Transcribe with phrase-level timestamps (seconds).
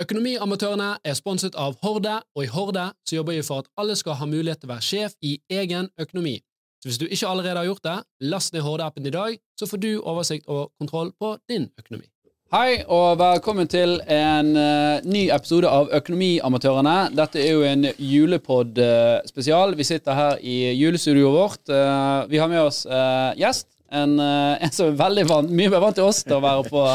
[0.00, 4.14] Økonomiamatørene er sponset av Horde, og i Horde så jobber vi for at alle skal
[4.16, 6.38] ha mulighet til å være sjef i egen økonomi.
[6.80, 7.96] Så hvis du ikke allerede har gjort det,
[8.32, 12.08] last ned Horde-appen i dag, så får du oversikt og kontroll på din økonomi.
[12.50, 16.96] Hei, og velkommen til en uh, ny episode av Økonomiamatørene.
[17.20, 19.76] Dette er jo en julepod-spesial.
[19.76, 21.62] vi sitter her i julestudioet vårt.
[21.68, 23.68] Uh, vi har med oss uh, gjest.
[23.92, 26.88] En, en, som er veldig vant, mye mer vant til oss til å være på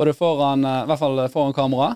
[0.00, 1.92] både foran, i hvert fall foran kamera.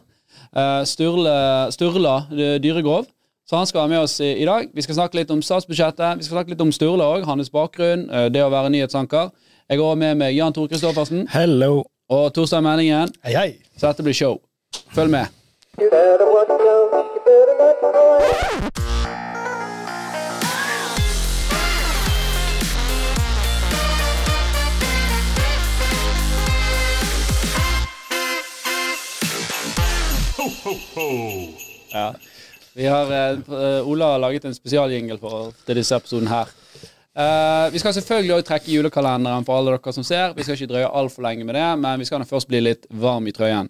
[0.57, 2.27] Eh, Sturle, Sturla
[2.63, 3.07] Dyregrov.
[3.49, 4.69] Så han skal være med oss i, i, dag.
[4.75, 6.19] Vi skal snakke litt om statsbudsjettet.
[6.19, 9.33] Vi skal snakke litt om Sturle òg, hans bakgrunn, eh, det å være nyhetsanker.
[9.69, 11.27] Jeg går med meg Jan Tor Kristoffersen.
[11.33, 11.83] Hello.
[12.13, 13.13] Og Torstein Meldingen.
[13.25, 13.51] Hei, hei.
[13.77, 14.41] Så dette blir show.
[14.93, 15.27] Følg med.
[31.93, 32.09] Ja.
[32.73, 33.11] Vi har,
[33.49, 35.19] uh, Ola har laget en spesialjingle
[35.67, 36.53] til disse episoden her.
[37.13, 40.33] Uh, vi skal selvfølgelig også trekke julekalenderen for alle dere som ser.
[40.37, 43.29] Vi skal ikke drøye altfor lenge med det, men vi skal først bli litt varm
[43.29, 43.69] i trøyen.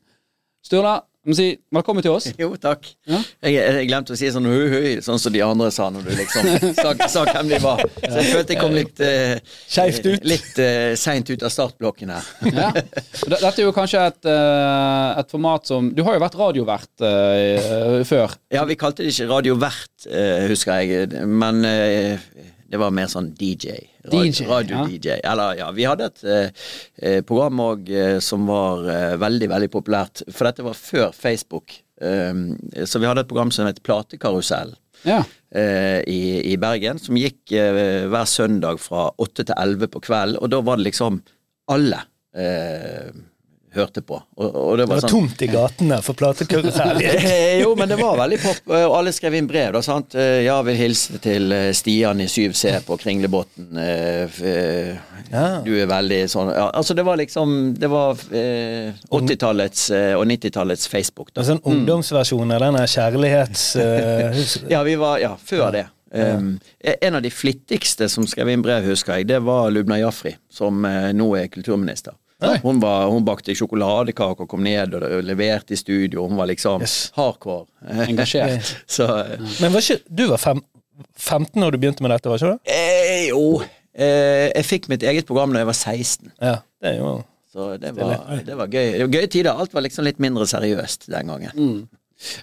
[0.62, 2.24] Sturla, må si velkommen til oss.
[2.40, 2.88] Jo, takk.
[3.06, 3.20] Ja?
[3.44, 6.14] Jeg, jeg, glemte å si sånn hui, hui, sånn som de andre sa når du
[6.18, 6.48] liksom
[6.80, 7.82] sa, sa hvem de var.
[8.00, 10.26] Så jeg følte jeg kom litt uh, Skeivt ut.
[10.26, 12.32] Litt uh, seint ut av startblokken her.
[12.50, 12.70] ja.
[12.74, 18.02] Dette er jo kanskje et, uh, et, format som Du har jo vært radiovert uh,
[18.08, 18.34] før.
[18.50, 20.08] Ja, vi kalte det ikke radiovert,
[20.50, 21.22] husker jeg.
[21.30, 21.62] Men
[22.72, 23.74] det var mer sånn DJ.
[24.08, 25.18] DJ Radio-DJ.
[25.18, 25.32] Ja.
[25.34, 30.22] Eller ja, vi hadde et eh, program òg eh, som var eh, veldig, veldig populært.
[30.32, 31.76] For dette var før Facebook.
[32.02, 32.56] Um,
[32.88, 34.72] så vi hadde et program som het Platekarusell.
[35.04, 35.20] Ja.
[35.52, 40.40] Eh, i, i, Bergen, som gikk eh, hver søndag fra åtte til elleve på kvelden.
[40.40, 41.20] Og da var det liksom
[41.72, 42.00] alle
[42.32, 43.12] eh,
[43.74, 44.18] hørte på.
[44.36, 47.02] Og, og det, var det var, sånn, tomt i gatene for platekarusellen.
[47.62, 49.72] jo, men det var veldig pop, og alle skrev inn brev.
[49.76, 50.16] da, sant?
[50.18, 53.80] Eh, ja, vil hilse til eh, Stian i 7C på Kringlebotn.
[53.80, 54.42] Eh,
[55.32, 55.46] ja.
[55.64, 59.86] Du er veldig sånn ja, Altså, det var liksom Det var eh, 80-tallets
[60.18, 61.32] og 90-tallets Facebook.
[61.32, 61.40] da.
[61.42, 63.66] En sånn ungdomsversjon av denne kjærlighets...
[64.74, 65.86] ja, vi var Ja, før det.
[66.12, 70.34] Um, en av de flittigste som skrev inn brev, husker jeg, det var Lubna Jafri,
[70.52, 72.12] som nå er kulturminister.
[72.62, 76.26] Hun, var, hun, bakte sjokoladekaker og kom ned og leverte i studio.
[76.26, 76.96] Hun var liksom yes.
[77.16, 77.66] hardcore
[78.08, 78.74] engasjert.
[78.86, 79.08] Så,
[79.60, 80.62] Men var ikke, du var fem,
[81.16, 82.74] 15 når du begynte med dette, var ikke det?
[82.74, 83.46] Eh, jo.
[83.92, 86.32] Eh, jeg fikk mitt eget program da jeg var 16.
[86.40, 87.14] Ja, det er jo
[87.52, 88.14] Så det var,
[88.46, 88.94] det var gøy.
[88.96, 89.52] Det var gøye tider.
[89.52, 91.52] Alt var liksom litt mindre seriøst den gangen.
[91.52, 91.82] Mm.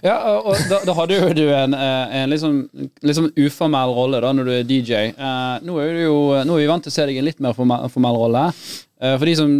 [0.04, 2.60] Ja, og da, da, hadde jo du en, eh, en liksom,
[3.06, 5.10] liksom uformell rolle da når du er DJ.
[5.16, 7.42] Uh, nå, er jo, nå, er vi vant til å se deg i en litt
[7.42, 8.46] mer formell, formell rolle.
[9.00, 9.52] For de som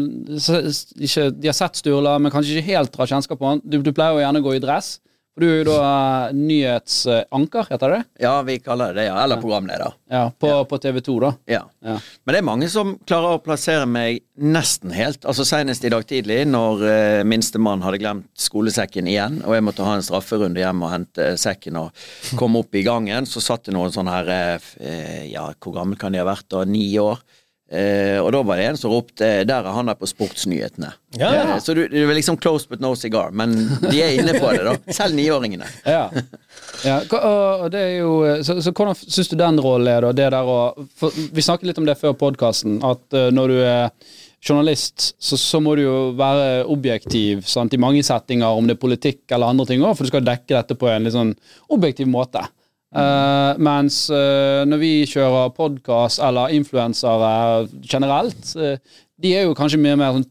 [1.01, 3.89] ikke de har sett Sturla, men kanskje ikke helt har kjennskap på han, du, du
[3.97, 4.99] pleier jo gjerne å gå i dress.
[5.35, 8.01] For du er jo da uh, nyhetsanker, heter det?
[8.25, 9.19] Ja, vi kaller det det, ja.
[9.23, 9.93] Eller programleder.
[10.11, 10.65] Ja, På, ja.
[10.65, 11.33] på TV 2, da.
[11.47, 11.63] Ja.
[11.85, 11.97] ja.
[12.25, 15.25] Men det er mange som klarer å plassere meg nesten helt.
[15.29, 19.87] Altså Senest i dag tidlig, når eh, minstemann hadde glemt skolesekken igjen, og jeg måtte
[19.87, 22.07] ha en strafferunde hjem og hente sekken og
[22.41, 26.15] komme opp i gangen, så satt det noen sånne her eh, Ja, hvor gammel kan
[26.15, 26.65] de ha vært da?
[26.69, 27.21] Ni år?
[27.71, 30.91] Eh, og da var det en som ropte 'der er han der på sportsnyhetene'.
[31.19, 31.43] Ja, ja.
[31.55, 33.55] Eh, så du, det var liksom close but no cigar, men
[33.91, 34.75] de er inne på det, da.
[34.99, 35.69] Selv niåringene.
[35.87, 36.11] ja.
[36.85, 36.99] ja.
[37.61, 40.13] Og det er jo, så, så hvordan syns du den rollen er, da?
[40.13, 40.75] Det der å,
[41.31, 43.91] vi snakket litt om det før podkasten, at uh, når du er
[44.43, 48.83] journalist, så, så, må du jo være objektiv sant, i mange settinger, om det er
[48.83, 51.35] politikk eller andre ting òg, for du skal dekke dette på en litt sånn
[51.71, 52.43] objektiv måte.
[52.91, 58.75] Uh, mens uh, når vi kjører podkast eller influensere generelt, uh,
[59.21, 60.27] de er jo kanskje mye mer sånn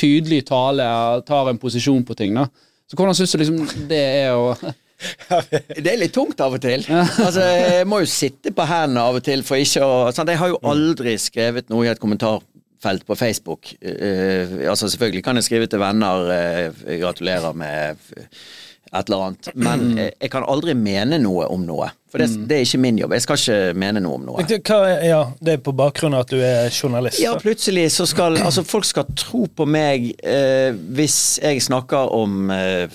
[0.00, 0.88] tydelig tale,
[1.28, 2.34] tar en posisjon på ting.
[2.34, 2.48] da.
[2.90, 4.54] Så hvordan syns du liksom det er å
[5.84, 6.82] Det er litt tungt av og til.
[6.90, 10.28] altså, Jeg må jo sitte på hendene av og til for ikke å sant?
[10.28, 13.70] Jeg har jo aldri skrevet noe i et kommentarfelt på Facebook.
[13.80, 18.10] altså Selvfølgelig kan jeg skrive til venner 'gratulerer med'
[18.90, 19.50] et eller annet.
[19.54, 21.90] Men jeg, jeg kan aldri mene noe om noe.
[22.10, 22.46] For det, mm.
[22.48, 23.12] det, er ikke min jobb.
[23.14, 24.42] Jeg skal ikke mene noe om noe.
[24.42, 27.20] Hva, ja, Det er på bakgrunn av at du er journalist?
[27.22, 32.50] Ja, plutselig så skal Altså, folk skal tro på meg eh, hvis jeg snakker om
[32.50, 32.90] eh,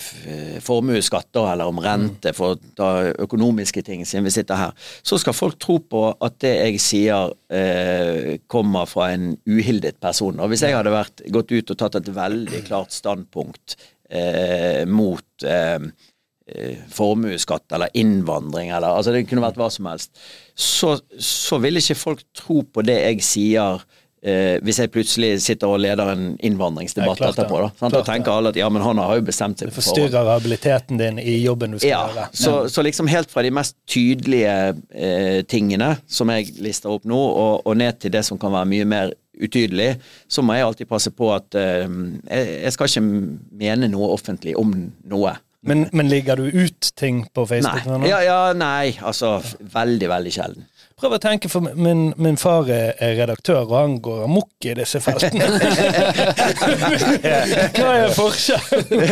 [0.65, 2.35] formuesskatter eller om rente, mm.
[2.35, 2.91] for da
[3.23, 4.91] økonomiske ting siden vi sitter her.
[5.05, 10.43] Så skal folk tro på at det jeg sier eh, kommer fra en uhildet person.
[10.43, 13.94] Og hvis jeg hadde vært, gått ut og tatt et veldig klart standpunkt eh,
[14.87, 15.79] mot eh,
[16.51, 20.15] eh, formuesskatt eller innvandring eller altså Det kunne vært hva som helst.
[20.55, 23.85] Så, så vil ikke folk tro på det jeg sier
[24.25, 27.69] eh, hvis jeg plutselig sitter og leder en innvandringsdebatt Ja, etterpå, da.
[27.77, 27.93] Sant?
[27.93, 30.31] Klart Da tenker alle at ja, men han har jo bestemt seg Det på forstyrrer
[30.33, 32.27] habiliteten din i jobben du skal Ja, gjøre.
[32.33, 34.55] så, så liksom helt fra de mest tydelige
[34.91, 38.71] eh, tingene som jeg lister opp nå, og, og ned til det som kan være
[38.73, 39.97] mye mer utydelig,
[40.31, 41.87] så må jeg alltid passe på at eh,
[42.63, 43.03] jeg, skal ikke
[43.59, 44.71] mene noe offentlig om
[45.11, 45.33] noe.
[45.65, 47.87] Men, men ligger du ut ting på Facebook?
[47.89, 48.93] Nei, Ja, ja, nei.
[49.01, 49.39] Altså,
[49.73, 50.67] veldig, veldig sjelden.
[50.95, 54.71] Prøv å tenke, for min, min far er er redaktør, og han går amok i
[54.77, 55.43] disse feltene.
[57.75, 59.03] Hva er forskjellen?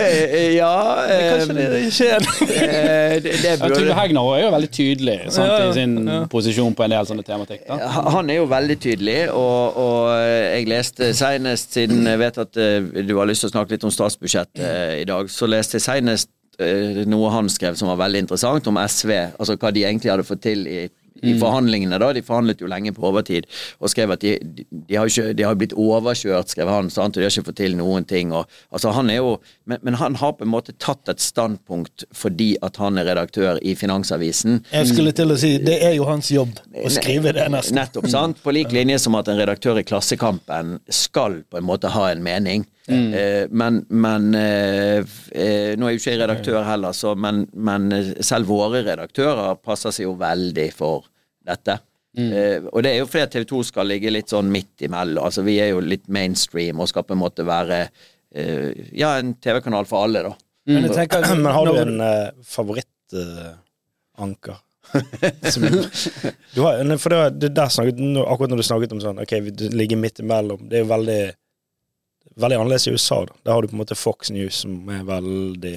[0.55, 0.69] ja
[1.09, 2.31] Kanskje det ikke er det?
[2.55, 5.97] eh, det, det Ja, Trygve Hegnar er jo veldig tydelig sant, Ja, ja, i sin
[6.07, 6.21] ja.
[6.31, 7.61] posisjon på en del sånne tematikk.
[7.67, 7.75] Da.
[8.15, 12.79] Han er jo veldig tydelig, og, og jeg leste senest, siden jeg vet at eh,
[13.03, 15.85] du har lyst til å snakke litt om statsbudsjettet eh, i dag, så leste jeg
[15.89, 16.27] senest
[16.63, 19.11] eh, noe han skrev som var veldig interessant, om SV.
[19.35, 20.71] Altså hva de egentlig hadde fått til i,
[21.23, 21.99] i forhandlingene.
[22.01, 23.47] da, De forhandlet jo lenge på overtid,
[23.79, 27.15] og skrev at de, de, de har ikke, de har blitt overkjørt, skrev han, sant?
[27.17, 28.33] og de har ikke fått til noen ting.
[28.33, 32.07] og altså han er jo, men, men han har på en måte tatt et standpunkt
[32.13, 34.61] fordi at han er redaktør i Finansavisen.
[34.71, 37.79] Jeg skulle til å si, det er jo hans jobb å skrive det, nesten.
[37.79, 38.43] Nettopp, sant?
[38.43, 42.23] På lik linje som at en redaktør i Klassekampen skal på en måte ha en
[42.25, 42.67] mening.
[42.87, 47.87] Eh, men men eh, eh, Nå er jo ikke jeg redaktør heller, så, men, men
[48.19, 51.07] selv våre redaktører passer seg jo veldig for
[51.47, 51.75] dette.
[52.13, 55.23] Eh, og det er jo fordi TV 2 skal ligge litt sånn midt imellom.
[55.25, 59.33] Altså Vi er jo litt mainstream og skal på en måte være uh, ja, en
[59.41, 60.33] TV-kanal for alle, da.
[60.69, 64.57] Men jeg tenker, Men har du en uh, favorittanker?
[66.53, 67.97] Du har, for det, det der snakket,
[68.27, 70.61] akkurat når du snakket om sånn Ok, vi ligger midt imellom.
[70.69, 71.21] Det er jo veldig
[72.33, 73.19] Veldig annerledes i USA.
[73.25, 75.75] da Der har du på en måte Fox News, som er veldig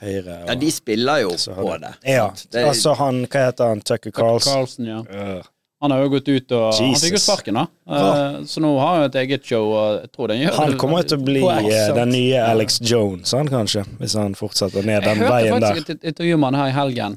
[0.00, 0.36] høyre.
[0.48, 1.94] Ja, de spiller jo på det.
[2.08, 2.30] Ja.
[2.50, 3.80] Det- altså han Hva heter han?
[3.80, 4.52] Tucker Carlson?
[4.52, 5.00] Carlsen, ja.
[5.08, 5.42] Uh.
[5.80, 7.62] Han har jo gått ut og Han fikk jo sparken, da.
[7.88, 8.40] Ja.
[8.44, 11.08] så nå har han et eget show, og jeg tror den gjør Han kommer jo
[11.08, 15.22] til å bli eh, den nye Alex Jones, han kanskje, hvis han fortsetter ned den
[15.24, 15.40] veien der.
[15.46, 17.16] Jeg hørte faktisk et intervju med han her i helgen.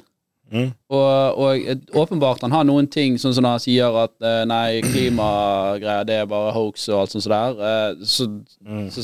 [0.53, 0.69] Mm.
[0.93, 6.05] Og, og åpenbart han har noen ting sånn som han sier at eh, nei, klimagreier
[6.07, 7.59] det er bare hoax og alt sånt sånt der.
[7.67, 8.27] Eh, så,
[8.63, 8.87] Mm.
[8.95, 9.03] så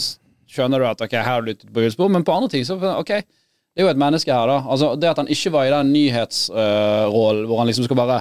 [0.49, 2.77] skjønner du at ok, her har du lyttet på gullspor, men på andre ting så
[2.79, 3.11] ok,
[3.79, 4.57] det er jo et menneske her, da.
[4.67, 8.17] Altså Det at han ikke var i den nyhetsrollen hvor han liksom skal bare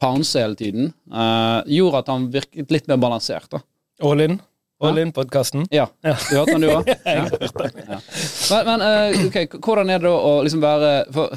[0.00, 3.60] pounce hele tiden, eh, gjorde at han virket litt mer balansert, da.
[4.00, 4.38] All in?
[4.80, 5.66] All in-podkasten?
[5.70, 5.90] Ja.
[6.00, 6.16] Ja.
[6.30, 6.88] Du hørte den, du òg?
[7.04, 7.28] Ja.
[7.28, 8.00] Ja.
[8.48, 11.36] Men, men eh, ok, hvordan er det da å liksom være for,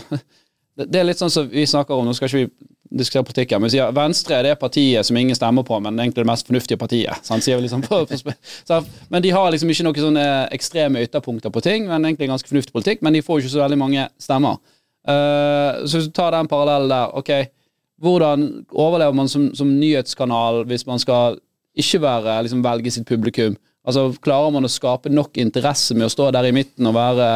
[0.79, 3.53] det, det er litt sånn som vi snakker om, nå skal ikke vi diskutere politikk
[3.53, 6.47] her, men sier Venstre er det partiet som ingen stemmer på, men egentlig det mest
[6.47, 7.25] fornuftige partiet.
[7.27, 7.45] Sant?
[7.45, 8.35] Sier vi liksom på, på,
[8.67, 8.79] så,
[9.13, 10.25] men de har liksom ikke noen sånne
[10.55, 13.79] ekstreme ytterpunkter på ting, men egentlig ganske fornuftig politikk, men de får ikke så veldig
[13.81, 14.59] mange stemmer.
[15.07, 17.33] Uh, så hvis du tar den parallellen der, ok,
[18.03, 21.39] hvordan overlever man som, som nyhetskanal hvis man skal
[21.77, 23.55] ikke være, liksom velge sitt publikum?
[23.87, 27.29] Altså, Klarer man å skape nok interesse med å stå der i midten og være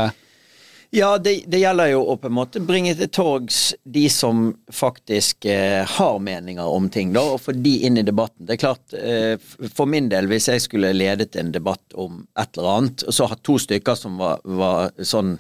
[0.93, 5.45] Ja, det, det gjelder jo å på en måte bringe til torgs de som faktisk
[5.47, 8.43] eh, har meninger om ting, da, og få de inn i debatten.
[8.43, 12.59] Det er klart, eh, For min del, hvis jeg skulle ledet en debatt om et
[12.59, 15.37] eller annet, og så hatt to stykker som var, var sånn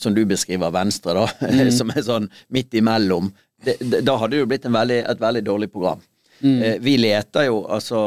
[0.00, 1.48] som du beskriver Venstre, da,
[1.78, 3.32] som er sånn midt imellom,
[3.64, 6.04] det, det, da hadde det jo blitt en veldig, et veldig dårlig program.
[6.40, 7.98] Eh, vi leter jo, altså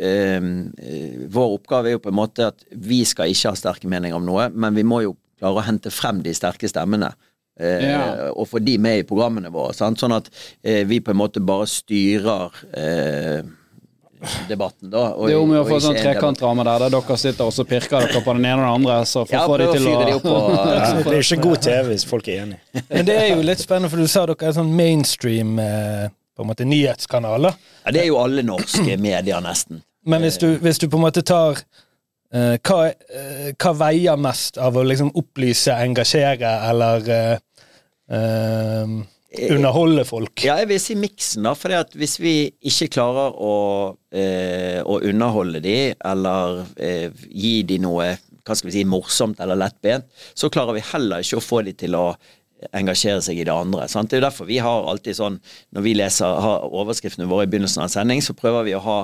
[0.00, 3.90] eh, eh, Vår oppgave er jo på en måte at vi skal ikke ha sterke
[3.90, 7.12] meninger om noe, men vi må jo klare å hente frem de sterke stemmene.
[7.60, 8.30] Eh, Ja.
[8.32, 9.74] Og få de med i programmene våre.
[9.76, 9.98] Sant?
[10.00, 10.30] Sånn at
[10.64, 13.42] eh, vi på en måte bare styrer eh,
[14.48, 15.08] debatten, da.
[15.16, 18.06] og- Det er om å få sånn trekantramme der, der dere sitter og så pirker
[18.06, 20.06] dere på den ene og den andre, så for Ja, få de å til å
[20.06, 22.60] de opp på Ja, det er jo ikke god TV hvis folk er enige.
[22.88, 26.42] Men det er jo litt spennende, for du sa dere er sånn mainstream eh, på
[26.46, 27.54] en måte nyhetskanaler.
[27.84, 29.82] Ja, det er jo alle norske medier, nesten.
[30.06, 31.58] Men hvis du, hvis du på en måte tar
[32.32, 38.96] eh, hva, uh, hva veier mest av å liksom opplyse, engasjere eller uh,
[39.50, 40.44] underholde folk?
[40.44, 41.54] Ja, jeg vil si miksen, da.
[41.58, 42.36] For hvis vi
[42.68, 43.54] ikke klarer å,
[43.96, 46.66] å underholde de, eller
[47.30, 48.10] gi de noe
[48.42, 51.74] hva skal vi si, morsomt eller lettbent, så klarer vi heller ikke å få de
[51.78, 52.08] til å
[52.76, 53.88] engasjere seg i det andre.
[53.90, 54.10] Sant?
[54.10, 55.40] Det er jo derfor vi har alltid sånn,
[55.74, 58.84] når vi leser har overskriftene våre i begynnelsen av en sending, så prøver vi å
[58.84, 59.00] ha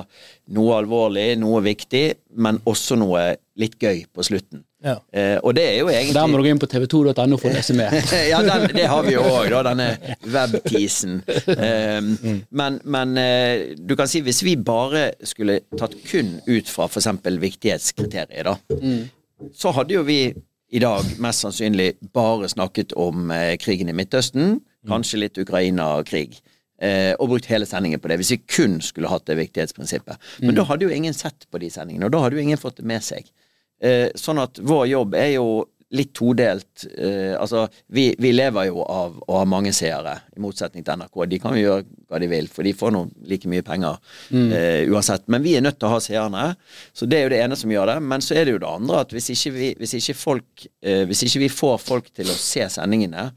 [0.55, 2.05] noe alvorlig, noe viktig,
[2.39, 4.63] men også noe litt gøy på slutten.
[4.79, 4.95] Ja.
[5.11, 7.55] Eh, og det er jo egentlig Der må du gå inn på tv2.no for å
[7.57, 7.91] lese mer.
[8.31, 11.19] ja, den, det har vi jo òg, da, denne webteasen.
[11.51, 12.13] Um,
[12.55, 17.11] men men eh, du kan si hvis vi bare skulle tatt kun ut fra f.eks.
[17.43, 18.55] viktighetskriteriet, da,
[19.55, 20.21] så hadde jo vi
[20.69, 26.39] i dag mest sannsynlig bare snakket om eh, krigen i Midtøsten, kanskje litt Ukraina-krig.
[26.81, 30.15] eh, og brukt hele sendingen på det, hvis vi kun skulle hatt det viktighetsprinsippet.
[30.39, 32.77] Men da hadde jo ingen sett på de sendingene, og da hadde jo ingen fått
[32.79, 33.27] det med seg.
[33.83, 36.85] Eh, sånn at vår jobb er jo litt todelt.
[36.97, 41.17] Eh, altså, vi, vi lever jo av å ha mange seere, i motsetning til NRK.
[41.31, 43.97] De kan jo gjøre hva de vil, for de får nå like mye penger
[44.53, 45.25] eh, uansett.
[45.31, 46.45] Men vi er nødt til å ha seerne,
[46.93, 47.97] så det er jo det ene som gjør det.
[48.13, 51.03] Men så er det jo det andre at hvis ikke vi, hvis ikke folk, eh,
[51.09, 53.29] hvis ikke vi får folk til å se sendingene,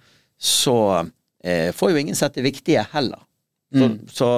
[0.42, 0.78] så
[1.44, 3.25] eh, får jo ingen sett det viktige heller.
[3.73, 4.29] Så, så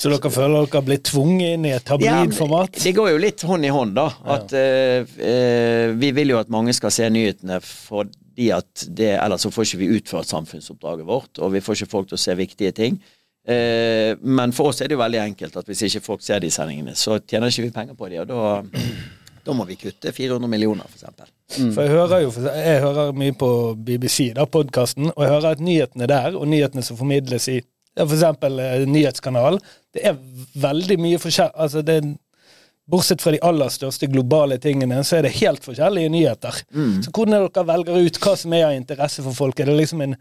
[0.00, 2.78] Så dere føler dere blir tvunget inn i et tabloidformat?
[2.80, 4.06] det går jo litt hånd i hånd, da.
[4.36, 9.44] At eh, uh, vi vil jo at mange skal se nyhetene fordi at det Ellers
[9.44, 12.36] så får ikke vi utført samfunnsoppdraget vårt, og vi får ikke folk til å se
[12.38, 13.00] viktige ting.
[13.48, 16.52] Uh, men for oss er det jo veldig enkelt at hvis ikke folk ser de
[16.52, 18.88] sendingene, så tjener ikke vi penger på de, og da,
[19.44, 21.28] da må vi kutte 400 millioner, for eksempel.
[21.48, 25.64] For jeg hører jo jeg hører mye på BBC, da, podkasten, og jeg hører at
[25.64, 27.62] nyhetene der, og nyhetene som formidles i
[28.06, 29.60] eksempel eh, nyhetskanal,
[29.94, 30.22] det er
[30.68, 31.52] veldig mye forskjell...
[31.54, 32.02] Altså, det
[32.88, 36.62] bortsett fra de aller største globale tingene, så er det helt forskjellige nyheter.
[37.04, 39.60] Så hvordan er dere velger ut hva som er av interesse for folk?
[39.60, 40.16] Er det liksom en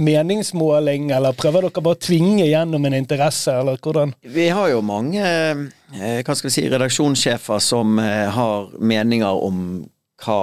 [0.00, 4.14] meningsmåling, eller prøver dere bare å tvinge gjennom en interesse, eller hvordan?
[4.24, 9.64] Vi har jo mange eh, hva skal vi si, redaksjonssjefer som eh, har meninger om
[10.24, 10.42] hva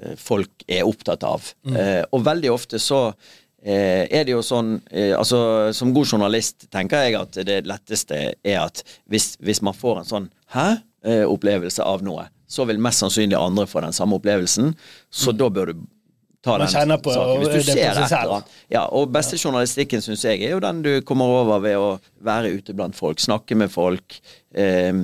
[0.00, 1.52] eh, folk er opptatt av.
[1.68, 1.78] Mm.
[2.10, 3.12] og veldig ofte så
[3.62, 8.18] eh, er det jo sånn eh, altså Som god journalist tenker jeg at det letteste
[8.44, 13.36] er at hvis, hvis man får en sånn hæ-opplevelse av noe, så vil mest sannsynlig
[13.38, 14.72] andre få den samme opplevelsen.
[15.10, 15.82] Så da bør du
[16.44, 17.42] ta Man den på saken.
[17.42, 18.46] Hvis du ser etter.
[18.72, 21.88] Ja, og beste journalistikken syns jeg er jo den du kommer over ved å
[22.24, 24.20] være ute blant folk, snakke med folk.
[24.54, 25.02] Eh,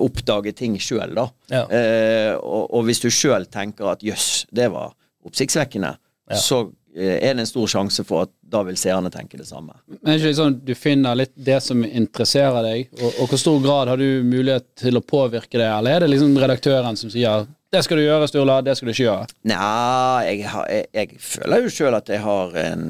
[0.00, 1.26] oppdage ting sjøl, da.
[1.52, 1.64] Ja.
[1.68, 4.94] Eh, og, og hvis du sjøl tenker at jøss, det var
[5.24, 5.94] oppsiktsvekkende,
[6.30, 6.36] Ja.
[6.40, 9.74] så eh, er det en stor sjanse for at da vil seerne tenke det samme.
[9.90, 13.40] Men er det ikke liksom, du finner litt det som interesserer deg, og, og hvor
[13.40, 17.12] stor grad har du mulighet til å påvirke det, eller er det liksom redaktøren som
[17.12, 19.26] sier det skal du gjøre, Sturla, det skal du ikke gjøre?
[19.50, 22.84] Nja, jeg, jeg, jeg føler jo sjøl at jeg har en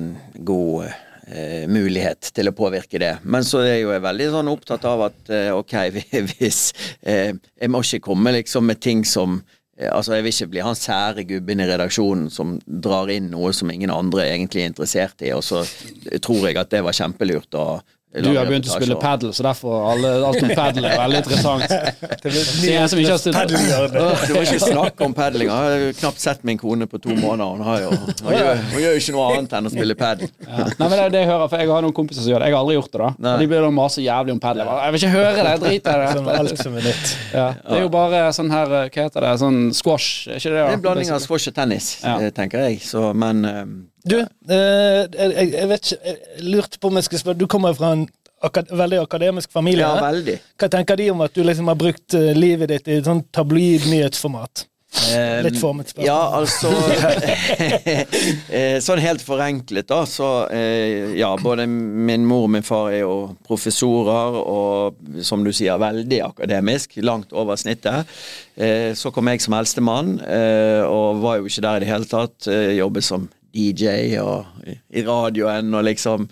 [0.44, 0.90] god
[1.24, 3.14] eh, mulighet til å påvirke det.
[3.24, 5.74] Men så er jeg jo veldig sånn opptatt av at eh, ok,
[6.34, 6.60] hvis
[7.00, 10.62] eh, Jeg må ikke komme liksom med ting som eh, Altså, jeg vil ikke bli
[10.62, 15.24] han sære gubben i redaksjonen som drar inn noe som ingen andre egentlig er interessert
[15.26, 15.64] i, og så
[16.22, 17.66] tror jeg at det var kjempelurt å
[18.14, 21.64] Du har begynt å spille padel, så derfor alle, alt om padel er veldig interessant.
[23.24, 23.34] Som.
[23.34, 25.48] Det var ikke snakk om padling.
[25.50, 25.54] Jeg
[25.88, 27.50] har knapt sett min kone på to måneder.
[27.56, 30.30] Hun, har jo, hun, gjør, hun gjør ikke noe annet enn å spille padel.
[30.46, 30.66] Ja.
[30.68, 32.50] Nei, men det er det jeg hører, for jeg har noen kompiser som gjør det.
[32.52, 33.10] Jeg har aldri gjort det, da.
[33.26, 33.34] Nei.
[33.42, 34.70] De begynner å mase jævlig om padel.
[34.84, 36.36] Jeg vil ikke høre det, jeg driter i Som det.
[36.44, 37.16] alt som er nytt.
[37.34, 37.48] Ja.
[37.64, 40.60] Det er jo bare sånn her, hva heter det, sånn squash, er ikke det?
[40.60, 42.16] Det er en blanding av squash og tennis, Ja.
[42.20, 42.80] eh, tenker jeg.
[42.86, 43.64] Så, men eh,
[44.04, 47.72] Du, eh, jeg, jeg vet ikke Jeg lurte på om jeg skal spørre Du kommer
[47.76, 48.04] fra en
[48.44, 49.86] akad veldig akademisk familie.
[49.86, 50.34] Ja, veldig.
[50.60, 53.22] Hva tenker de om at du liksom har brukt eh, livet ditt i et sånn
[53.32, 54.66] tabloid nyhetsformat?
[54.94, 56.06] Eh, Litt formet spørsmål.
[56.06, 56.70] Ja, altså
[58.58, 63.02] eh, Sånn helt forenklet, da, så eh, Ja, både min mor og min far er
[63.02, 63.14] jo
[63.48, 66.98] professorer, og som du sier, veldig akademisk.
[67.02, 68.12] Langt over snittet.
[68.54, 72.10] Eh, så kom jeg som eldstemann, eh, og var jo ikke der i det hele
[72.10, 72.36] tatt.
[72.50, 76.28] Eh, jobbet som DJ og i, radioen og liksom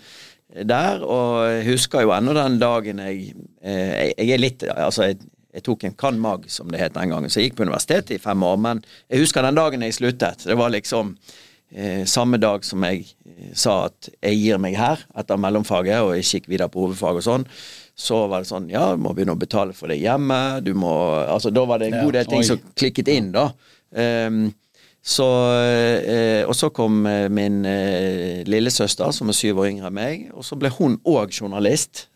[0.53, 3.31] der, og jeg husker jo ennå den dagen jeg
[3.63, 5.17] eh, jeg, jeg er litt Altså, jeg,
[5.53, 6.19] jeg tok en can.
[6.21, 8.59] mag, som det het den gangen, så jeg gikk på universitetet i fem år.
[8.61, 10.45] Men jeg husker den dagen jeg sluttet.
[10.45, 11.15] Det var liksom
[11.73, 16.15] eh, samme dag som jeg eh, sa at jeg gir meg her etter mellomfaget, og
[16.17, 17.47] jeg gikk videre på hovedfag og sånn.
[17.93, 20.59] Så var det sånn Ja, du må begynne å betale for det hjemme.
[20.65, 22.49] Du må Altså, da var det en god del ting Oi.
[22.49, 23.51] som klikket inn, da.
[23.93, 24.47] Ehm,
[25.03, 25.27] så,
[25.59, 30.21] eh, og så kom eh, min eh, lillesøster, som er syv år yngre enn meg,
[30.31, 32.07] og så ble hun òg journalist.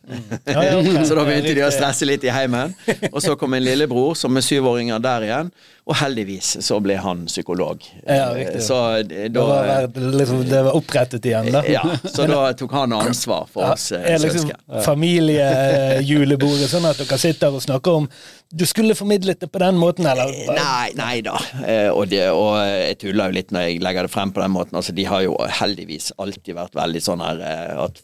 [0.48, 0.92] Ja, ja, ok.
[1.08, 2.74] så da begynte de å stresse litt i heimen.
[3.12, 5.50] Og så kom min lillebror, som er syvåringer der igjen,
[5.88, 7.84] og heldigvis så ble han psykolog.
[8.04, 8.60] Ja, riktig.
[8.60, 9.88] Eh, Så da, Det var,
[10.20, 11.62] liksom, det var opprettet igjen, da.
[11.68, 14.82] Ja, så da tok han ansvar for Ja, oss eh, er liksom søsken.
[14.84, 18.10] familiejulebordet sånn at dere sitter og snakker om
[18.52, 20.30] Du skulle formidlet det på den måten, eller?
[20.56, 21.34] Nei, nei da.
[21.68, 24.54] Eh, og, det, og jeg tuller jo litt når jeg legger det frem på den
[24.56, 24.78] måten.
[24.80, 28.00] Altså, de har jo heldigvis alltid vært veldig sånn her eh, at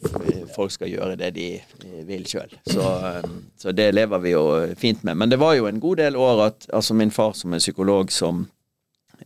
[0.52, 2.52] folk skal gjøre det de eh, vil sjøl.
[2.66, 4.44] Så, eh, så det lever vi jo
[4.80, 5.16] fint med.
[5.20, 8.12] Men det var jo en god del år at altså min far som er psykolog
[8.12, 8.46] som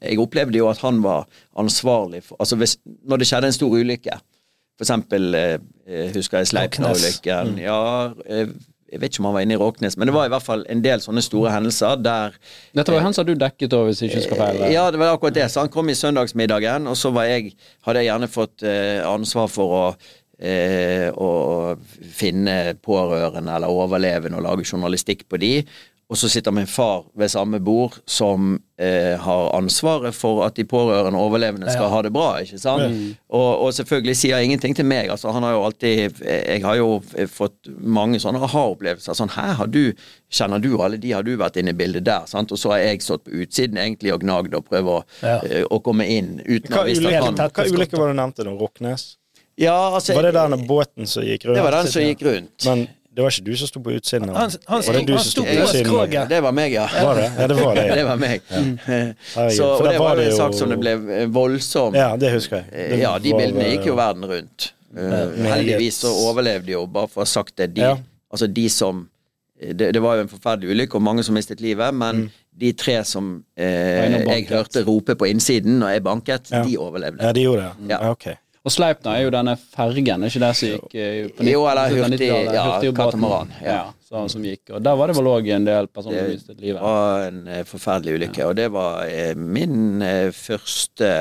[0.04, 1.25] Jeg opplevde jo at han var
[1.56, 2.76] ansvarlig for Altså hvis,
[3.08, 4.18] når det skjedde en stor ulykke,
[4.78, 5.54] for eksempel eh,
[5.90, 7.56] eh, husker jeg Sleipner-ulykken.
[7.58, 8.52] Ja, eh,
[8.92, 10.62] jeg vet ikke om han var inne i Råknes, men det var i hvert fall
[10.70, 12.37] en del sånne store hendelser der
[12.78, 14.70] Dette var jo hendelser du dekket over, hvis jeg ikke skal feile?
[14.72, 15.48] ja, det var akkurat det.
[15.50, 18.64] Så han kom i søndagsmiddagen, og så var jeg, hadde jeg gjerne fått
[19.10, 19.82] ansvar for å
[20.38, 21.76] eh, å
[22.14, 25.52] finne pårørende eller overlevende og lage journalistikk på de.
[26.09, 30.64] Og så sitter min far ved samme bord som eh, har ansvaret for at de
[30.64, 31.88] pårørende og overlevende skal Ja.
[31.92, 32.30] ha det bra.
[32.40, 33.18] ikke sant?
[33.28, 35.11] Og, og selvfølgelig sier ingenting til meg.
[35.12, 39.12] altså han har jo alltid, Jeg har jo fått mange sånne aha-opplevelser.
[39.21, 39.92] sånn, Her har du,
[40.33, 42.25] kjenner du alle de har du vært inne i bildet der?
[42.25, 42.52] sant?
[42.52, 45.40] Og så har jeg stått på utsiden egentlig og gnagd og prøvd å, Ja.
[45.45, 48.23] eh, å komme inn uten Hva å visst at han hva ulykke var det du
[48.23, 48.57] nevnte nå?
[48.59, 49.17] Roknes?
[49.58, 51.58] Ja, altså Var det denne den båten som gikk rundt?
[51.58, 52.64] Det var den som gikk rundt.
[52.68, 52.86] Men
[53.18, 54.28] det var ikke du som sto på utsiden?
[54.30, 56.28] Han, han, Var det du han som sto på utsiden?
[56.30, 56.84] Det var meg, ja.
[56.92, 57.24] Var det?
[57.40, 57.86] Ja, det var det.
[57.98, 58.42] Det var meg.
[58.52, 59.48] Ja.
[59.50, 62.30] Så, og det var var jo en sak som det ble voldsom voldsomt ja det
[62.36, 62.70] husker jeg.
[62.72, 64.72] Eh, Det Ja, de bildene eh, gikk jo verden rundt.
[64.94, 67.96] Uh, heldigvis så overlevde jo, bare for å ha sagt det, de, Ja.
[68.32, 69.08] altså de som
[69.58, 72.30] det, det var jo en forferdelig ulykke og mange som mistet livet, men Mm.
[72.58, 76.62] de tre som eh, jeg hørte rope på innsiden når jeg banket, Ja.
[76.62, 77.22] de overlevde.
[77.22, 77.90] Ja, de gjorde det?
[77.90, 77.98] Ja.
[77.98, 78.26] Ja, ok.
[78.68, 81.94] Og Sleipner er jo denne fergen, er ikke det som gikk eh, på Jo, eller
[81.94, 82.58] hurtig- 90-tallet?
[82.58, 83.72] ja, katamaran, ja.
[83.72, 84.75] Ja, så, som gikk.
[84.76, 86.82] Og der var det vel òg en del personer som Det mistet livet.
[86.84, 90.02] var en eh, forferdelig ulykke, og det var eh, min
[90.37, 91.12] første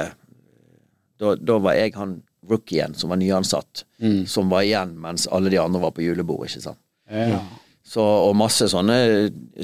[1.18, 4.28] da, da var jeg han rookien som var nyansatt, Mm.
[4.30, 6.78] som var igjen mens alle de andre var på julebord, ikke sant.
[7.10, 7.40] Ja.
[7.88, 8.98] Så, og masse sånne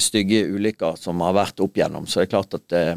[0.01, 2.07] stygge ulykker som har vært opp igjennom.
[2.07, 2.95] Så det er klart at eh,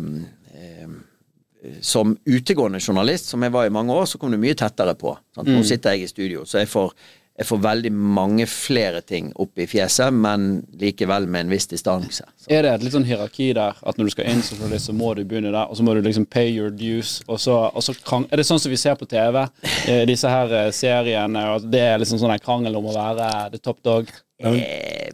[1.81, 5.17] som utegående journalist, som jeg var i mange år, så kom du mye tettere på.
[5.35, 5.49] Sant?
[5.51, 6.93] Nå sitter jeg i studio, så jeg får,
[7.37, 12.25] jeg får veldig mange flere ting opp i fjeset, men likevel med en viss distanse.
[12.25, 12.51] Så.
[12.51, 14.97] Er det et litt sånn hierarki der, at når du skal inn som journalist, så
[14.97, 17.85] må du begynne der, og så må du liksom pay your dues, og så, og
[17.85, 18.29] så krang...
[18.31, 19.43] Er det sånn som vi ser på TV,
[19.87, 23.33] eh, disse her eh, seriene, og det er liksom sånn en krangel om å være
[23.57, 24.13] the top dog?
[24.39, 25.09] Eh,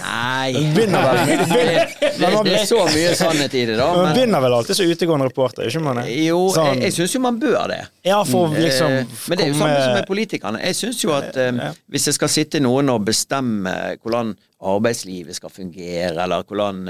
[0.00, 1.26] nei begynner vel-
[2.44, 3.88] det, er så mye sannhet i det, da.
[3.92, 6.00] Man begynner vel alltid som utegående reporter, ikke man?
[6.08, 7.82] jo, jeg, jeg syns jo man bør det.
[8.08, 10.62] Ja, for liksom Eh, Men det er jo samme som med politikerne.
[10.64, 11.60] Jeg syns jo at eh,
[11.92, 14.32] hvis det skal sitte noen og bestemme hvordan
[14.72, 16.86] arbeidslivet skal fungere, eller hvordan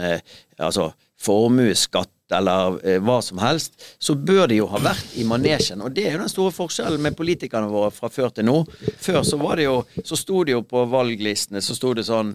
[0.62, 0.92] altså
[1.22, 5.82] formuesskatt eller eh, hva som helst, så bør de jo ha vært i manesjen.
[5.84, 8.58] Og det er jo den store forskjellen med politikerne våre fra før til nå.
[9.02, 12.32] Før så var det jo Så sto det jo på valglistene, så sto det sånn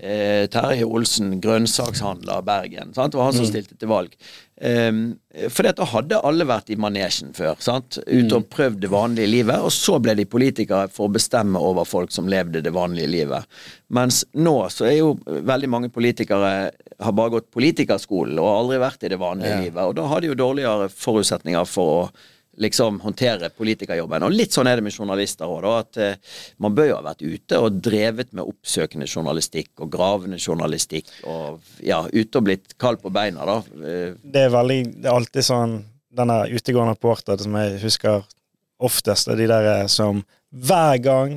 [0.00, 2.92] eh, Terje Olsen, grønnsakshandler Bergen.
[2.96, 3.14] Sant?
[3.14, 4.14] Det var han som stilte til valg.
[4.56, 5.18] Um,
[5.52, 7.58] for da hadde alle vært i manesjen før.
[7.60, 7.98] sant?
[8.06, 11.84] Ute og prøvd det vanlige livet, og så ble de politikere for å bestemme over
[11.84, 13.44] folk som levde det vanlige livet.
[13.92, 19.04] Mens nå så er jo veldig mange politikere har bare gått politikerskolen og aldri vært
[19.04, 19.82] i det vanlige livet.
[19.84, 22.08] Og da har de jo dårligere forutsetninger for å
[22.62, 24.24] liksom håndtere politikerjobben.
[24.26, 25.66] Og litt sånn er det med journalister òg.
[25.72, 26.14] At eh,
[26.62, 31.60] man bør jo ha vært ute og drevet med oppsøkende journalistikk og gravende journalistikk og
[31.84, 33.58] ja, ute og blitt kald på beina, da.
[33.82, 35.76] Eh, Det er veldig Det er alltid sånn
[36.16, 38.22] Denne utegående reporter som jeg husker
[38.80, 41.36] oftest, er de der eh, som hver gang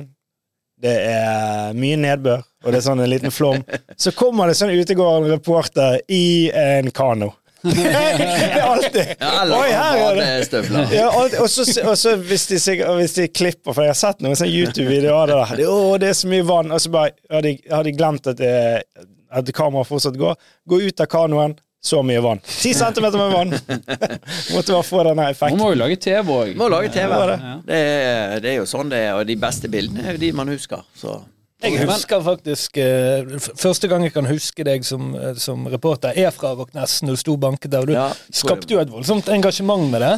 [0.80, 3.58] det er mye nedbør, og det er sånn en liten flom,
[4.00, 7.34] så kommer det sånn utegående reporter i en kano.
[7.62, 10.60] Det er alltid ja, eller Oi, her er det
[10.96, 12.58] ja, og, så, hvis de,
[12.96, 15.56] hvis de klipper, for jeg har sett noen sånne YouTube-videoer av det der.
[15.60, 16.72] Det, å, det er så mye vann.
[16.72, 20.38] Og så bare har de, har de glemt at, det, at kameraet fortsatt går.
[20.70, 22.40] Gå ut av kanoen, så mye vann.
[22.44, 23.54] Ti centimeter med vann!
[24.54, 25.60] Måtte bare få denne Man effekten.
[25.60, 26.54] må jo lage TV òg.
[26.60, 27.14] Må lage TV.
[27.30, 27.38] Det.
[27.68, 30.32] Det er, det er jo sånn det er, og de beste bildene er jo de
[30.36, 30.84] man husker.
[30.96, 31.16] Så.
[31.62, 33.26] Jeg husker faktisk eh,
[33.60, 37.20] Første gang jeg kan huske deg som, eh, som reporter, er fra Rocknes, når du
[37.20, 37.84] sto banket der.
[37.84, 40.14] og Du Ja, skapte jo et voldsomt engasjement med det.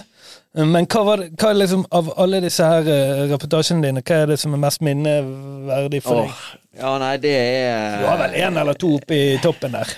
[0.55, 4.27] Men hva var det, hva liksom, av alle disse her eh, reportasjene dine, hva er
[4.35, 6.79] det som er mest minneverdig for Åh, deg?
[6.83, 9.95] ja, nei, det er Du har vel én eller to oppe i toppen der?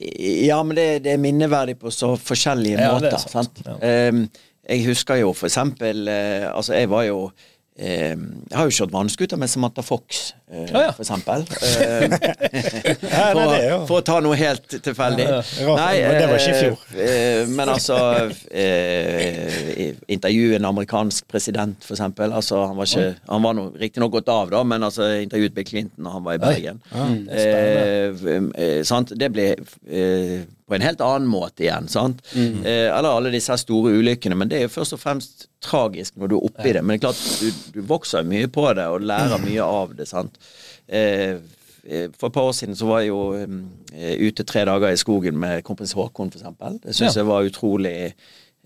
[0.00, 3.18] Ja, men det, det er minneverdig på så forskjellige Ja, er måter.
[3.20, 3.60] sant.
[3.66, 3.82] Sant?
[3.84, 4.24] Ehm,
[4.70, 7.32] jeg husker jo for eksempel uh, Altså, jeg var jo um,
[7.82, 10.92] Jeg har jo kjørt vannskuter med Samantha Fox, eh, ah, ja.
[10.96, 11.44] for eksempel.
[11.80, 12.14] Ehm,
[13.34, 15.26] for, for å ta noe helt tilfeldig.
[15.28, 15.74] Ja, ja.
[16.10, 16.84] Men det var ikke i fjor.
[16.96, 17.98] eh, eh, men altså
[18.50, 22.32] eh, Intervjue en amerikansk president, for eksempel.
[22.36, 26.06] Altså, han var ikke Han var riktignok gått av, da, men altså intervjuet Bill Clinton
[26.08, 26.80] da han var i Bergen.
[26.94, 29.12] Eh, eh, sant?
[29.18, 31.88] Det ble eh, på en helt annen måte igjen.
[31.90, 32.20] Sant?
[32.36, 34.36] Eh, eller alle disse store ulykkene.
[34.38, 36.82] Men det er jo først og fremst tragisk når du er oppi det.
[36.84, 40.06] Men det er klart, du, du vokser mye på det og lærer mye av det.
[40.10, 40.38] sant?
[40.88, 41.36] Eh,
[41.84, 45.00] eh, for et par år siden så var jeg jo eh, ute tre dager i
[45.00, 46.80] skogen med kompis Håkon, eksempel.
[46.82, 47.20] Det syns Ja.
[47.22, 47.96] jeg var utrolig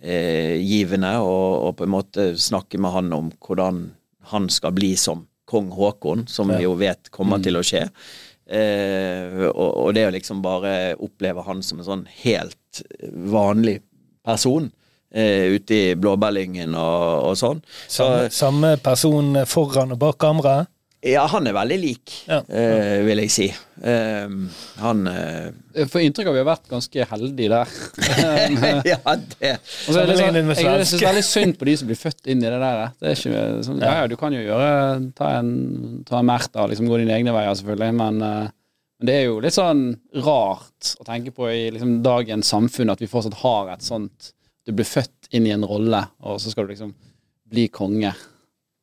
[0.03, 3.85] eh, givende å på en måte snakke med han om hvordan
[4.33, 7.87] han skal bli som kong Håkon, som vi jo vet kommer til å skje.
[8.47, 12.83] Eh, og, og det å liksom bare oppleve han som en sånn helt
[13.33, 13.79] vanlig
[14.25, 14.71] person,
[15.15, 17.63] eh, ute i blåbærlyngen og, og sånn.
[17.89, 20.69] Så Samme, samme person foran og bak kameraet.
[21.05, 22.38] Ja, han er veldig lik, Ja.
[22.49, 23.47] uh, vil jeg si.
[23.85, 24.47] Uh,
[24.81, 27.75] han uh, For inntrykk av vi har vært ganske heldige der.
[28.93, 31.07] Ja, det Og så er det sånn, jeg synes svenske.
[31.11, 32.83] veldig synd på de som blir født inn i det der.
[33.01, 34.71] Det er ikke sånn, ja, ja, du kan jo gjøre
[35.19, 35.51] ta en,
[36.09, 38.49] ta en Märtha og liksom gå dine egne veier, selvfølgelig, men, uh,
[39.01, 39.85] men det er jo litt sånn
[40.25, 44.31] rart å tenke på i liksom dagens samfunn at vi fortsatt har et sånt
[44.64, 46.95] Du blir født inn i en rolle, og så skal du liksom
[47.53, 48.14] bli konge.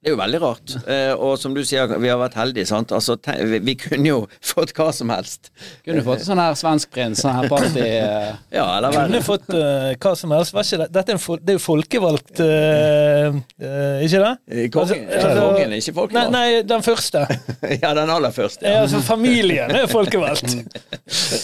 [0.01, 0.71] Det er jo veldig rart.
[0.89, 2.89] Eh, og som du sier, vi har vært heldige, sant.
[2.97, 4.15] Altså, vi, vi kunne jo
[4.51, 5.51] fått hva som helst.
[5.85, 9.21] Kunne fått sånn her svensk prins, sånn her party eh, Ja, eller Kunne det.
[9.27, 10.55] fått uh, hva som helst.
[10.57, 10.87] Var ikke det?
[10.97, 14.33] Dette er, en fol det er jo folkevalgt, uh, uh, ikke det?
[14.73, 16.33] Kongen, Altså, ja, kongen er ikke folkevalgt.
[16.33, 17.23] nei, den første.
[17.85, 18.65] Ja, den aller første.
[18.65, 18.83] Ja, Ja.
[18.89, 20.57] altså, familien er folkevalgt.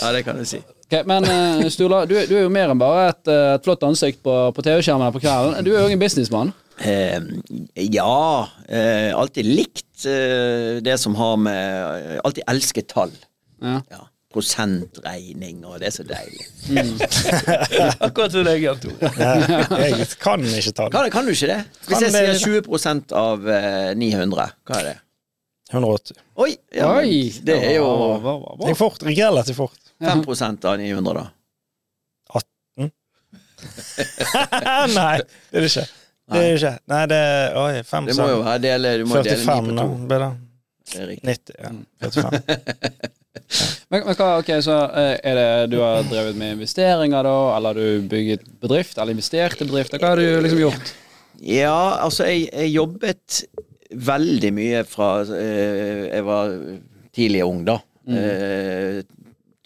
[0.01, 0.63] ja, det kan du si.
[0.87, 1.29] Okay, men
[1.69, 5.13] Sturla, du, du er jo mer enn bare et, et flott ansikt på, på TV-skjermen
[5.13, 5.61] på kvelden.
[5.67, 6.53] Du er jo en businessmann.
[6.79, 7.21] Eh,
[7.73, 13.11] ja, eh, alltid likt eh, det som har med Alltid elsket tall.
[13.61, 13.81] Ja.
[13.89, 14.03] Ja.
[14.33, 16.43] Prosentregning, og det er så deilig.
[18.05, 19.09] Akkurat som deg, Jan Tore.
[19.87, 20.91] Jeg kan ikke tall.
[20.93, 21.61] Kan, kan du ikke det?
[21.87, 24.97] Hvis jeg sier 20% av eh, 900, hva er det?
[25.71, 26.19] 180.
[26.43, 26.51] Oi!
[26.75, 27.31] Ja, Oi!
[27.47, 27.87] det er jo
[28.21, 29.07] hva, Det er fort.
[29.07, 29.81] Relativt fort.
[30.03, 30.27] 5
[30.67, 31.25] av 900, da.
[34.97, 35.17] Nei,
[35.49, 35.85] det er det ikke.
[36.27, 36.73] Det er jo ikke.
[36.91, 39.77] Nei, det er Oi, fem Det må jo være dele, du må dele 45, 9
[39.77, 39.85] da.
[39.85, 40.07] på to.
[40.09, 40.31] Blir det?
[40.87, 41.27] Det er riktig.
[41.29, 41.71] 90, ja.
[42.07, 43.13] 45.
[43.87, 47.75] Men, men hva, ok, så eh, er det du har drevet med investeringer da, eller
[47.75, 50.01] har du bygget bedrift, eller investert i bedrifter?
[50.01, 50.89] Hva har du liksom gjort?
[51.45, 53.43] Ja, altså, jeg, jeg jobbet
[54.09, 56.57] veldig mye fra eh, Jeg var
[57.15, 57.77] tidlig ung, da.
[58.07, 58.99] Eh,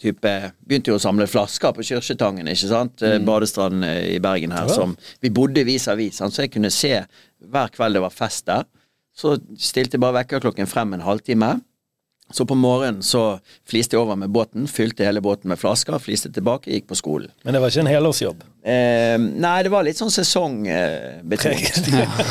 [0.02, 0.32] type
[0.66, 3.02] Begynte jo å samle flasker på Kyrkjetangen, ikke sant.
[3.02, 3.26] Mm.
[3.28, 4.74] Badestranden eh, i Bergen her, Ja.
[4.74, 7.04] som Vi bodde vis-à-vis, -vis, så jeg kunne se
[7.42, 8.64] hver kveld det var fest der.
[9.14, 11.60] Så stilte jeg bare vekkerklokken frem en halvtime.
[12.32, 16.32] Så på morgenen så fliste jeg over med båten, fylte hele båten med flasker, fliste
[16.32, 17.30] tilbake, gikk på skolen.
[17.44, 18.42] Men det var ikke en helårsjobb.
[18.62, 21.80] Eh, nei, det var litt sånn sesongbetont.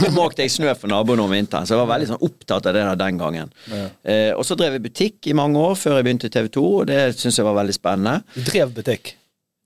[0.01, 2.77] Så måkte jeg snø for naboene om vinteren, så jeg var veldig sånn opptatt av
[2.77, 3.55] det der den gangen.
[3.71, 6.67] Eh, og så drev jeg butikk i mange år før jeg begynte i TV 2,
[6.81, 8.21] og det syntes jeg var veldig spennende.
[8.35, 9.15] Du drev butikk.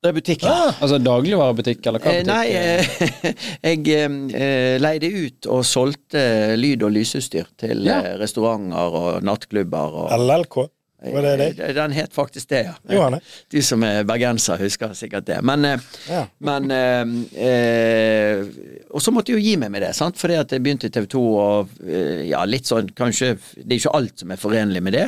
[0.03, 0.69] Drev butikk, ja.
[0.84, 2.27] Altså dagligvarebutikk, eller hva Eh, butikk?
[2.27, 3.34] nei, eh,
[3.71, 3.88] jeg
[4.36, 6.21] eh, leide ut og solgte
[6.60, 8.01] lyd- og lysutstyr til Ja.
[8.03, 9.95] eh, restauranter og nattklubber.
[10.03, 10.67] Og, LLK.
[11.05, 11.47] Var det det?
[11.60, 12.73] Eh, Den het faktisk det, ja.
[12.89, 13.21] Jo, han er.
[13.51, 15.39] De som er bergensere, husker sikkert det.
[15.43, 15.77] Men, eh,
[16.10, 16.25] Ja.
[16.39, 17.05] men eh,
[17.49, 18.45] eh,
[18.91, 20.15] Og så måtte jeg jo gi meg med det, sant?
[20.17, 23.79] fordi at jeg begynte i TV 2 og eh, ja, litt sånn kanskje Det er
[23.79, 25.08] ikke alt som er forenlig med det.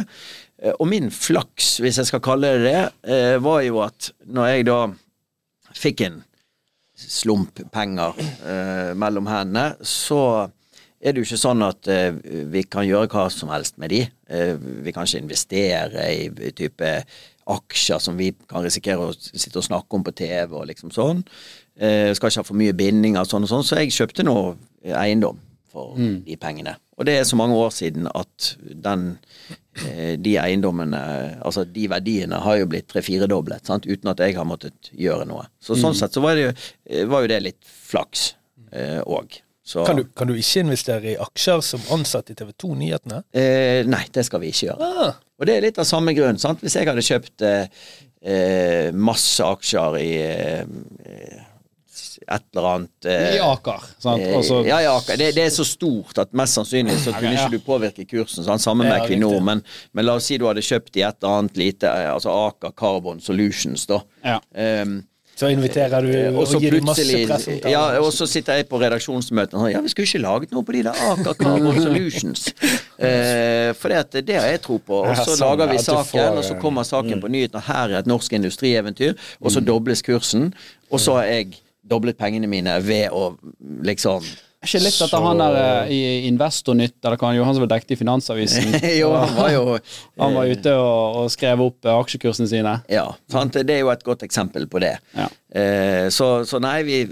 [0.58, 4.50] Eh, og min flaks, hvis jeg skal kalle det det, eh, var jo at når
[4.52, 4.80] jeg da
[5.78, 6.22] fikk en
[6.98, 10.50] slump penger eh, mellom hendene, så
[10.98, 11.88] er det jo ikke sånn at
[12.50, 14.00] vi kan gjøre hva som helst med de.
[14.82, 16.89] Vi kan ikke investere i type
[17.54, 21.22] aksjer som vi kan risikere å sitte og snakke om på TV og liksom sånn.
[21.78, 24.36] Skal ikke ha for mye bindinger og sånn og sånn, så jeg kjøpte nå
[24.89, 25.38] eiendom
[25.78, 26.74] for de pengene.
[26.98, 28.52] Og det er så mange år siden at
[28.84, 29.04] den,
[29.86, 31.02] eh, de eiendommene,
[31.46, 35.46] altså de verdiene, har jo blitt tre-firedoblet, uten at jeg har måttet gjøre noe.
[35.62, 36.56] Så sånn sett så var, det, jo-
[36.90, 38.34] eh, var jo det litt flaks
[39.08, 39.38] òg.
[39.68, 43.22] Så Kan du, kan du ikke investere i aksjer som ansatt i TV 2 Nyhetene?
[43.36, 44.80] eh, Nei, det skal vi ikke gjøre.
[45.08, 46.38] Ah, Og det er litt av samme grunn.
[46.40, 46.62] sant?
[46.63, 47.68] Hvis jeg hadde kjøpt eh,
[48.24, 51.44] eh, masse aksjer i eh,
[52.28, 53.84] et eller annet eh, I Aker.
[54.04, 54.22] Sant?
[54.22, 57.34] Eh, ja, i ja, ja, det, det er så stort at mest sannsynlig så kunne
[57.34, 57.46] ja.
[57.46, 58.44] ikke du påvirke kursen.
[58.48, 58.63] Sant?
[58.63, 59.40] Sammen med Ja, Equinor.
[59.44, 59.63] Men,
[59.96, 62.76] men la oss si du hadde kjøpt i et eller annet lite, eh, altså Aker
[62.78, 64.02] Carbon Solutions, da.
[64.26, 64.42] Ja.
[64.84, 65.00] Um,
[65.38, 68.66] så inviterer du og og så gir du masse plutselig ja, Og så sitter jeg
[68.72, 71.78] på redaksjonsmøtene og sier ja, vi skulle ikke laget noe på de der Aker Carbon
[71.86, 72.48] Solutions.
[72.98, 75.04] Eh, for det, det har jeg tro på.
[75.04, 77.62] Og så sånn, lager vi saken, og så eh, kommer saken på nyhetene.
[77.70, 80.50] Her er et norsk industrieventyr, og så dobles kursen.
[80.90, 83.32] Og så har jeg doblet pengene mine ved å
[83.86, 87.58] liksom Er ikke litt at han der eh, i Investornytt, eller hva han gjorde, han
[87.58, 88.78] som var dekket i Finansavisen?
[89.02, 89.65] Jo, han var jo
[90.17, 92.78] Han var ute og, og skrev opp eh, aksjekursene sine.
[92.91, 93.58] Ja, sant?
[93.58, 94.95] det er jo et godt eksempel på det.
[95.17, 95.30] Ja.
[95.50, 97.04] Eh, så, så nei, vi,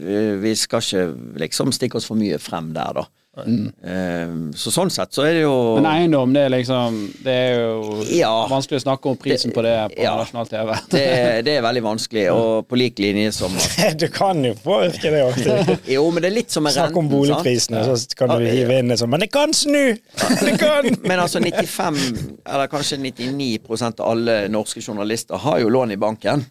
[0.41, 3.07] vi skal ikke liksom stikke oss for mye frem der, da.
[3.35, 7.57] Eh, så sånn sett så er det jo Men eiendom, det er liksom Det er
[7.59, 8.47] jo Ja.
[8.47, 10.13] vanskelig å snakke om prisen på det på Ja.
[10.21, 10.71] nasjonal TV.
[10.95, 11.03] det,
[11.43, 13.51] det er veldig vanskelig, og på lik linje som
[13.99, 15.77] Du kan jo påvirke det òg.
[15.97, 18.87] Jo, men det er litt som med Snakk om boligprisene, så kan du hive inn
[18.93, 19.97] det sånn Men det kan snu!
[20.39, 20.87] Det kan!
[21.03, 21.99] Men altså 95,
[22.47, 26.45] eller kanskje 99% av alle norske journalister har jo lån i banken.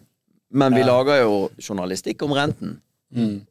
[0.53, 2.77] Men vi lager jo journalistikk om renten.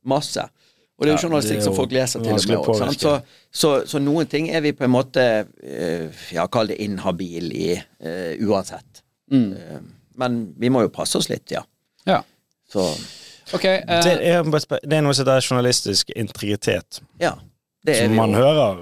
[0.04, 0.46] Masse.
[0.94, 3.00] Og det er jo journalistikk ja, er som folk leser til og med sant?
[3.02, 3.14] Så,
[3.50, 7.72] så, så noen ting er vi på en måte eh, Ja, kall det inhabil i
[7.74, 9.02] uh, uansett.
[9.33, 9.80] Eh,
[10.22, 11.64] Men vi må jo passe oss litt, ja.
[12.07, 12.22] Ja.
[12.70, 12.87] Så
[13.52, 14.46] Okay, uh, Det er,
[14.87, 17.35] det er noe som heter journalistisk integritet, ja.
[17.85, 18.40] Det er som vi man jo.
[18.40, 18.78] hører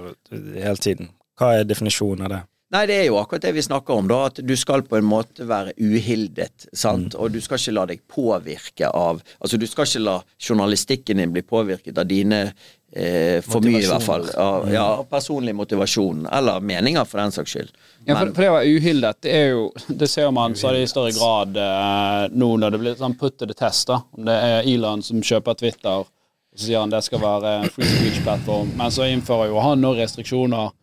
[0.53, 1.09] hele tiden.
[1.39, 2.41] Hva er definisjonen av det?
[2.73, 4.23] Nei, det er jo akkurat det vi snakker om, da.
[4.31, 6.67] At du skal på en måte være uhildet.
[6.73, 7.13] sant?
[7.13, 11.35] Og du skal ikke la deg påvirke av Altså, du skal ikke la journalistikken din
[11.35, 14.25] bli påvirket av dine eh, For mye, i hvert fall.
[14.41, 16.25] Av, ja, personlig motivasjon.
[16.33, 17.71] Eller meninger, for den saks skyld.
[18.07, 20.89] Ja, for, for det å være uhildet, det er jo Det ser man stadig i
[20.89, 23.85] større grad eh, nå når det blir sånn put to the test.
[23.93, 26.09] da Om det er Elon som kjøper Twitter, og
[26.57, 30.73] så sier han det skal være free speech-plattform, men så innfører jo han nå restriksjoner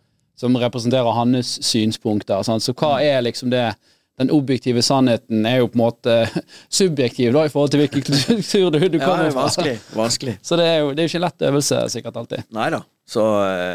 [0.40, 2.40] som representerer hans synspunkter.
[2.46, 2.64] Sant?
[2.64, 3.68] Så hva er liksom det
[4.20, 6.14] Den objektive sannheten er jo på en måte
[6.80, 9.46] subjektiv da i forhold til hvilken kultur du, du Ja, kommer er fra.
[9.46, 9.78] vanskelig.
[9.96, 10.34] vanskelig.
[10.44, 12.42] Så det er jo det er jo ikke en lett øvelse sikkert alltid.
[12.52, 12.82] Nei da.
[13.08, 13.24] Så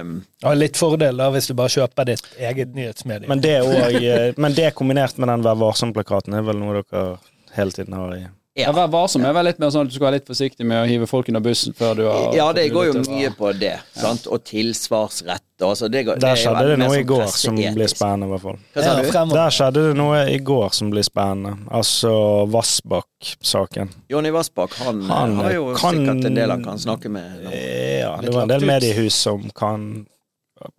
[0.04, 0.12] um...
[0.46, 3.28] Ja, litt fordel da hvis du bare kjøper ditt eget nyhetsmedie.
[3.32, 7.08] Men det, også, eh, men det kombinert med den Vær varsom-plakaten er vel noe dere
[7.58, 8.22] hele tiden har i
[8.56, 8.70] Ja.
[8.72, 10.86] Vær varsom er vel litt mer sånn at du skal være litt forsiktig med å
[10.88, 13.74] hive folk under bussen før du har Ja, det går jo mye på det.
[14.00, 14.30] Sant?
[14.32, 15.44] Og tilsvarsrett.
[15.60, 18.32] Altså, det går, Der er skjedde det noe i sånn går som blir spennende, i
[18.32, 18.58] hvert fall.
[18.72, 19.34] Hva sa Ja, du?
[19.36, 21.54] Der skjedde det noe i går som blir spennende.
[21.82, 22.14] Altså
[22.56, 23.92] Vassbakk-saken.
[24.16, 27.44] Jonny Vassbakk, han, Han har jo kan- sikkert en del han kan snakke med.
[27.44, 27.52] Noen.
[28.00, 30.08] Ja, det var en del mediehus som kan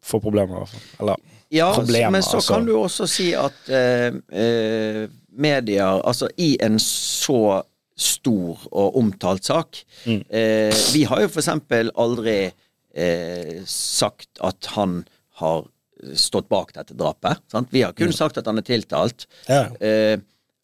[0.03, 0.81] få problemer, i hvert fall.
[1.01, 1.17] Eller
[1.51, 2.55] Ja, problemer, men så altså.
[2.55, 7.62] kan du også si at eh, eh, medier Altså, i en så
[7.96, 10.22] stor og omtalt sak Mm.
[10.31, 12.53] eh, Vi har jo for eksempel aldri
[12.94, 15.05] eh, sagt at han
[15.40, 15.64] har
[16.14, 17.40] stått bak dette drapet.
[17.51, 17.68] Sant?
[17.72, 19.27] Vi har kun sagt at han er tiltalt.
[19.49, 19.66] Ja.
[19.81, 20.18] Eh,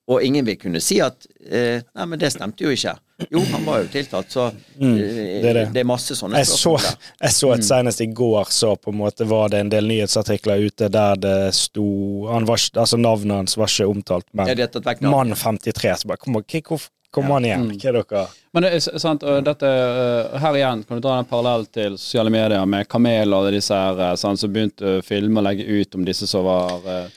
[0.08, 2.94] og ingen vil kunne si at eh, Nei, men det stemte jo ikke.
[3.30, 5.80] Jo, han var jo tiltalt, så eh, Mm, det er det.
[5.80, 6.72] er masse sånne Jeg så,
[7.20, 10.64] jeg så et senest i går så på en måte var det en del nyhetsartikler
[10.66, 11.85] ute der det sto
[12.32, 14.48] han var, Altså navnet hans var ikke omtalt, men
[15.11, 15.96] mann 53.
[16.02, 17.66] Så bare kom, hvor kom an igjen?
[17.76, 21.18] Hva er dere Men det er sant, og dette, eh, her igjen kan du dra
[21.20, 25.02] en parallell til sosiale medier med Kamel og disse her eh, sant, som begynte å
[25.04, 27.11] filme og legge ut om disse som var eh,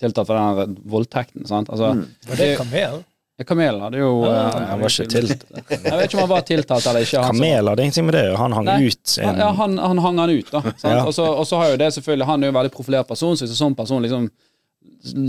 [0.00, 1.46] tiltalt for den voldtekten.
[1.48, 1.70] Sant?
[1.72, 1.94] Altså,
[2.28, 3.00] Var det kamel?
[3.38, 4.38] Ja, Kamel hadde jo ja,
[4.72, 5.44] Han var ikke tiltalt.
[5.70, 7.20] Jeg vet ikke om han var tiltalt eller ikke.
[7.22, 8.36] Kamelen Kamel hadde ingenting med det å.
[8.40, 10.62] Han hang Nei, ut en Ja, han, han hang han ut, da.
[10.82, 11.04] Ja.
[11.04, 13.38] Og, så, og så har jo det selvfølgelig Han er jo en veldig profilert person,
[13.38, 14.26] så hvis en sånn person liksom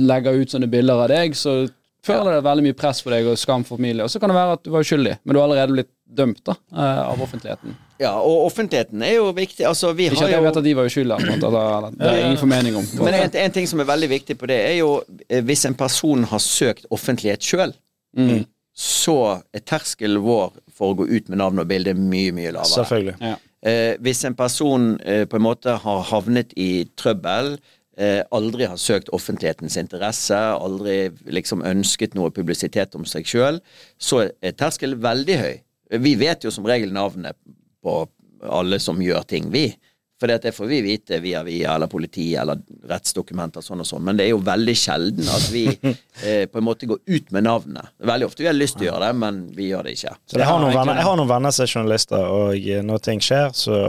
[0.09, 1.59] legger ut sånne bilder av deg, så
[2.05, 4.01] føler det veldig mye press for deg og skam for familie.
[4.05, 6.41] Og så kan det være at du var uskyldig, men du har allerede blitt dømt
[6.47, 7.75] da, eh, av offentligheten.
[7.99, 9.65] Ja, og offentligheten er jo viktig.
[9.67, 12.21] Altså, vi Ikke har at jeg jo vet at de var uskyldige, på det er
[12.23, 12.87] ingen formening om.
[13.03, 14.93] Men en, en ting som er veldig viktig på det, er jo
[15.27, 17.75] eh, hvis en person har søkt offentlighet sjøl,
[18.17, 18.45] Mm.
[18.73, 22.71] så er terskelen vår for å gå ut med navn og bilde mye, mye lavere.
[22.79, 23.15] Selvfølgelig.
[23.21, 23.35] Ja.
[23.61, 27.57] Eh, hvis en person eh, på en måte har havnet i trøbbel,
[27.99, 33.59] eh, aldri har søkt offentlighetens interesse, aldri liksom ønsket noe publisitet om seg sjøl,
[33.99, 35.59] så er terskelen veldig høy.
[35.99, 37.35] Vi vet jo som regel navnet
[37.83, 38.05] på
[38.47, 39.73] alle som gjør ting, vi.
[40.19, 44.03] For det får vi vite via via eller politi eller rettsdokumenter sånn og sånn.
[44.03, 45.63] Men det er jo veldig sjelden at vi
[46.25, 47.93] eh, på en måte går ut med navnet.
[48.03, 50.17] Veldig ofte vi har lyst til å gjøre det, men vi gjør det ikke.
[50.27, 53.03] Så jeg har, noen venner, jeg har noen venner som er journalister, og eh, når
[53.07, 53.79] ting skjer, så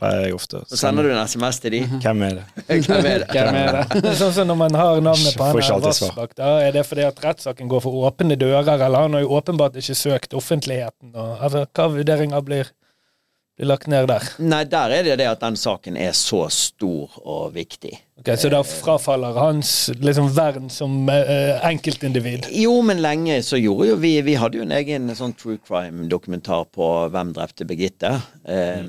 [0.00, 1.80] pleier jeg ofte Så sender du en SMS til de.
[2.04, 2.46] Hvem er det?
[2.70, 3.28] Hvem er det?
[3.34, 4.14] Hvem er det?
[4.20, 5.84] Sånn som når man har navnet på han.
[5.84, 9.32] Vassbakk, da er det fordi at rettssaken går for åpne dører, eller han har jo
[9.38, 11.12] åpenbart ikke søkt offentligheten.
[11.14, 12.72] Og, altså, hva vurderinger blir,
[13.60, 14.24] blir lagt ned der?
[14.40, 17.92] Nei, der er det det at den saken er så stor og viktig.
[18.20, 22.48] Ok, så da frafaller hans liksom vern som eh, enkeltindivid?
[22.56, 26.66] Jo, men lenge så gjorde jo vi Vi hadde jo en egen sånn true crime-dokumentar
[26.72, 28.16] på Hvem drepte Birgitte.
[28.44, 28.82] Eh,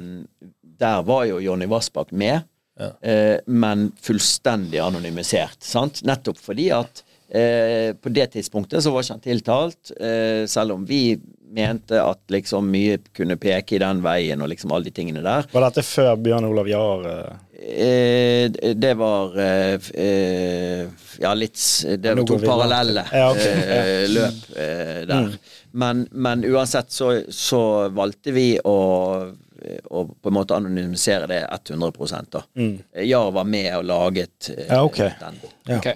[0.81, 2.41] Der var jo Jonny Vassbakk med,
[2.79, 2.87] Ja.
[3.05, 5.59] eh, men fullstendig anonymisert.
[5.61, 6.01] Sant?
[6.07, 10.85] Nettopp fordi at eh, på det tidspunktet så var ikke han tiltalt, eh, selv om
[10.87, 11.19] vi
[11.51, 15.49] mente at liksom mye kunne peke i den veien og liksom alle de tingene der.
[15.51, 20.87] Var dette før Bjørn Olav Jahr eh, Eh, det var eh,
[21.19, 21.59] Ja, litt
[21.97, 23.59] Det var to parallelle Ja, okay.
[23.77, 24.47] eh, løp
[25.07, 25.35] der.
[25.71, 27.61] Men, men uansett så, så
[27.93, 28.77] valgte vi å,
[29.91, 32.41] å på en måte anonymisere det 100 da.
[33.05, 34.97] Jar var med og laget eh, Ja, ok.
[34.97, 35.77] den Ja.
[35.77, 35.93] Okay.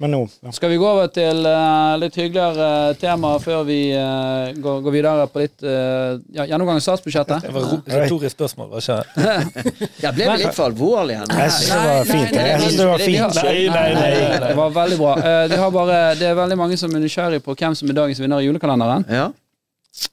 [0.00, 0.50] Men nå ja.
[0.56, 5.26] Skal vi gå over til uh, litt hyggeligere tema før vi uh, går, går videre
[5.28, 7.44] på litt uh, ja, gjennomgang av statsbudsjettet?
[7.44, 9.90] Det var retorisk spørsmål, var ikke det?
[10.04, 11.28] Ja, ble vi litt for alvorlig her?
[11.28, 12.34] Jeg syns det var fint.
[12.40, 13.44] Jeg synes det var det vi har- fint.
[13.44, 14.40] Nei, nei, nei.
[14.48, 15.14] Det var veldig bra.
[15.20, 18.00] Eh, de har bare, det er veldig mange som er nysgjerrig på hvem som er
[18.00, 19.06] dagens vinner i julekalenderen.
[19.12, 19.28] Ja.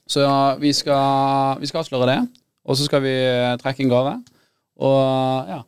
[0.08, 2.20] Så ja, vi, skal, vi skal avsløre det.
[2.64, 4.16] Og så skal vi eh, trekke en gave.
[4.84, 5.60] Og ja.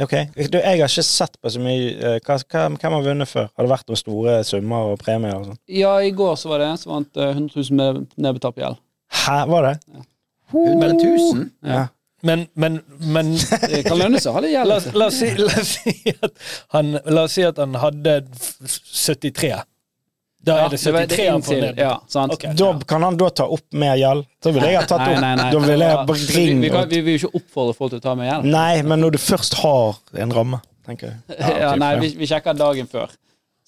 [0.00, 0.12] Ok,
[0.48, 3.50] du, Jeg har ikke sett på så mye eh, hva, hva, Hvem har vunnet før?
[3.52, 5.34] Har det vært noen store summer og premier?
[5.36, 5.58] og sånn?
[5.68, 8.64] ja, i går så var det en som vant eh, 100 000 med nedbetalt på
[8.64, 8.78] gjeld.
[9.22, 9.74] Hæ, var det?
[10.52, 11.44] 100 000?
[11.68, 11.82] Ja.
[12.24, 13.32] Men, men, men
[13.68, 14.88] Det kan lønne seg å ha la, gjeld.
[14.96, 16.42] la, oss si, la, oss si at
[16.76, 18.76] han, la oss si at han hadde f-
[19.10, 19.52] 73.
[20.42, 21.78] Da er det det var- det 73 er han får ned.
[21.78, 22.32] Ja, sant.
[22.32, 22.44] Ok.
[22.58, 24.26] Da kan han da ta opp mer gjeld?
[24.42, 25.50] Da ville jeg ha tatt opp nei, nei.
[25.52, 28.14] Da jeg Ja, vi, vi, kan, vi vil jo ikke oppfordre folk til å ta
[28.18, 28.44] mer gjeld.
[28.50, 31.16] Nei, men når du først har en ramme, tenker jeg.
[31.38, 32.00] Ja, typ, nei, ja.
[32.00, 33.14] vi, vi sjekker dagen før.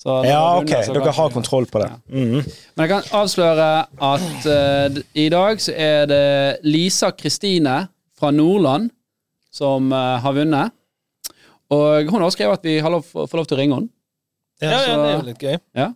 [0.05, 1.91] Så Ja, ok, Under, så dere har kontroll på det.
[2.11, 2.43] Mhm.
[2.77, 3.71] Men jeg kan avsløre
[4.11, 8.91] at uh, i dag så er det Lisa Kristine fra Nordland
[9.55, 10.73] som uh, har vunnet.
[11.71, 13.89] Og hun har også skrevet at vi har lov, får lov til å ringe henne.
[14.61, 15.95] Ja, ja, så- det er jo litt gøy.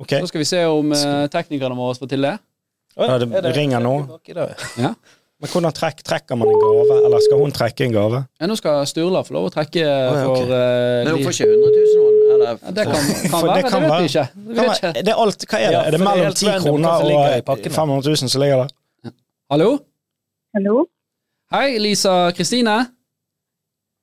[0.00, 2.36] Ok, Så skal vi se om eh, teknikerne våre får til det.
[2.96, 3.96] Oi, Ja, det det ringer nå.
[4.78, 4.94] Ja.
[5.42, 6.96] Men hvordan trekk, trekker man en gave?
[7.02, 8.20] Eller skal hun trekke en gave?
[8.38, 10.26] Ja, nå skal Sturla få lov å trekke ja, okay.
[10.28, 12.20] for uh, Men hun får ikke 100 000 hun?
[12.34, 12.52] Eller?
[12.52, 12.94] ja, Det kan,
[13.32, 14.26] kan være, det kan det vet vi ikke.
[14.36, 15.74] Kan det er alt, hva er det?
[15.74, 17.08] Ja, er det mellom helt 10 kroner
[17.56, 19.16] og 500 000 som ligger der?
[19.50, 19.68] Hallo?
[20.54, 20.86] Hallo?
[21.52, 22.78] Hei, Lisa Kristine.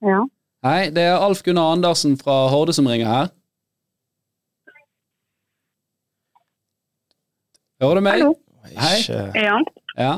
[0.03, 0.19] Ja.
[0.67, 3.31] Hei, det er Alf Gunnar Andersen fra Horde som ringer her.
[7.79, 8.19] Hører du meg?
[8.19, 8.33] Hallo?
[8.75, 8.95] Hei.
[8.99, 9.57] Ikke Ja.
[9.99, 10.13] Ja.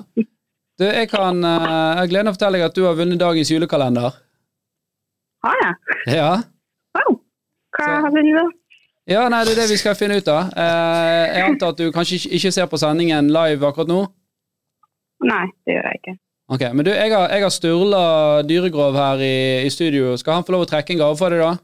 [0.81, 4.15] Du, jeg kan uh, glede gleden å fortelle deg at du har vunnet dagens julekalender.
[5.45, 5.75] Har jeg?
[6.15, 6.31] Ja.
[6.97, 7.19] Wow.
[7.77, 8.47] Hva Så- har du da?
[9.11, 10.49] Ja, nei, det er det vi skal finne ut av.
[10.57, 14.01] Uh, jeg antar at du kanskje ikke- ser på sendingen live akkurat nå?
[15.25, 16.17] Nei, det gjør jeg ikke.
[16.49, 20.17] Ok, Men du, jeg har, jeg har Sturla Dyregrov her i, i studio.
[20.17, 21.57] Skal han få lov å trekke en gave for deg, da?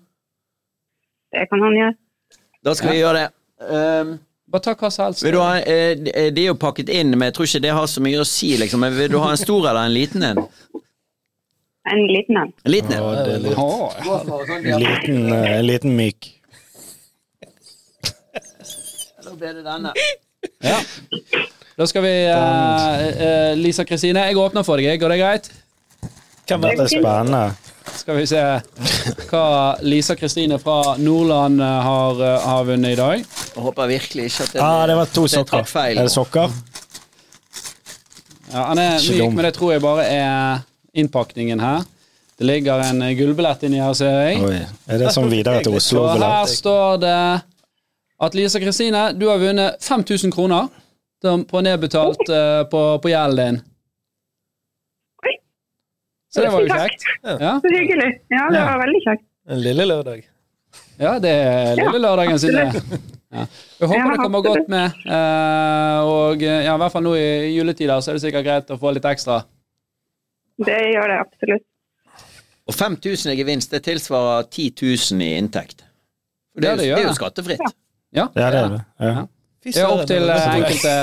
[1.34, 1.96] Det kan han gjøre.
[2.64, 3.30] Da skal vi gjøre det.
[3.68, 5.24] Um, Bare ta hva som helst.
[5.26, 5.96] vil du ha, eh,
[6.32, 8.54] de er jo pakket inn, men jeg tror ikke det har så mye å si.
[8.58, 8.80] Liksom.
[8.80, 10.40] Men vil du ha en stor eller en liten en?
[11.92, 12.54] En liten en.
[12.64, 13.04] En liten en.
[13.26, 14.24] Det er litt- ja.
[14.72, 16.34] en liten, eh, liten myk.
[19.24, 19.92] Da ble det denne.
[20.64, 20.80] Ja.
[21.78, 25.00] Da skal vi uh, uh, Lisa Kristine, jeg åpner for deg.
[25.00, 25.50] Går det greit?
[26.48, 27.52] Kan være spennende.
[27.96, 28.42] Skal vi se
[29.30, 29.44] hva
[29.84, 33.24] Lisa Kristine fra Nordland eh, har, eh, har vunnet i dag.
[33.56, 35.64] Jeg håper virkelig ikke at det, Ah, det var to sokker.
[35.68, 35.98] feil.
[35.98, 36.52] Er det sokker?
[38.52, 40.60] Ja, han er myk, men det tror jeg bare er
[40.98, 41.84] innpakningen her.
[42.38, 44.42] Det ligger en eh, gullbillett inni her, ser jeg.
[44.46, 44.60] Oi.
[44.88, 46.06] Er det sånn videre til Oslo?
[46.08, 47.16] Og her står det
[48.28, 50.70] at Lisa Kristine, du har vunnet 5000 kroner
[51.22, 52.22] på nedbetalt
[52.72, 53.62] på, på gjelden din.
[56.34, 57.06] Så det var jo kjekt.
[57.24, 58.10] Ja, Så hyggelig.
[58.34, 58.66] Ja, det Ja.
[58.72, 59.24] var veldig kjekt.
[59.48, 60.26] En lille lørdag.
[61.00, 63.00] ja det er lille lørdagen sin, det.
[63.32, 63.46] Ja.
[63.80, 64.92] Jeg håper det kommer godt med.
[65.06, 68.72] eh, og eh, ja, i hvert fall nå i juletider så er det sikkert greit
[68.72, 69.42] å få litt ekstra.
[70.58, 71.66] Det gjør det absolutt.
[72.68, 75.84] Og 5000 i gevinst, det tilsvarer 10 000 i inntekt.
[76.58, 77.62] Det, er det jo, det er jo skattefritt.
[77.64, 77.72] Ja,
[78.18, 78.82] Ja, det er det.
[79.00, 79.26] Ja.
[79.74, 80.94] Er opp til eh, så enkelte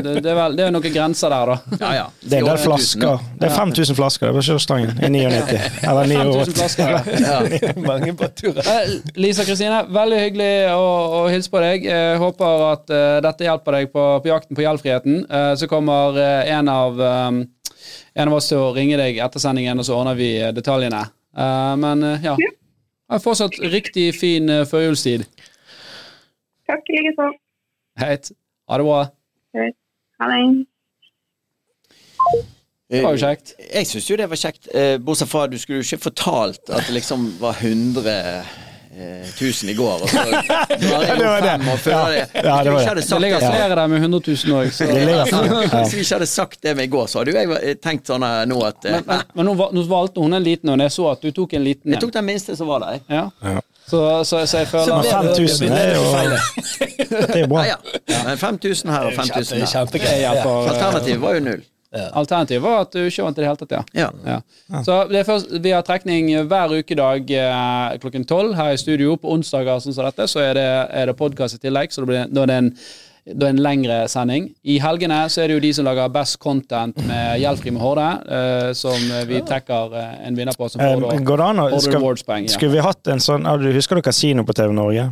[0.00, 1.76] Det, det, er vel, det er noen grenser der, da.
[1.80, 2.06] Ja, ja.
[2.22, 3.28] Det er en del 400 000, flasker.
[3.40, 5.60] Det er 5000 flasker det er på kjørestangen i 99.
[5.90, 6.56] Eller 5000 89.
[6.58, 6.90] flasker.
[7.26, 7.38] Ja.
[7.90, 8.72] Mange båtturer.
[8.74, 11.86] Eh, Lisa Kristine, veldig hyggelig å, å hilse på deg.
[11.90, 15.24] Jeg håper at uh, dette hjelper deg på, på jakten på gjeldfriheten.
[15.30, 17.42] Uh, så kommer uh, en, av, um,
[18.14, 21.04] en av oss til å ringe deg etter sendingen, og så ordner vi eh, detaljene.
[21.36, 22.36] Eh, men eh, ja.
[23.18, 25.24] Fortsatt riktig fin uh, førjulstid.
[26.70, 27.24] Takk likeså.
[28.00, 28.32] Heit.
[28.68, 29.02] Ha det bra.
[30.20, 30.66] Ha det.
[32.90, 33.52] Det var jo kjekt.
[33.70, 36.72] Jeg syns jo det var kjekt, eh, bortsett fra at du skulle jo ikke fortalt
[36.74, 38.50] at det liksom var 100 eh,
[39.38, 41.52] 1000 i går, og så drar jeg det var det.
[41.52, 42.24] fem og føler det.
[42.34, 44.20] Ja, det var Hvis vi ikke hadde Det sagt ligger det, flere der med 100
[44.26, 45.04] 000 òg, så Det.
[45.84, 48.26] Hvis vi ikke hadde sagt det med i går, så hadde jo jeg tenkt sånn
[48.26, 51.06] eh, nå at eh, Men, men, men nå, valgte hun en liten, og jeg så
[51.12, 52.98] at du tok en liten Jeg tok den minste som var der.
[53.06, 53.60] Ja.
[53.90, 56.04] Så, så, så jeg føler Men 5000 er jo
[57.10, 57.64] Det er jo bra.
[57.66, 57.76] Ja,
[58.08, 58.22] ja.
[58.28, 60.30] Men 5000 her og 5000 der.
[60.30, 61.62] Eh, Alternativet var jo null.
[61.90, 63.82] Alternativet var at du ikke vant i det hele tatt, ja.
[63.98, 64.08] Ja.
[64.70, 64.82] Ja.
[64.86, 69.16] Så det er først, Vi har trekning hver ukedag eh, klokken tolv her i studio.
[69.18, 70.68] På onsdager sånn som dette, så er det,
[71.02, 72.70] er det podkast i tillegg, så det blir, da er det en,
[73.26, 74.50] da er en lengre sending.
[74.64, 78.08] I helgene så er det jo de som lager best content med Gjeldfri med Horde,
[78.26, 78.96] uh, som
[79.28, 80.68] vi trekker eh, en vinner på.
[80.72, 82.48] Som Eh, får da Går det an å Horde skal.
[82.48, 85.10] Skulle vi hatt en sånn du Husker du Kasino på TV Norge?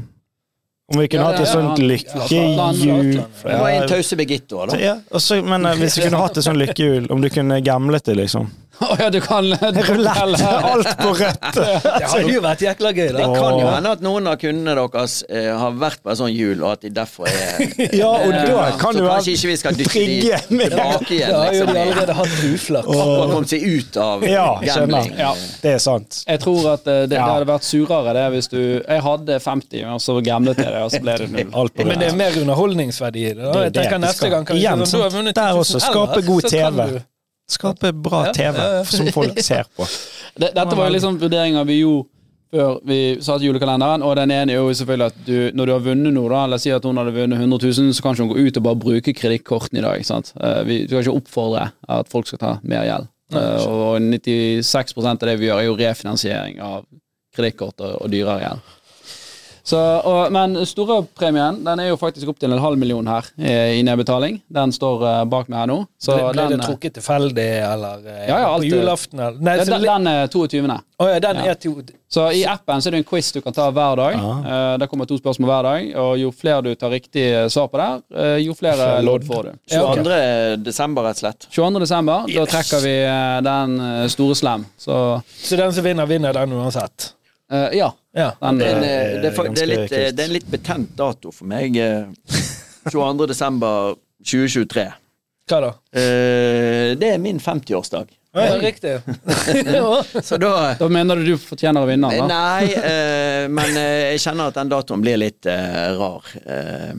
[0.89, 5.41] Om vi kunne Ja, hatt et sånt lykkehjul Det var en tause Birgitte òg, da.
[5.45, 8.49] Men eh, hvis vi kunne hatt et sånt lykkehjul, om du kunne gamlet det, liksom.
[8.79, 9.47] Å ja, du kan
[9.89, 10.43] Rulett!
[10.47, 11.47] Alt på rødt!
[11.99, 15.17] Det hadde jo vært jækla gøy, Det kan jo hende at noen av kundene deres
[15.27, 17.65] eh, har vært på et sånt hjul, og at de derfor er
[18.01, 21.17] Ja, og eh, kan Så du kanskje ikke vi skal dytte de trigge med tilbake
[21.17, 21.35] igjen.
[21.35, 22.95] Da har jo Liksom, de allerede hatt uflaks.
[22.95, 25.13] og kommet seg ut av Ja, gambling.
[25.19, 25.33] Ja.
[25.65, 26.23] Det er sant.
[26.29, 29.85] Jeg tror at eh, det, det hadde vært surere det hvis du Jeg hadde 50,
[29.97, 31.75] og så gamblet jeg det, og så ble det null.
[31.83, 33.53] Men det er mer underholdningsverdi i det.
[33.69, 36.83] Jeg tenker neste gang kan vi Igjen, sånn, du Der også, skape god så kan
[36.83, 37.01] TV.
[37.49, 38.85] Skape bra Ja, TV ja, ja.
[38.85, 39.87] som folk ser på.
[40.39, 42.09] Dette var jo liksom vurderinger vi gjorde
[42.49, 45.83] før vi satte julekalenderen, og den ene er jo selvfølgelig at du, når du har
[45.85, 48.25] vunnet noe, da, la oss si at hun hadde vunnet 100 000, så kan ikke
[48.25, 50.07] hun gå ut og bare bruke kredittkortene i dag.
[50.09, 50.31] sant?
[50.41, 51.67] Eh, Vi, du kan ikke oppfordre
[51.99, 53.11] at folk skal ta mer gjeld.
[53.37, 56.87] Eh, og 96 av det vi gjør, er jo refinansiering av
[57.37, 58.73] kredittkort og, og dyrere gjeld.
[59.69, 59.77] Så,
[60.09, 63.83] og, men storepremien den er jo faktisk opp til en halv million her eh, i
[63.85, 64.39] nedbetaling.
[64.49, 65.79] Den står uh, bak meg her nå.
[66.01, 69.21] Så Ble, ble den, det trukket tilfeldig, eller eh, Ja, ja, på julaften?
[69.21, 69.37] Eller?
[69.45, 70.63] Nei, den, den er 22.
[70.99, 71.53] Oh, ja, den ja.
[71.53, 71.75] er to
[72.11, 74.17] Så i appen så er det en quiz du kan ta hver dag.
[74.17, 77.79] Uh, det kommer to spørsmål hver dag, og jo flere du tar riktig svar på
[77.83, 79.53] der, uh, jo flere lodd får du.
[79.75, 80.03] Ja, Okay.
[80.05, 80.65] 22.
[80.65, 81.47] desember, rett og slett.
[81.55, 81.85] 22.
[81.85, 84.65] desember, da trekker vi eh, den eh, store slam.
[84.81, 84.97] Så
[85.43, 87.13] Så den som vinner, vinner den uansett?
[87.53, 87.93] eh, ja.
[88.19, 88.31] Ja.
[88.43, 90.51] Den, Det er, eh, eh, det, er, det, er litt, eh, det er en litt
[90.51, 91.77] betent dato for meg.
[91.79, 92.07] eh,
[92.91, 93.27] 22.
[93.31, 93.95] desember
[94.27, 94.87] 2023.
[95.49, 95.69] Hva da?
[95.97, 98.11] Eh, Det er min 50-årsdag.
[98.39, 98.91] Ja, riktig.
[100.29, 102.27] Så da da mener du du fortjener å vinne da?
[102.29, 106.29] Nei, eh, men eh, jeg kjenner at den datoen blir litt eh, rar.
[106.45, 106.93] eh,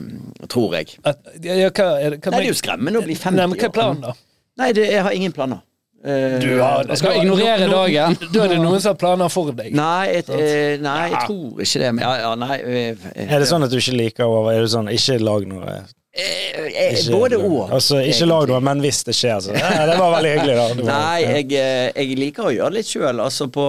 [0.50, 0.98] tror jeg.
[1.06, 2.20] At, ja, hva er det?
[2.24, 4.14] Hva Nei, det er jo skremmende å bli 50 Nei, men hva er planen, da?
[4.60, 5.62] Nei, det, jeg har ingen planer.
[6.02, 8.16] Eh, Du har Jeg skal ignorere dagen.
[8.32, 9.74] Da er det noen som har planer for deg.
[9.76, 11.90] Nei, et, eh, nei, jeg tror ikke det.
[11.94, 14.70] Men ja, ja, nei, eh, Er det sånn at du ikke liker over Er det
[14.72, 15.80] sånn ikke lag noe
[16.10, 17.70] ikke, Både og.
[17.70, 20.64] Altså, ikke lag noe, men hvis det skjer, så ja, Det var veldig hyggelig, da.
[20.74, 21.46] Var- Nei, jeg,
[21.94, 23.20] jeg liker å gjøre det litt sjøl.
[23.22, 23.66] Altså på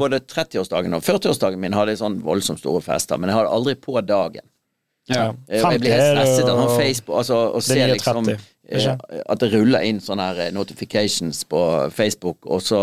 [0.00, 3.76] både 30-årsdagen og 40-årsdagen min hadde jeg sånn voldsomt store fester, men jeg har aldri
[3.78, 4.42] på dagen.
[5.06, 5.28] Ja.
[5.46, 8.52] Jeg blir 50 helt stresset av sånn Facebook, altså å se nye liksom 30, ikke?
[8.66, 11.60] At det ruller inn sånne her eh, notifications på
[11.94, 12.80] Facebook, og så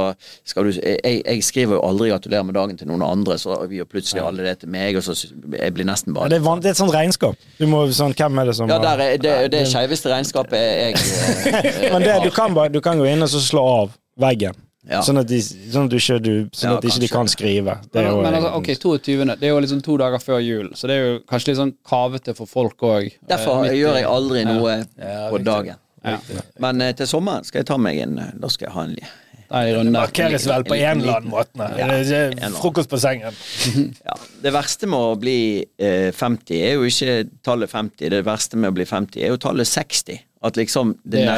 [0.48, 3.90] skal du Jeg, jeg skriver jo aldri 'gratulerer med dagen' til noen andre, så gjør
[3.92, 5.16] plutselig alle det til meg, og så
[5.60, 7.36] jeg blir nesten Ja, bare det, er det er et sånt regnskap.
[7.60, 10.96] Du må sånn Hvem er det som Ja, der er, det, det skeiveste regnskapet jeg,
[10.96, 13.98] jeg eh, Men det, du, kan bare, du kan gå inn og så slå av
[14.20, 14.56] veggen.
[14.90, 15.00] Ja.
[15.06, 17.78] Sånn at, de, sånn at, du ikke, du, sånn Ja, at ikke de kan skrive.
[17.88, 19.16] Det er Men, jo men altså, ok, 22.
[19.32, 21.74] Det er jo liksom to dager før jul, så det er jo kanskje litt sånn
[21.88, 23.14] kavete for folk òg.
[23.32, 25.80] Derfor gjør jeg aldri noe Ja, på dagen.
[26.04, 26.18] Ja.
[26.60, 28.98] Men eh, til sommeren skal jeg ta meg en eh, Da skal jeg ha en
[29.54, 29.92] en.
[29.94, 31.68] Markeres vel på en eller annen måte.
[31.78, 33.36] Ja, det Frokost på sengen.
[34.08, 34.16] ja.
[34.42, 35.38] Det verste med å bli
[35.78, 38.10] eh, 50 er jo ikke tallet 50.
[38.16, 40.24] Det verste med å bli 50 er jo tallet 60.
[40.44, 41.38] At liksom det, Det er-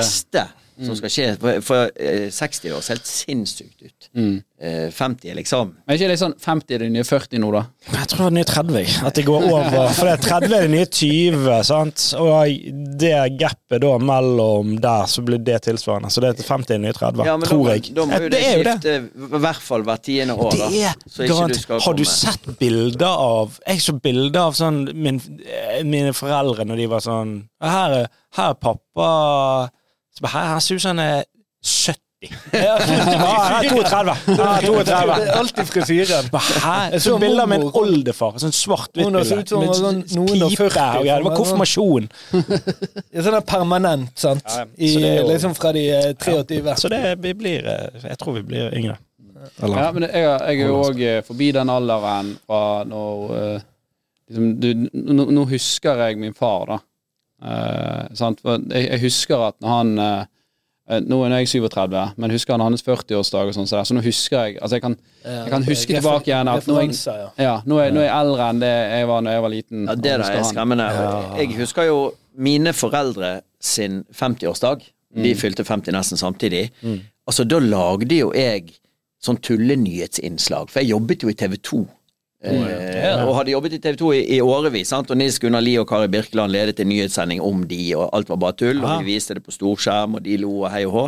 [0.84, 4.10] som skal skje For, for eh, 60 høres helt sinnssykt ut.
[4.18, 4.44] Mm.
[4.60, 7.50] Eh, 50 er liksom Men er ikke det sånn 50 er det nye 40 nå,
[7.52, 7.62] da?
[7.92, 9.06] Jeg tror det er nye 30.
[9.08, 9.90] At det går over.
[9.96, 12.06] For det er 30 er det nye 20, sant?
[12.20, 12.70] og
[13.00, 16.12] det gapet da mellom der, så blir det tilsvarende.
[16.12, 17.94] Så det er 50 er det nye 30, Ja, men da, tror må- jeg.
[17.96, 18.76] da må jo det, jo det.
[18.80, 18.96] skifte
[19.36, 20.70] i hvert fall hvert tiende år, da.
[20.72, 21.54] Det er Så ikke garant.
[21.54, 26.14] du skal Har du sett bilder av Jeg så bilder av sånn min, eh, mine
[26.14, 28.08] foreldre når de var sånn Her er,
[28.38, 29.70] her er pappa
[30.16, 31.24] så bare, Her, her ser ut som han er
[31.66, 32.02] 70.
[32.54, 34.14] Ja, han er 32.
[34.28, 34.84] Han er 32.
[34.86, 36.30] Det er alltid frisyren.
[36.32, 38.38] Jeg så Så bilder av min oldefar.
[38.42, 39.60] Sånn svart-hvitt bilde.
[39.60, 41.04] med sånn pipe 40, og.
[41.04, 42.08] Det var for konfirmasjon.
[43.16, 44.48] Er sånn permanent, sant?
[44.48, 44.72] Ja, ja.
[44.78, 44.94] I,
[45.28, 46.62] liksom fra de eh, 23.
[46.82, 48.98] Så det, vi blir eh, Jeg tror vi blir yngre.
[49.62, 53.70] Eller Ja, men jeg, jeg er jo òg forbi den alderen fra når eh,
[54.30, 54.70] liksom, du,
[55.14, 56.80] nå, nå husker jeg min far, da.
[57.46, 58.40] Eh, sant?
[58.42, 60.26] For Jeg, jeg husker at når han eh,
[60.90, 64.02] eh, Nå er jeg 37, men husker han hans 40-årsdag og sånn, så, så nå
[64.06, 67.56] husker jeg Altså, jeg kan, jeg kan huske tilbake igjen at nå er, jeg, ja.
[67.66, 69.86] nå, er, nå er jeg eldre enn det jeg var da jeg var liten.
[69.90, 70.88] Ja, det der er skremmende.
[71.38, 72.00] Jeg husker jo
[72.36, 74.88] mine foreldre sin 50-årsdag.
[75.16, 75.38] De Mm.
[75.40, 76.66] fylte 50 nesten samtidig.
[77.28, 78.74] Altså, da lagde jo jeg
[79.24, 81.80] sånn tullenyhetsinnslag, for jeg jobbet jo i TV 2.
[82.46, 85.10] Eh, og hadde jobbet i TV 2 i, i årevis, sant?
[85.10, 88.38] og Nils Gunnar Lie og Kari Birkeland ledet en nyhetssending om de, og alt var
[88.44, 91.06] bare tull, og vi viste det på storskjerm, og de lo og hei og hå.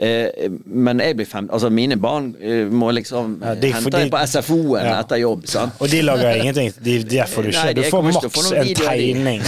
[0.00, 4.06] Eh, men jeg blir fem, altså mine barn eh, må liksom Ja, de- hente de-
[4.14, 4.94] på SFO-en Ja.
[5.02, 5.74] etter jobb, sant.
[5.80, 6.72] Og de lager ingenting.
[6.84, 7.72] De, de får du Nei.
[7.76, 9.42] Du får ikke maks en tegning,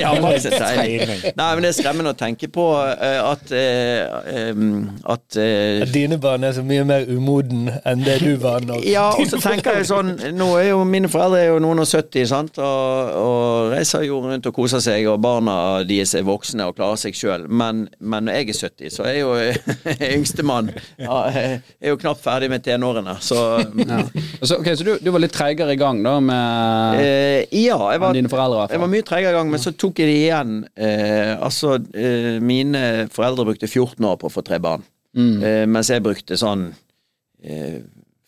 [0.00, 1.20] ja, maks en tegning.
[1.36, 5.36] Nei, men det er skremmende å tenke på uh, at uh, at
[5.82, 9.28] At dine barn er så mye mer umoden enn det du var når Ja, og
[9.28, 12.26] så tenker jeg sånn Nå er er jo, mine foreldre er jo noen og 70,
[12.30, 15.54] sant, og, og reiser jo rundt og koser seg, og barna
[15.88, 17.46] deres er voksne og klarer seg sjøl.
[17.50, 19.32] Men, men når jeg er 70, så er jo
[20.14, 23.40] yngstemann ja, er jo knapt ferdig med tenårene, så
[23.88, 24.02] Ja.
[24.42, 28.00] Så, okay, så du, du var litt treigere i gang da med eh, Ja, jeg
[28.02, 28.66] var, dine foreldre?
[28.68, 30.52] Ja, jeg var mye treigere i gang, men så tok jeg det igjen.
[30.78, 34.84] Eh, altså, eh, mine foreldre brukte 14 år på å få tre barn,
[35.18, 35.38] Mm.
[35.42, 36.66] eh, mens jeg brukte sånn
[37.42, 37.78] eh,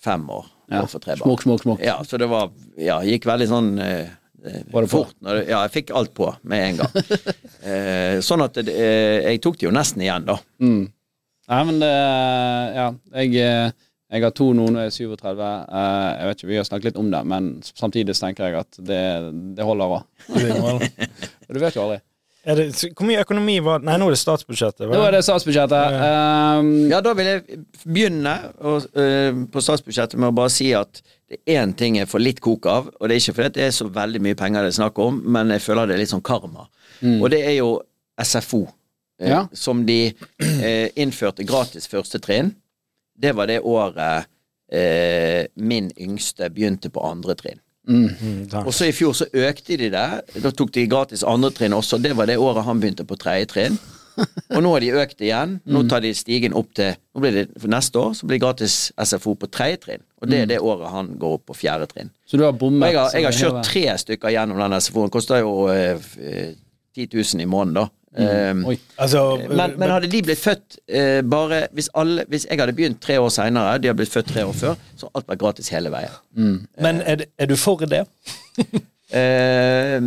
[0.02, 0.84] fem år Ja.
[0.86, 1.82] Smokk, smokk, smokk.
[1.84, 4.08] Ja, så det var Ja, gikk veldig sånn eh,
[4.44, 5.14] eh, Var det fort.
[5.20, 6.96] Når det, ja, jeg fikk alt på med en gang.
[7.72, 10.38] eh, sånn at det, eh, jeg tok det jo nesten igjen, da.
[10.62, 10.82] Mm.
[11.50, 11.94] Nei, men det
[12.78, 13.72] Ja, jeg, eh,
[14.10, 15.40] jeg har to nå når jeg er 37.
[15.40, 18.80] Eh, Jeg vet ikke, vi har snakket litt om det, men samtidig tenker jeg at
[18.82, 19.02] det,
[19.58, 20.02] det holder òg.
[21.50, 21.98] Du vet jo aldri.
[22.48, 22.66] Er det,
[22.96, 24.86] hvor mye økonomi var Nei, nå er det statsbudsjettet.
[24.88, 25.96] Nå er det statsbudsjettet.
[26.00, 28.32] Um, Ja, da vil jeg begynne
[28.64, 32.20] å- uh, på statsbudsjettet med å bare si at det er én ting jeg får
[32.24, 34.72] litt kok av, og det er ikke fordi det er så veldig mye penger det
[34.72, 36.66] er snakk om, men jeg føler det er litt sånn karma.
[37.04, 37.82] Og det er jo
[38.18, 38.62] SFO,
[39.22, 39.46] uh, Ja.
[39.52, 42.54] som de uh, innførte gratis første trinn.
[43.20, 44.26] Det var det året
[44.72, 47.60] eh, min yngste begynte på andre trinn.
[47.90, 48.46] Mm.
[48.62, 50.08] Og så i fjor så økte de det.
[50.44, 51.98] Da tok de gratis andre trinn også.
[51.98, 53.80] Det var det året han begynte på tredje trinn.
[54.54, 55.58] Og nå har de økt igjen.
[55.70, 58.44] Nå tar de stigen opp til nå blir det, For neste år så blir det
[58.44, 60.02] gratis SFO på tredje trinn.
[60.20, 62.10] Og det er det året han går opp på fjerde trinn.
[62.26, 62.90] så du har bommet?
[62.90, 65.12] jeg har, jeg har kjørt tre stykker gjennom den SFO-en.
[65.14, 66.52] Koster jo eh, eh,
[66.96, 67.88] 10 000 i måneden, da.
[68.10, 68.74] Um, Oi.
[68.98, 72.98] Altså, men, men hadde de blitt født eh, bare hvis, alle, hvis jeg hadde begynt
[73.04, 75.68] tre år seinere, de hadde blitt født tre år før, så hadde alt vært gratis
[75.70, 76.56] hele veien.
[76.82, 78.02] men er, er du for det?
[79.14, 80.00] uh,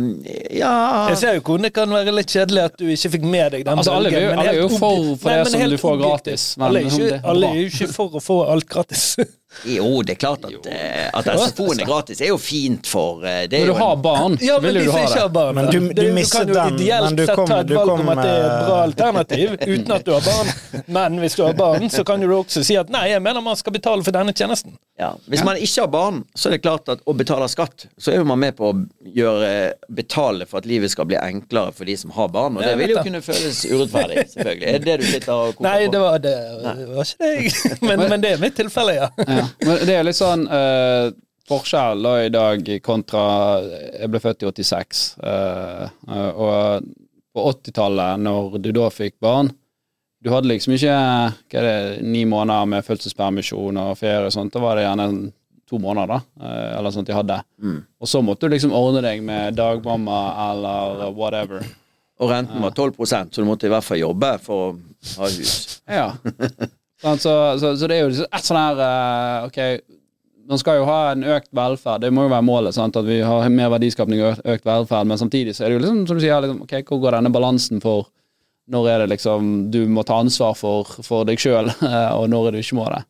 [0.52, 0.74] ja
[1.10, 3.64] Jeg ser jo hvordan det kan være litt kjedelig at du ikke fikk med deg
[3.66, 6.66] den Altså, alle alle er jo for- for det Nei, som du får gratis, men
[6.68, 9.04] alle, er ikke, alle er jo ikke for å få alt gratis.
[9.64, 12.18] Jo, det er klart at, eh, at SFO-en er gratis.
[12.18, 14.90] Det er jo fint for eh, det er Når du har barn, Ja, vil du
[14.92, 15.32] ha det.
[15.32, 18.08] barn Men du, du- Det- du kan jo ideelt sett ta et valg kom, om
[18.18, 20.52] at det er et bra eh, alternativ uten at du har barn.
[20.98, 23.56] Men hvis du har barn, så kan du også si at nei, jeg mener man
[23.56, 24.76] skal betale for denne tjenesten.
[24.98, 25.12] ja.
[25.28, 28.16] Hvis man ikke har barn, så er det klart at å betale skatt, så er
[28.20, 28.74] jo man med på å
[29.14, 32.56] gjøre, betale for at livet skal bli enklere for de som har barn.
[32.56, 34.68] Og det vil jo kunne føles urettferdig, selvfølgelig.
[34.74, 35.92] Er det det du sitter og koker Nei, på?
[35.92, 36.34] det var, det
[36.94, 39.08] var ikke det men, men det er mitt tilfelle, ja.
[39.28, 39.43] Ja.
[39.64, 41.10] Men det er litt sånn uh,
[41.48, 43.24] forskjell da i dag kontra
[43.64, 46.88] Jeg ble født i 86, Uh, uh, og
[47.34, 49.48] på 80-tallet, når du da fikk barn
[50.22, 54.54] Du hadde liksom ikke hva er det, ni måneder med fødselspermisjon og ferie og sånt.
[54.54, 55.08] Da var det gjerne
[55.68, 56.18] to måneder, da.
[56.46, 57.40] eh, Eller sånt de hadde.
[58.00, 61.66] Og så måtte du liksom ordne deg med dagmamma eller whatever.
[62.22, 64.72] Og renten var 12% så du måtte i hvert fall jobbe for å
[65.18, 65.80] ha hus.
[65.90, 66.06] Ja.
[67.04, 69.58] Sånn, så, så, så det er jo liksom et sånn her eh, Ok,
[70.48, 72.76] man skal jo ha en økt velferd, det må jo være målet.
[72.76, 72.96] Sant?
[72.96, 76.02] At vi har mer verdiskapning og økt velferd, men samtidig så er det jo liksom,
[76.08, 78.08] som du sier, liksom, ok, hvor går denne balansen for
[78.72, 81.68] når er det liksom du må ta ansvar for, for deg sjøl,
[82.18, 83.02] og når er du ikke må det?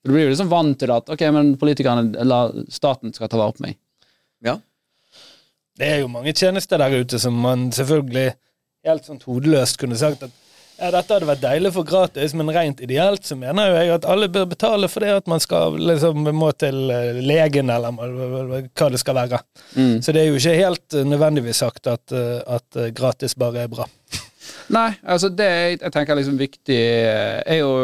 [0.00, 3.56] Du blir jo liksom vant til at ok, men politikerne eller staten skal ta vare
[3.56, 3.76] på meg.
[4.44, 4.56] Ja.
[5.76, 8.30] Det er jo mange tjenester der ute som man selvfølgelig
[8.88, 10.32] helt sånn hodeløst kunne sagt at
[10.80, 14.08] ja, dette hadde vært deilig for gratis, men rent ideelt så mener jo jeg at
[14.08, 18.90] alle bør betale for det at man skal liksom må til eh, legen, eller hva
[18.90, 19.42] det skal være.
[20.00, 23.72] Så det er jo ikke helt eh, nødvendigvis sagt at, eh, at gratis bare er
[23.72, 23.86] bra.
[24.74, 27.74] Nei, altså det jeg, jeg tenker liksom viktig er jo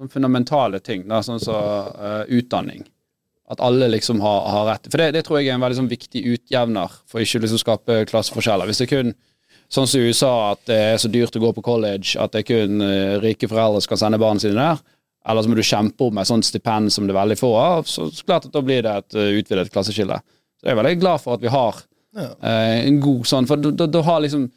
[0.00, 2.86] noen fundamentale ting, da, sånn som eh, utdanning.
[3.50, 4.86] At alle liksom har, har rett.
[4.88, 8.04] For det, det tror jeg er en veldig sånn viktig utjevner for ikke liksom skape
[8.08, 8.70] klasseforskjeller.
[8.70, 9.12] Hvis det kun
[9.70, 12.42] sånn som i USA at det er så dyrt å gå på college at det
[12.42, 14.80] er kun eh, rike foreldre som kan sende barna sine der,
[15.30, 17.88] eller så må du kjempe om et sånt stipend som det er veldig få av,
[17.90, 20.18] så, så klart at da blir det et eh, utvidet klasseskille.
[20.58, 21.82] Så jeg er veldig glad for at vi har
[22.16, 24.48] eh, en god sånn, for da har liksom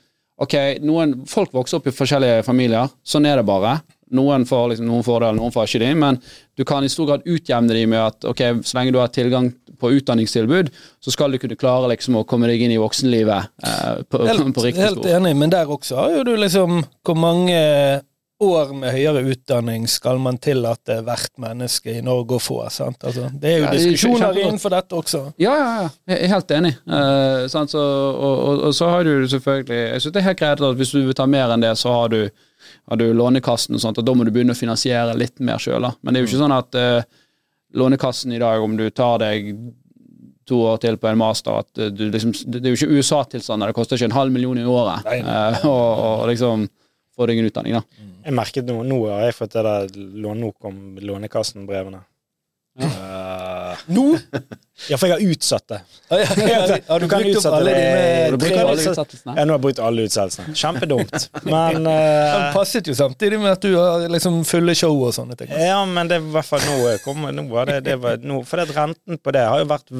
[0.41, 3.75] Ok, noen, folk vokser opp i forskjellige familier, sånn er det bare.
[4.13, 6.19] Noen får liksom noen fordeler, noen får ikke det, men
[6.57, 9.51] du kan i stor grad utjevne de med at ok, så lenge du har tilgang
[9.81, 10.69] på utdanningstilbud,
[11.03, 14.47] så skal du kunne klare liksom å komme deg inn i voksenlivet eh, på, Helt,
[14.55, 15.11] på riktig helt spor.
[15.17, 17.59] enig, men der også har jo du liksom Hvor mange
[18.43, 22.57] år med høyere utdanning skal man tillate hvert menneske i Norge å få?
[22.73, 22.99] sant?
[23.07, 25.21] Altså, det er jo det er diskusjoner innenfor dette også.
[25.39, 25.91] Ja, ja, ja.
[26.11, 26.73] Jeg er helt enig.
[26.83, 27.71] Eh, sant?
[27.71, 30.81] Så, og, og, og så har du selvfølgelig Jeg syns det er helt greit at
[30.81, 32.19] hvis du vil ta mer enn det, så har du,
[32.89, 35.87] har du Lånekassen og sånt, og da må du begynne å finansiere litt mer sjøl.
[36.01, 37.21] Men det er jo ikke sånn at uh,
[37.79, 39.53] Lånekassen i dag, om du tar deg
[40.49, 43.71] to år til på en master at eh, du liksom, Det er jo ikke USA-tilstander,
[43.71, 45.07] det koster ikke en halv million i året
[45.63, 46.65] og, og liksom
[47.13, 48.09] få deg en utdanning, da.
[48.25, 52.01] Jeg merket noe, nå har jeg fått det der nå kom Lånekassen-brevene.
[52.81, 53.52] Eh,
[53.87, 54.13] Nå?
[54.89, 55.77] Ja, for jeg har utsatt det.
[56.99, 57.73] Du kan utsette det.
[58.33, 59.35] Du Bruker alle utsettelsene.
[59.37, 60.55] Ja, nå har jeg brukt alle utsettelsene.
[60.57, 61.27] Kjempedumt.
[61.45, 65.37] Men Den eh, passet jo samtidig med at du har liksom fulle show og sånne
[65.39, 65.53] ting.
[65.53, 68.59] Ja, men det er i hvert fall nå kommer nå det, det var, nå, For
[68.59, 69.93] det renten på det har jo vært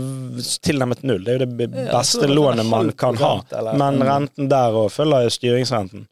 [0.65, 1.21] tilnærmet null.
[1.23, 3.35] Det er jo det beste lånet man kan ha.
[3.77, 6.07] Men renten der òg følger jo styringsrenten.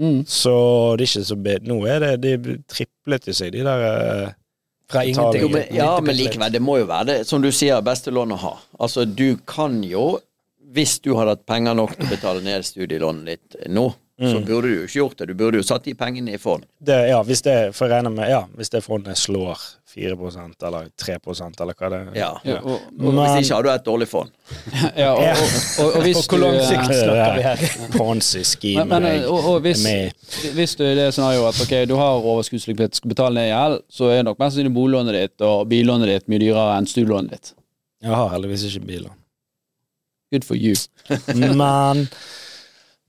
[0.00, 0.22] Mm.
[0.26, 0.54] Så
[0.98, 1.36] det er ikke så
[1.70, 4.32] Nå er det De triplet jo seg, de der eh,
[4.94, 5.42] Fra ingenting.
[5.42, 8.32] Jo, men, ja, men likevel, det må jo være det, som du sier, beste lån
[8.36, 8.54] å ha.
[8.80, 10.20] Altså, du kan jo,
[10.74, 14.44] hvis du hadde hatt penger nok til å betale ned studielånet ditt nå, så Mm.
[14.46, 15.26] burde du jo ikke gjort det.
[15.26, 16.62] Du burde jo satt de pengene i fond.
[16.80, 19.58] det, Ja, hvis det For jeg med Ja, hvis det fondet slår
[19.94, 20.16] 4
[20.66, 21.16] eller 3
[21.62, 22.10] eller hva det er.
[22.18, 22.30] Ja.
[22.44, 24.30] Ja, og, hvis ikke har du et dårlig fond.
[25.02, 27.64] ja, og, og, og, og hvis På hvor lang sikt snakker vi her?
[27.98, 28.84] Ponzi-scheme.
[28.90, 29.86] Men, men, og, og hvis,
[30.56, 34.10] hvis du i det scenarioet at okay, du har overskuddslikviditet, skal betale ned gjeld, så
[34.10, 37.54] er nok mest sannsynlig boliglånet ditt og billånet ditt mye dyrere enn studielånet ditt.
[38.04, 39.06] Jeg har heldigvis ikke bil.
[40.34, 40.74] Good for you.
[41.34, 42.08] Men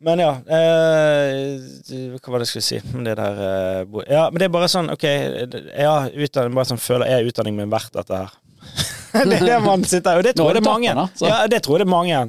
[0.03, 2.79] Men ja eh, Hva var det jeg skulle si?
[2.93, 6.67] om det der eh, bo- Ja, men det er bare sånn, OK Ja, utdanning bare
[6.67, 8.33] sånn føler Er utdanning min verdt dette her?
[9.29, 10.95] det er det man sitter Og det tror jeg det er mange.
[10.97, 11.05] da.
[11.23, 12.23] Ja, det tror jeg det er mange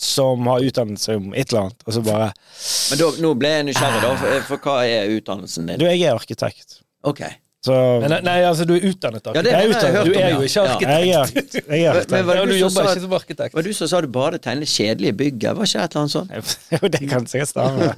[0.00, 3.50] som har utdannet seg om et eller annet, og så bare Men da, nå ble
[3.52, 5.80] jeg nysgjerrig, da, for, for hva er utdannelsen din?
[5.82, 6.78] Du, jeg er arkitekt.
[7.04, 7.20] Ok.
[7.60, 10.28] Så Men, nei, altså, du er utdannet Ja, det er Du om, er ja.
[10.32, 11.20] jo ikke Ja.
[11.20, 11.52] arkitekt.
[11.60, 12.24] jeg er, jeg er Men arkitekt.
[12.26, 13.54] var det du du som jobber sa ikke som arkitekt.
[13.58, 15.44] Var du som sa du bare tegnet kjedelige bygg?
[15.44, 16.30] Var ikke et eller annet sånt?
[16.72, 17.90] Jo, det kan sikkert stemme.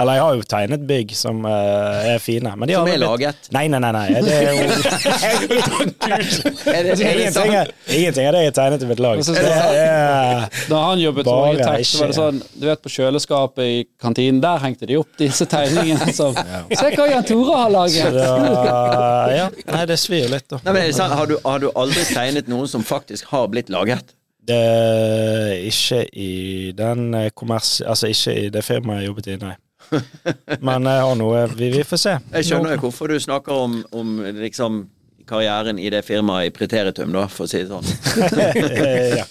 [0.00, 2.54] Eller jeg har jo tegnet bygg som uh, er fine.
[2.56, 3.36] Men de har Som er blitt- laget?
[3.52, 3.92] Nei, nei, nei.
[3.92, 4.06] nei.
[4.22, 4.56] Det er jo
[6.96, 9.20] ingenting, er, ingenting av det jeg har tegnet i mitt lag.
[9.20, 13.62] Det er, Da han jobbet som arkitekt, så var det sånn Du vet, på kjøleskapet
[13.66, 18.20] i kantinen, der hengte de opp disse tegningene som Se hva Jan Tore har laget!
[18.92, 19.48] Da, ja.
[19.74, 20.60] Nei, det svir jo litt, da.
[20.64, 21.16] Nei, men er det sant?
[21.16, 24.14] Har, du, har du aldri tegnet noen som faktisk har blitt laget?
[24.46, 27.80] Det ikke i den eh, kommers...
[27.82, 29.54] Altså ikke i det firmaet jeg jobbet i, nei.
[30.66, 32.14] Men jeg har noe Vi, vi får se.
[32.34, 34.84] Jeg skjønner jo hvorfor du snakker om, om liksom
[35.26, 37.86] karrieren i det firmaet i Preteritum, da, for å si det sånn.
[39.20, 39.26] ja.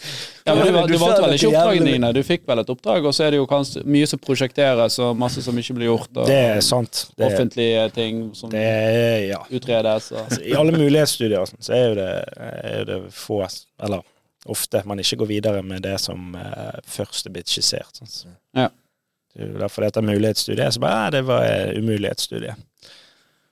[0.46, 2.10] Ja, men du, Du du valgte vel ikke oppdragene dine?
[2.14, 3.48] Du fikk vel et oppdrag, og så er det jo
[3.90, 7.08] mye som prosjekteres, og masse som ikke blir gjort, og Det er sant.
[7.18, 9.40] Det, offentlige ting som det er Ja.
[9.50, 10.12] utredes.
[10.12, 10.38] Og.
[10.46, 13.42] I alle mulighetsstudier sånn, så er jo det, er det få
[13.82, 14.02] Eller
[14.46, 17.98] ofte man ikke går videre med det som eh, først er blitt skissert.
[17.98, 18.08] Sånn.
[18.08, 18.70] Så Ja.
[19.36, 20.72] Det er derfor det heter mulighetsstudie.
[20.72, 21.42] Så bare, ja, det var
[21.76, 22.56] umulighetsstudiet.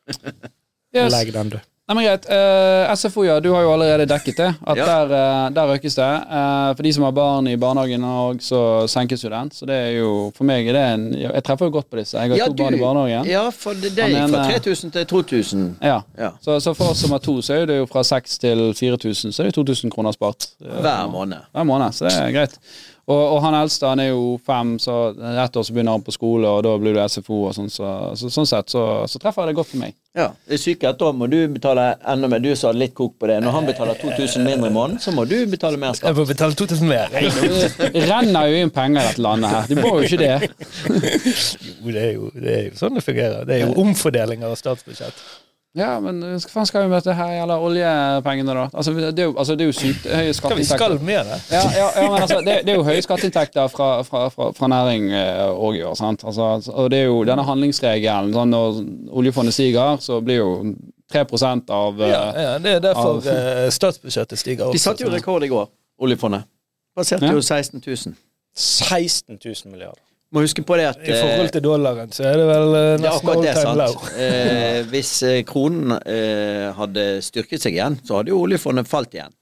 [0.07, 0.51] umulighetsstudie.
[0.95, 1.11] Yes.
[1.11, 1.59] Legg den, du.
[1.93, 2.25] Nei, men greit.
[2.25, 4.47] Uh, SFO, ja, du har jo allerede dekket det.
[4.65, 4.85] At Ja.
[4.85, 6.07] der, uh, der økes det.
[6.25, 9.51] Uh, for de som har barn i barnehagen og så senkes jo den.
[9.53, 12.17] Så det er jo For meg er det en Jeg treffer jo godt på disse.
[12.17, 13.29] Jeg har Ja, to barn i barnehagen.
[13.29, 15.75] Ja, for det, det gikk fra 3000 til 2000.
[15.81, 15.99] Ja.
[16.17, 16.31] Ja.
[16.41, 19.31] Så, så for oss som har to, så er det jo fra 6000 til 4000,
[19.33, 20.47] så er det 2000 kroner spart.
[20.65, 21.45] Eh, Hver måned.
[21.53, 22.57] Hver måned, så det er greit.
[23.03, 24.93] Og, og han eldste han er jo fem, så
[25.43, 27.67] ett år så begynner han på skole, og da blir det SFO og sånn.
[27.71, 29.97] Så, så, sånn sett så, så treffer det godt for meg.
[30.15, 32.39] Ja, det syke er at da må du betale enda mer.
[32.39, 33.41] Du sa litt kok på det.
[33.43, 36.31] Når han betaler 2000 mindre i måneden, så må du betale mer Jeg må får
[36.31, 37.11] betale 2000 mer.
[37.97, 39.67] Det renner jo inn penger i dette landet her.
[39.67, 40.33] Du må jo ikke det.
[41.83, 43.43] Jo, det er jo, det er jo sånn det fungerer.
[43.47, 45.19] Det er jo omfordelinger av statsbudsjett.
[45.73, 48.65] Ja, men hva faen skal vi med dette her gjelder oljepengene, da?
[48.77, 50.77] Altså, det er jo, altså, det er jo sykt høye Skal vi skatteinntekter.
[50.77, 51.37] skal med det?
[51.49, 54.69] Ja, ja, ja, men altså, det, det er jo høye skatteinntekter fra, fra, fra, fra
[54.69, 55.07] næring
[55.57, 55.95] òg i år.
[55.97, 56.21] sant?
[56.29, 58.29] Altså, altså, og det er jo denne handlingsregelen.
[58.37, 58.77] Sånn, når
[59.23, 60.51] oljefondet stiger, så blir jo
[61.13, 61.25] 3
[61.73, 64.83] av eh, Ja, ja, det er derfor Av- eh, statsbudsjettet stiger De også.
[64.91, 65.67] satte jo rekord i går,
[66.05, 66.45] oljefondet.
[66.95, 67.33] Passerte Ja.
[67.33, 68.13] jo 16 000.
[68.53, 70.01] 16 000 milliarder.
[70.33, 73.29] Må huske på det at I forhold til dollaren så er det vel eh, nesten
[73.29, 73.99] all time low.
[74.17, 79.33] Eh, hvis eh, kronen eh, hadde styrket seg igjen, så hadde jo oljefondet falt igjen.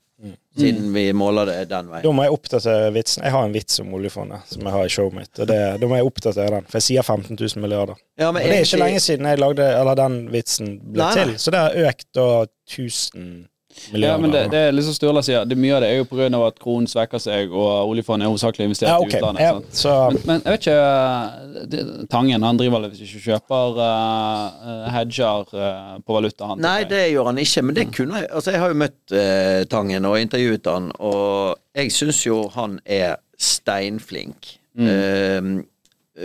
[0.57, 2.03] Siden vi måler det den veien.
[2.03, 3.23] Da må jeg oppdatere vitsen.
[3.23, 5.31] Jeg har en vits om oljefondet som jeg har i showet mitt.
[5.39, 7.95] Og det, da må jeg oppdatere den, for jeg sier 15 000 milliarder.
[8.19, 11.07] Ja, Og men det er ikke lenge siden jeg lagde Eller den vitsen ble Nei,
[11.15, 11.23] nei.
[11.23, 11.33] til.
[11.41, 13.47] Så det har økt da 1000 milliarder.
[13.93, 16.27] Ja, men det, det er liksom Sturla sier, det mye av det er jo pga.
[16.47, 19.15] at kronen svekker seg, og oljefondet er hovedsakelig investert ja, i ok.
[19.17, 19.43] utlandet.
[19.43, 23.81] Ja, så Men, men jeg vet ikke det, Tangen han driver vel hvis ikke kjøper
[23.81, 26.63] uh, hedger uh, på valuta, han.
[26.63, 29.61] Nei, det gjør han ikke, men det kunne jeg Altså, jeg har jo møtt uh,
[29.71, 34.57] Tangen og intervjuet han, og jeg syns jo han er steinflink.
[34.77, 35.41] Eh,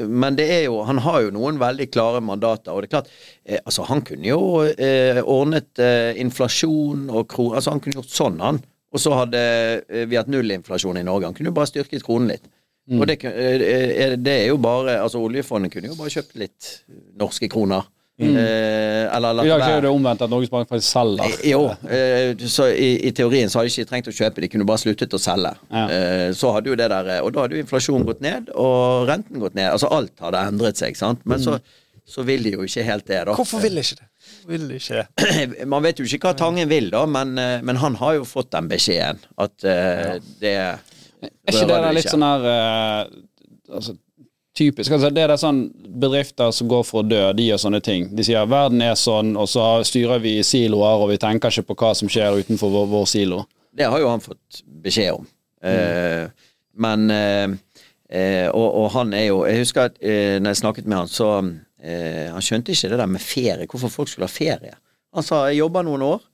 [0.05, 3.11] men det er jo Han har jo noen veldig klare mandater, og det er klart
[3.45, 7.55] eh, Altså, han kunne jo eh, ordnet eh, inflasjon og kron...
[7.57, 8.61] Altså, han kunne gjort sånn, han.
[8.95, 9.41] Og så hadde
[9.89, 11.29] eh, vi hatt nullinflasjon i Norge.
[11.29, 12.47] Han kunne jo bare styrket kronen litt.
[12.95, 13.65] Og det, eh,
[14.05, 16.71] eh, det er jo bare Altså, oljefondet kunne jo bare kjøpt litt
[17.19, 17.89] norske kroner.
[18.19, 21.25] Eh, eller la I dag er det omvendt at Norges Bank faktisk selger.
[21.27, 24.49] Eh, Jo, eh, så i, i teorien så hadde de ikke trengt å kjøpe, de
[24.49, 25.53] kunne bare sluttet å selge.
[25.69, 25.83] Ja.
[25.93, 29.43] Eh, Så hadde jo det der, Og da hadde jo inflasjonen gått ned, og renten
[29.43, 29.69] gått ned.
[29.75, 31.21] Altså alt hadde endret seg, sant.
[31.29, 31.59] Men så,
[32.09, 33.37] så vil de jo ikke helt det, da.
[33.37, 34.09] Hvorfor vil de ikke det?
[34.49, 35.05] Vil de ikke?
[35.75, 38.73] Man vet jo ikke hva Tangen vil, da, men, men han har jo fått den
[38.73, 39.21] beskjeden.
[39.37, 40.17] At ja.
[40.41, 42.49] det Er ikke det der litt sånn her
[43.69, 43.99] altså,
[44.57, 44.89] Typisk.
[44.93, 45.59] Altså, det er det sånn
[46.01, 48.07] bedrifter som går for å dø, de gjør sånne ting.
[48.17, 51.75] De sier verden er sånn, og så styrer vi i siloer, og vi tenker ikke
[51.75, 53.43] på hva som skjer utenfor vår, vår silo.
[53.77, 55.27] Det har jo han fått beskjed om.
[55.67, 56.25] Eh,
[56.81, 57.53] men eh,
[58.09, 61.31] eh, og, og han er jo Jeg husker at når jeg snakket med han, så
[61.41, 64.77] eh, Han skjønte ikke det der med ferie, hvorfor folk skulle ha ferie.
[65.17, 66.25] Han sa jeg jobber noen år,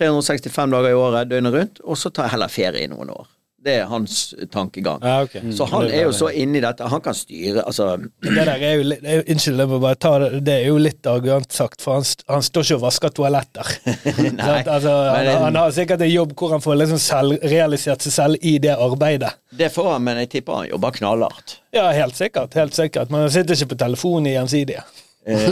[0.00, 3.28] 365 dager i året, døgnet rundt, og så tar jeg heller ferie i noen år.
[3.64, 5.00] Det er hans tankegang.
[5.00, 5.40] Ah, okay.
[5.40, 5.52] mm.
[5.56, 6.84] Så han er jo så inni dette.
[6.92, 9.96] Han kan styre Altså, Det der er jo litt det er Unnskyld, jeg må bare
[9.96, 10.28] ta det.
[10.44, 13.70] Det er jo litt arrogant sagt, for han, han står ikke og vasker toaletter.
[14.44, 14.68] Sant?
[14.68, 18.44] altså, han, han har sikkert en jobb hvor han får liksom selv, realisert seg selv
[18.44, 19.32] i det arbeidet.
[19.54, 21.56] det får han, men jeg tipper han jobber knallhardt.
[21.74, 22.54] Ja, helt sikkert.
[22.54, 23.10] helt sikkert.
[23.10, 24.84] Men han sitter ikke på telefonen i gjensidige.
[25.26, 25.48] Eh,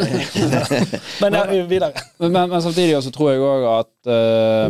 [1.23, 1.93] Men ja, videre.
[2.19, 4.67] Men, men, men samtidig også tror jeg òg at eh,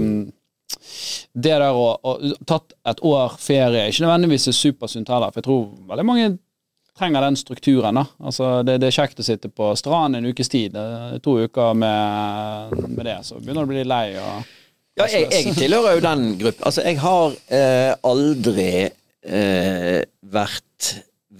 [1.32, 2.14] det der å, å
[2.48, 6.30] tatt et år ferie ikke nødvendigvis er supersunt heller, for jeg tror veldig mange
[6.98, 7.96] trenger den strukturen.
[7.96, 8.04] da.
[8.20, 10.76] Altså, det, det er kjekt å sitte på stranden en ukes tid.
[10.76, 14.04] eh, To uker med, med det, så begynner du å bli lei.
[14.20, 14.42] og
[15.00, 16.66] Ja, jeg, jeg tilhører jo den gruppen.
[16.68, 18.68] Altså, jeg har eh, aldri
[19.24, 20.92] eh, vært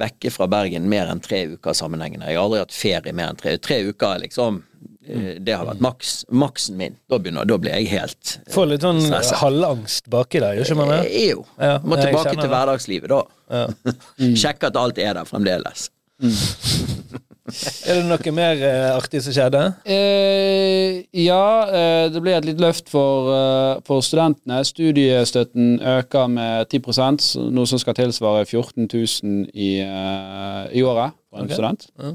[0.02, 2.30] vekke fra Bergen mer enn tre uker sammenhengende.
[2.30, 4.62] Jeg har aldri hatt ferie mer enn tre Tre uker, liksom.
[5.08, 6.94] Eh, det har vært maks, maksen min.
[7.10, 9.40] Da, begynner, da blir jeg helt Få Får litt sånn Stresset.
[9.40, 11.00] halvangst baki der, gjør ikke man det?
[11.10, 11.44] eh, Jo.
[11.58, 13.22] Ja, Må tilbake til hverdagslivet, da.
[13.50, 13.66] Ja.
[14.44, 15.90] Sjekke at alt er der fremdeles.
[17.82, 19.60] Er det noe mer eh, artig som skjedde?
[19.90, 24.60] Eh, ja, eh, det ble et litt løft for, eh, for studentene.
[24.64, 31.12] Studiestøtten øker med 10 så- noe som skal tilsvare 14 000 i, eh, i året
[31.28, 31.54] for en okay.
[31.58, 31.88] student.
[31.98, 32.12] Ja.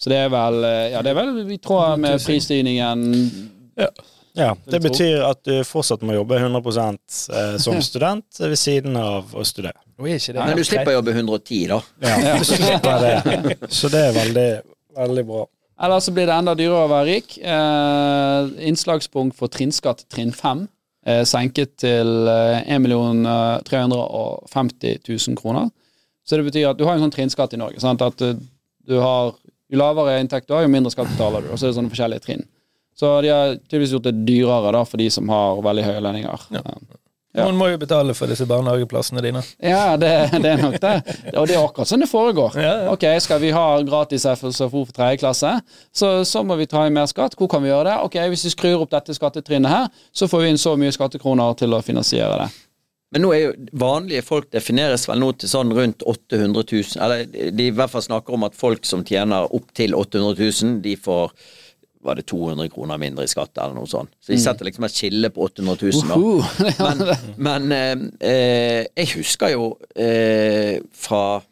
[0.00, 3.04] Så det er vel eh, Ja, det er vel i tråd med prisstigningen.
[4.38, 9.34] Ja, Det betyr at du fortsatt må jobbe 100 eh, som student ved siden av
[9.34, 9.76] å studere.
[9.98, 11.80] Nå er ikke det Men du slipper å jobbe 110, da.
[12.06, 13.56] Ja, du slipper det.
[13.68, 14.50] Så det er veldig,
[14.96, 15.46] veldig bra.
[15.80, 17.38] Eller så blir det enda dyrere å være rik.
[17.40, 20.66] Eh, innslagspunkt for trinnskatt trinn 5
[21.08, 22.88] er senket til eh, 1
[23.68, 25.70] 350 000 kroner.
[26.28, 27.80] Så det betyr at du har en sånn trinnskatt i Norge.
[27.82, 28.04] Sant?
[28.04, 28.36] At eh,
[28.88, 29.32] du har,
[29.70, 31.52] Jo lavere inntekt du har, jo mindre skatt betaler du.
[31.52, 32.46] Og så er det sånne forskjellige trinn.
[32.98, 36.48] Så de har tydeligvis gjort det dyrere da, for de som har veldig høye lønninger.
[36.58, 36.64] Ja.
[37.30, 37.44] Ja.
[37.46, 39.40] Noen må jo betale for disse barnehageplassene dine.
[39.62, 40.08] Ja, det,
[40.42, 40.94] det er nok det.
[41.38, 42.56] Og det er akkurat sånn det foregår.
[42.58, 42.88] Ja, ja.
[42.90, 44.50] Ok, Skal vi ha gratis SFO
[44.82, 45.52] for tredje klasse,
[45.94, 47.38] så, så må vi ta inn mer skatt.
[47.38, 47.94] Hvor kan vi gjøre det?
[48.08, 51.54] Ok, Hvis vi skrur opp dette skattetrinnet her, så får vi inn så mye skattekroner
[51.62, 52.50] til å finansiere det.
[53.10, 57.00] Men nå er jo vanlige folk defineres vel nå til sånn rundt 800 000.
[57.02, 60.78] Eller de i hvert fall snakker om at folk som tjener opp til 800 000,
[60.84, 61.34] de får
[62.00, 64.14] var det 200 kroner mindre i skatt, eller noe sånt.
[64.24, 66.16] Så de setter liksom et skille på 800 000, da.
[66.86, 67.02] Men,
[67.36, 71.42] men eh, eh, jeg husker jo eh, fra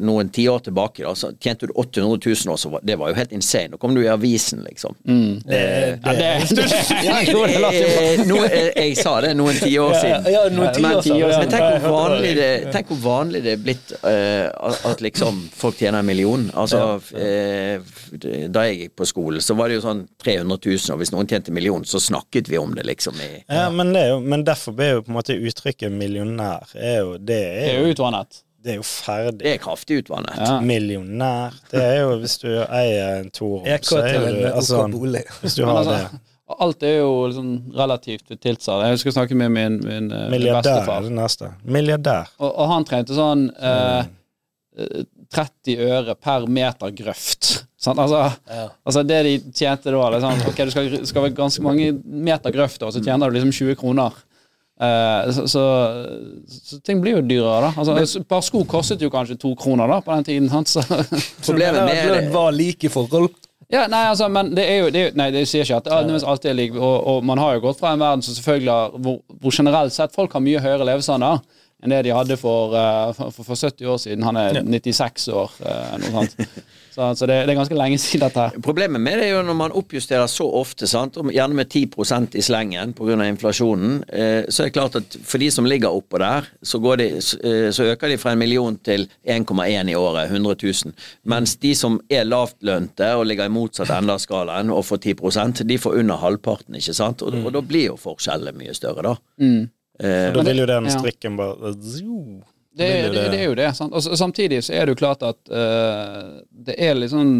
[0.00, 3.68] noen tiår tilbake, da, så tjente du 800 000 år, det var jo helt insane.
[3.74, 4.94] Nå kom du i avisen, liksom.
[5.04, 5.42] Mm.
[6.02, 6.64] Ja, det, det,
[7.04, 10.26] ja, jo, det later jo eh, noe- eh, jeg sa det noen tiår siden.
[10.26, 11.38] Ja, ja, noen tiår siden, ja.
[11.42, 15.78] Men tenk hvor, vanlig det, tenk hvor vanlig det er blitt uh, at liksom folk
[15.80, 16.48] tjener en million.
[16.58, 16.82] Altså,
[17.16, 17.80] eh,
[18.52, 21.28] da jeg gikk på skolen, så var det jo sånn 300 000, og hvis noen
[21.30, 23.18] tjente en million, så snakket vi om det, liksom.
[23.22, 26.72] I, Ja, men, det er jo, men derfor ble jo på en måte uttrykket millionær
[26.76, 28.42] er jo, Det Det er er jo, jo utvannet.
[28.62, 29.38] Det er jo ferdig.
[29.42, 30.36] det er kraftig utvannet.
[30.38, 30.58] Ja.
[30.62, 31.56] Millionær.
[31.70, 35.24] Det er jo hvis du eier en torom, så er du en altså, bolig.
[35.42, 36.20] Hvis du har altså, det.
[36.66, 38.84] alt er jo liksom relativt tilsatt.
[38.86, 41.50] Jeg husker jeg snakke med min, min, eh, Milliardær er det neste.
[41.64, 42.30] Milliardær.
[42.38, 44.06] Og, og han trente sånn eh,
[44.78, 47.64] eh, 30 øre per meter grøft.
[47.82, 48.68] Sånn, Altså, Ja.
[48.86, 52.52] altså det de tjente da det sånn, Ok, du skal, skal være ganske mange meter
[52.54, 54.12] grøft, og så tjener du liksom 20 kroner.
[54.80, 55.62] Eh, så, så,
[56.48, 57.72] så ting blir jo dyrere, da.
[57.78, 60.48] Altså, et par sko kostet jo kanskje to kroner da på den tiden.
[60.50, 60.68] Sant?
[60.72, 60.82] Så,
[61.46, 63.30] Problemet med det det var like forhold.
[63.72, 65.86] ja, nei, altså, men det er jo, det er, jo- Nei, det sier ikke at
[66.10, 68.72] det alltid er like, og, og man har jo gått fra en verden som selvfølgelig
[68.72, 71.40] har, hvor, hvor generelt sett folk har mye høyere levestandard
[71.82, 74.22] enn det de hadde for, eh, for, for 70 år siden.
[74.28, 76.36] Han er 96 år, eh, noe sånt.
[76.92, 78.46] Så, så det, det er ganske lenge siden dette.
[78.46, 78.62] her.
[78.64, 81.16] Problemet med det er jo når man oppjusterer så ofte, sant?
[81.16, 83.16] og gjerne med 10% i slengen pga.
[83.26, 87.00] inflasjonen, eh, så er det klart at for de som ligger oppå der, så, går
[87.00, 90.94] de, eh, så øker de fra en million til 1,1 i året, 100 000.
[91.24, 95.64] Mens de som er lavtlønte og ligger i motsatt ende av skalaen og får 10%
[95.68, 97.24] de får under halvparten, ikke sant.
[97.24, 99.16] Og, og da blir jo forskjellene mye større, da.
[99.40, 99.70] Mm.
[100.02, 101.72] Eh, da vil jo den strikken bare.
[102.72, 103.68] Det, det, det er jo det.
[103.76, 103.92] Sant?
[103.92, 107.34] Og samtidig så er det jo klart at uh, det er litt sånn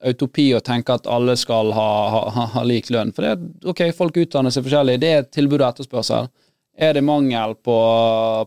[0.00, 3.12] utopi å tenke at alle skal ha, ha, ha, ha lik lønn.
[3.14, 3.42] For det er,
[3.72, 4.96] ok, folk utdanner seg forskjellig.
[5.02, 6.30] Det er tilbud og etterspørsel.
[6.80, 7.76] Er det mangel på,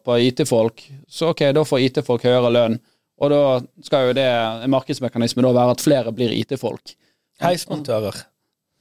[0.01, 0.81] på IT-folk,
[1.11, 2.79] så ok, da får IT-folk høyere lønn.
[3.21, 3.41] Og da
[3.85, 4.25] skal jo det,
[4.65, 6.95] en markedsmekanisme da være at flere blir IT-folk.
[7.43, 8.23] Heismontører.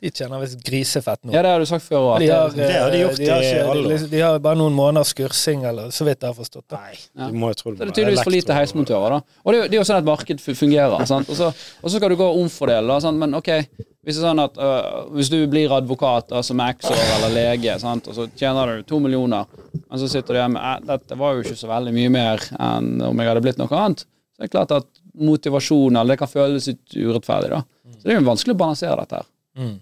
[0.03, 1.30] De tjener visst grisefett nå.
[1.30, 2.09] Ja, det har du sagt før.
[2.11, 2.18] òg.
[2.18, 3.98] De har, Det har de gjort de har ikke- alle år.
[4.03, 6.78] de, de har bare noen måneders kursing, eller så vidt jeg har forstått det.
[6.80, 7.28] Nei, Ja.
[7.30, 9.20] du må jo tro Så det er tydeligvis for lite heismontører, da.
[9.46, 11.07] Og det det er jo sånn at marked fungerer.
[11.07, 11.30] Sant?
[11.30, 11.46] Og, så,
[11.84, 12.98] og så skal du gå og omfordele, da.
[12.98, 13.16] Sant?
[13.16, 13.46] Men ok,
[14.03, 18.09] hvis det er sånn at uh, hvis du blir advokat som exor eller lege, sant?
[18.09, 19.46] og så tjener du to millioner,
[19.88, 23.00] men så sitter du hjemme eh, Dette var jo ikke så veldig mye mer enn
[23.07, 24.00] om jeg hadde blitt noe annet.
[24.34, 27.62] Så det er klart at motivasjon eller det kan føles litt urettferdig, da.
[28.00, 29.26] Så det er jo vanskelig å balansere dette her.
[29.57, 29.80] Mm.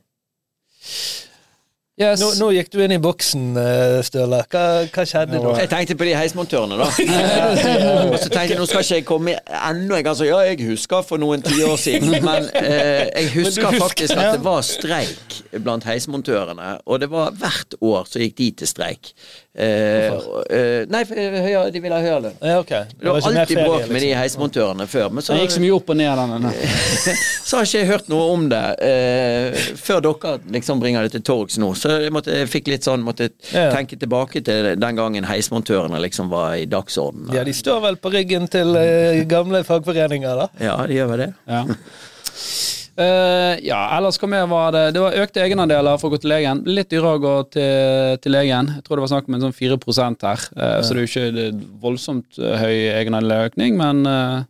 [2.01, 2.21] Yes.
[2.23, 4.39] Nå, nå gikk du inn i boksen, eh, Støle.
[4.49, 5.51] Hva, hva skjedde nå?
[5.61, 6.87] Jeg tenkte på de heismontørene, da.
[8.15, 10.63] og så tenkte jeg nå skal ikke jeg komme enda en gang så ja, jeg
[10.71, 12.15] husker for noen tiår siden.
[12.29, 16.79] Men eh, jeg husker faktisk at det var streik blant heismontørene.
[16.89, 19.13] Og det var hvert år så gikk de til streik.
[19.53, 22.37] Eh, eh, nei, eh, høyere- de ville ha høyere lønn.
[22.41, 22.85] Ja, okay.
[23.01, 24.21] Det var alltid bråk med de liksom.
[24.21, 25.09] heismontørene før.
[25.11, 26.53] Men så, Det gikk så mye opp og ned denne.
[27.49, 31.25] så har ikke jeg hørt noe om det eh, før dere liksom bringer det til
[31.27, 31.73] torgs nå.
[31.75, 33.71] Så jeg, måtte, jeg fikk litt sånn Måtte Ja.
[33.75, 37.35] tenke tilbake til den gangen heismontørene liksom var i dagsordenen.
[37.35, 40.49] Ja, de står vel på ryggen til eh, gamle fagforeninger, da.
[40.63, 41.33] Ja, de gjør vel det.
[41.49, 41.65] Ja.
[43.01, 44.83] Eh, ja, ellers hva mer var det?
[44.97, 46.63] Det var økte egenandeler for å gå til legen.
[46.69, 48.73] Litt dyrere å gå til, til legen.
[48.77, 49.79] Jeg tror det var snakk om en sånn 4
[50.27, 50.43] her.
[50.57, 54.43] Eh, Så det er jo ikke er voldsomt eh, høy egenandeløkning, men uh,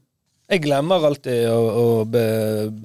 [0.50, 2.24] Jeg glemmer alltid å, å be,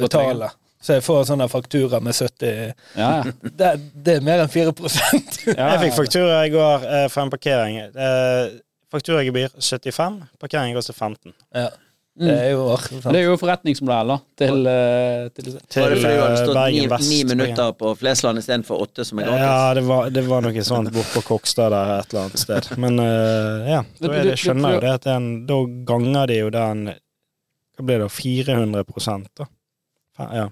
[0.04, 0.52] betale.
[0.86, 2.46] Så jeg får sånne faktura med 70
[2.94, 3.32] ja, ja.
[3.60, 3.72] Det,
[4.06, 4.70] det er mer enn 4
[5.58, 7.80] ja Jeg fikk faktura i går for en parkering.
[7.90, 8.60] Eh,
[8.94, 11.34] Fakturagebyr 75, parkering koster 15.
[11.58, 11.72] ja.
[12.16, 12.66] Det er jo?
[13.04, 16.38] Det er jo forretningsmodell da, til, eh, til Var det Til fordi du hadde eh,
[16.40, 17.10] stått ni, Bergen Vest.
[17.12, 19.44] ni minutter på Flesland istedenfor åtte, som er gratis?
[19.44, 22.70] Ja, det var, det var noe sånt bort på Kokstad der et eller annet sted.
[22.80, 25.60] Men uh, ja, da er det, jeg skjønner jo det at den, da
[25.92, 26.86] ganger de jo den
[27.76, 28.86] Hva blir det, 400
[29.36, 29.50] da?
[30.16, 30.48] Ja.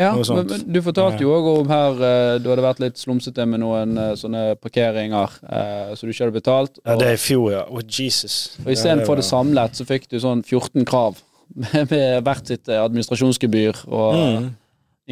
[0.00, 3.44] Ja, men, men du fortalte jo òg om her eh, du hadde vært litt slumsete
[3.44, 6.78] med noen eh, sånne parkeringer eh, så du ikke hadde betalt.
[6.80, 7.66] ja, det er i fjor, ja.
[7.68, 8.54] Oh, Jesus.
[8.64, 11.20] og istedenfor det det samlet, så fikk du sånn 14 krav
[11.52, 14.48] med, med hvert sitt administrasjonsgebyr og Mm.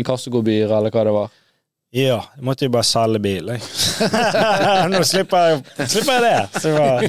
[0.00, 1.36] inkassogebyr, eller hva det var.
[1.92, 3.60] Ja, jeg måtte jo bare selge bil, jeg.
[4.94, 6.62] Nå slipper jeg, slipper jeg det.
[6.62, 7.04] Så var,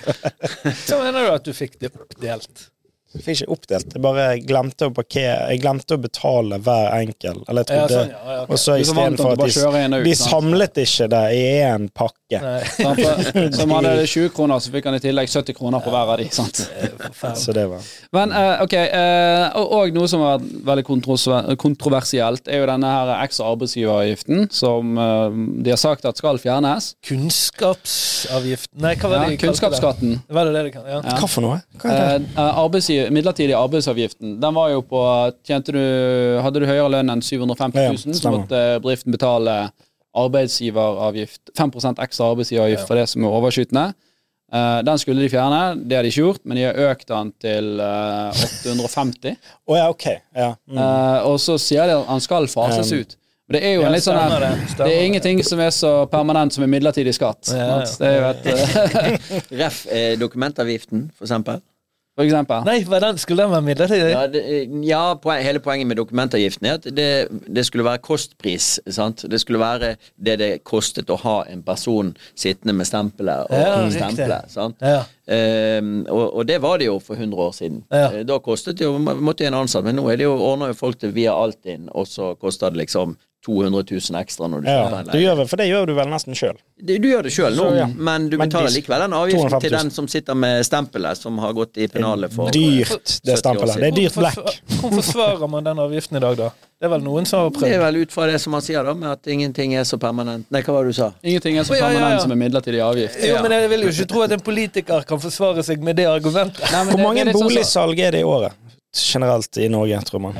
[0.88, 2.66] Så mener du at du fikk det oppdelt?
[3.10, 3.94] Jeg fikk ikke oppdelt.
[3.96, 7.40] Jeg bare glemte å parkere Jeg glemte å betale hver enkel.
[7.50, 8.50] Eller jeg Ja, sånn, ja, ja, ok.
[8.54, 12.38] Og så så istedenfor at de, ut, de samlet ikke det i én pakke.
[12.38, 13.00] Nei, Sant?
[13.02, 16.20] For- Som hadde 20 kroner, så fikk han i tillegg 70 kroner på hver av
[16.22, 16.28] de.
[16.30, 16.60] sant?
[17.40, 17.82] Så det var
[18.14, 20.86] Men uh, ok, uh, og, og noe som har vært veldig
[21.58, 25.26] kontroversielt, er jo denne her ekstra arbeidsgiveravgiften, som uh,
[25.64, 26.92] de har sagt at skal fjernes.
[27.06, 29.42] Kunnskapsavgiften Nei, hva var Ja, det de kalte det?
[29.48, 30.14] kunnskapsskatten.
[30.30, 31.00] Hva, det det de kalte ja.
[31.02, 31.16] Ja.
[31.18, 31.58] Hva for noe?
[31.80, 32.28] Hva er det?
[32.36, 35.00] Eh, arbeidsgiver, midlertidig arbeidsavgiften, den var jo på
[35.46, 35.80] tjente du,
[36.44, 39.56] Hadde du høyere lønn enn 750 Ja, 000, så måtte bedriften betale
[40.20, 41.72] arbeidsgiveravgift, 5
[42.02, 43.90] ekstra arbeidsgiveravgift for det som er overskytende.
[44.50, 47.30] Uh, den skulle de fjerne, det har de ikke gjort, men de har økt den
[47.38, 49.36] til uh, 850.
[49.70, 50.06] oh, ja, ok.
[50.34, 50.48] Ja.
[50.66, 50.80] Mm.
[50.80, 53.16] Uh, og så sier de at han skal fases Um, ut.
[53.50, 54.44] Men det er jo Ja, en litt sånn her
[54.78, 57.50] det, er ingenting som er så permanent som en midlertidig skatt.
[57.50, 57.78] Ja, ja.
[57.82, 57.86] ja.
[57.98, 59.80] Det er jo et Ref.
[59.90, 61.58] Eh, dokumentavgiften, for eksempel.
[62.20, 62.64] For eksempel.
[62.68, 64.10] Nei, var den, skulle den være midlertidig?
[64.12, 64.42] Ja, det,
[64.84, 67.06] ja poen, hele poenget med dokumentavgiften er at det,
[67.48, 68.66] det skulle være kostpris.
[68.92, 69.24] Sant?
[69.32, 73.70] Det skulle være det det kostet å ha en person sittende med stempelet og Ja,
[73.86, 74.02] riktig.
[74.02, 74.52] stempelet.
[74.52, 74.76] Sant?
[74.84, 75.00] Ja.
[75.30, 77.80] Um, og, og det var det jo for 100 år siden.
[77.94, 78.10] Ja.
[78.18, 80.74] Eh, Da kostet det jo, måtte jo en ansatt, men nå er det jo, ordner
[80.74, 83.16] jo folk det via Altinn, og så koster det liksom
[83.46, 85.48] 200 000 ekstra når du Ja, kjøper en du leilighet.
[85.48, 86.56] for det gjør du vel nesten sjøl.
[86.76, 87.86] Du, du gjør det sjøl nå, Så, ja.
[87.86, 91.38] men du Men betaler de- likevel den avgiften til den som sitter med stempelet, som
[91.38, 93.76] har gått i pennalet for Dyrt, det stempelet.
[93.80, 94.34] Det er dyrt blekk.
[94.42, 94.60] black.
[94.80, 96.50] Hvorfor forsvarer man den avgiften i dag, da?
[96.80, 97.64] Det er vel noen som har prøvd?
[97.64, 99.96] Det er vel ut fra det som han sier, da, med at ingenting er så
[100.00, 100.46] permanent.
[100.50, 101.10] Nei, hva var det du sa?
[101.24, 103.16] Ingenting er så permanent ja, ja, som en midlertidig avgift.
[103.24, 106.06] Jo, men jeg vil jo ikke tro at en politiker kan forsvare seg med det
[106.08, 106.60] argumentet.
[106.72, 108.52] Nei, Hvor det- mange det er litt sånn så- boligsalg er det i året?
[108.96, 110.34] Generelt i Norge, tror man.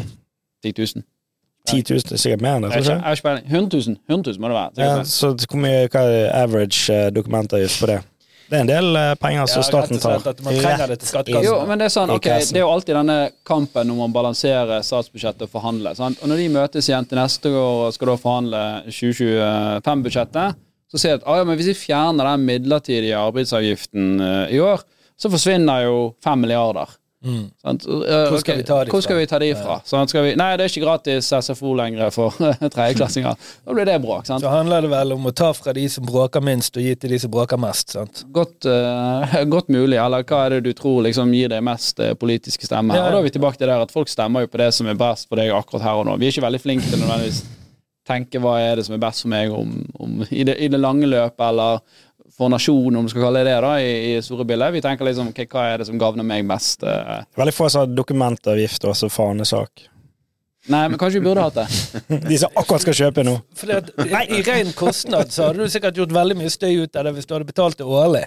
[0.65, 1.05] 10 000.
[1.69, 2.71] 10 000, er sikkert mer enn det.
[2.73, 3.45] Jeg har jeg ikke peiling.
[3.51, 3.97] 100 000.
[4.09, 4.71] 100 000 må det være.
[4.77, 5.11] Ja, sikkert.
[5.41, 7.99] så hvor mye hva er average eh, dokumentavgift på det?
[8.51, 10.33] Det er en del eh, penger som Ja, staten og slett tar.
[10.33, 11.47] at man trenger det til skattekassen.
[11.47, 14.83] Jo, men det er sånn, ok, det er jo alltid denne kampen når man balanserer
[14.83, 15.95] statsbudsjettet og forhandler.
[15.95, 16.19] Sant?
[16.19, 20.59] Og når de møtes igjen til neste år og skal da forhandle 2025-budsjettet,
[20.91, 24.59] så ser de at ah, ja, men hvis vi fjerner den midlertidige arbeidsavgiften eh, i
[24.65, 24.83] år,
[25.21, 26.97] så forsvinner jo 5 milliarder.
[27.21, 27.83] Sant?
[27.85, 29.75] Sånn, eh, Hvor skal vi ta de Hvor skal vi ta de fra?
[29.85, 32.33] Sånn, vi, nei, det er ikke gratis SFO lenger for
[32.75, 33.37] tredjeklassinger.
[33.67, 34.25] Da blir det bråk.
[34.29, 34.41] sant?
[34.41, 37.13] Så handler det vel om å ta fra de som bråker minst, og gi til
[37.13, 37.93] de som bråker mest.
[37.99, 38.25] sant?
[38.33, 42.15] Godt, uh, godt mulig, eller hva er det du tror liksom gir deg mest uh,
[42.17, 42.97] politiske stemmer?
[42.97, 43.11] Ja.
[43.11, 45.01] Og da er vi tilbake til det at folk stemmer jo på det som er
[45.01, 46.17] best for deg akkurat her og nå.
[46.17, 47.45] Vi er ikke veldig flinke til nødvendigvis
[48.11, 50.81] tenke hva er det som er best for meg om, om, i, det, i det
[50.81, 51.83] lange løpet, eller
[52.41, 54.73] for nasjonen, om du skal kalle det det, da, i, i store bildet.
[54.79, 56.83] Vi tenker liksom okay, hva er det som gagner meg mest?
[56.89, 57.21] eh?
[57.37, 59.87] Veldig få som har dokumentavgift og så fanesak.
[60.71, 61.69] Nei, men kanskje vi burde hatt det.
[62.31, 63.37] De som akkurat skal kjøpe nå.
[63.77, 67.09] At i, I ren kostnad så hadde du sikkert gjort veldig mye støy ut av
[67.09, 68.27] det hvis du hadde betalt det årlig.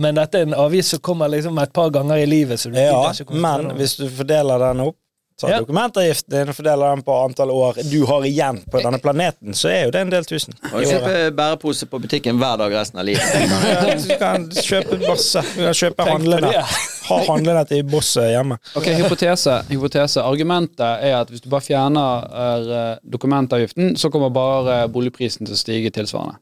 [0.00, 2.60] Men dette er en avgift som kommer liksom et par ganger i livet.
[2.60, 4.98] Så du Ja, men hvis du fordeler den opp,
[5.40, 5.58] så Ja.
[5.60, 9.68] dokumentavgiften din og fordeler den på antall år du har igjen på denne planeten, så
[9.68, 10.54] er jo det en del tusen.
[10.62, 10.92] Og du året.
[10.92, 13.24] kjøpe bærepose på butikken hver dag resten av livet.
[13.34, 15.42] Ja, du kan kjøpe masse.
[15.56, 16.78] Du kan kjøpe handlenett.
[17.08, 18.58] Ha handlenett i bosset hjemme.
[18.78, 19.58] Ok, hypotese.
[19.68, 20.22] hypotese.
[20.22, 25.58] Argumentet er at hvis du bare fjerner eh, dokumentavgiften, så kommer bare boligprisen til å
[25.58, 26.38] stige tilsvarende.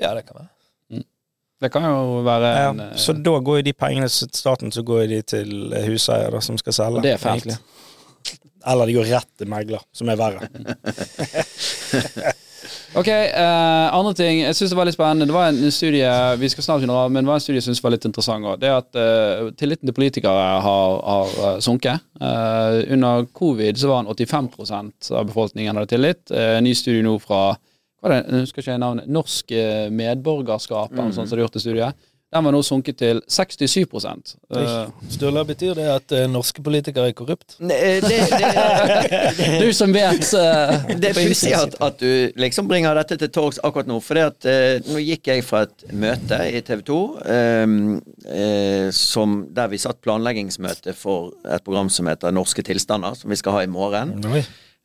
[0.00, 0.48] Ja, det kan være.
[1.60, 4.72] Det kan jo være Ja, en eh, så da går jo de pengene til staten,
[4.72, 7.02] så går de til huseier da, som skal selge.
[7.02, 7.58] Og det er fælt.
[8.70, 10.40] Eller de går rett til megler, som er verre.
[12.94, 14.40] Ok, eh, andre ting.
[14.40, 15.26] Jeg synes det var litt spennende.
[15.30, 17.68] Det var en studie vi skal snart begynne av, men det var en studie jeg
[17.68, 18.60] syns var litt interessant også.
[18.60, 22.02] Det at eh, tilliten til politikere har, har eh, sunket.
[22.18, 26.22] Eh, under covid så var den 85% av befolkningen hadde tillit.
[26.34, 27.44] Eh, en ny studie nå fra
[28.00, 31.10] hva er det, jeg husker ikke jeg navnet, Norsk eh, medborgerskap, mm.
[31.12, 32.06] sånn som det er gjort i studiet.
[32.30, 37.14] Den var nå sunket til 67 Eh, Sturla, betyr det at eh, norske politikere er
[37.18, 37.56] korrupt?
[37.58, 40.22] Det, det, det, Du som vet
[41.00, 43.98] det er pussig at, at du liksom bringer dette til torgs akkurat nå.
[44.04, 47.00] For eh, nå gikk jeg fra et møte i TV 2
[47.34, 53.40] eh, som, der vi satt planleggingsmøte for et program som heter Norske tilstander, som vi
[53.42, 54.14] skal ha i morgen.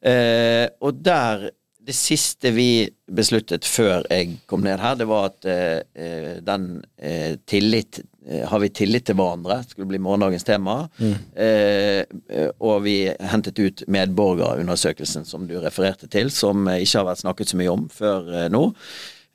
[0.02, 1.52] Eh, og der
[1.86, 6.80] Det siste vi besluttet før jeg kom ned her, det var at eh, eh, den
[6.98, 9.60] eh, tillit eh, Har vi tillit til hverandre?
[9.70, 10.80] Skulle bli morgendagens tema.
[10.98, 11.14] Mm.
[11.46, 12.96] eh, og vi
[13.34, 17.76] hentet ut medborgerundersøkelsen som du refererte til, som eh, ikke har vært snakket så mye
[17.76, 18.66] om før eh, nå.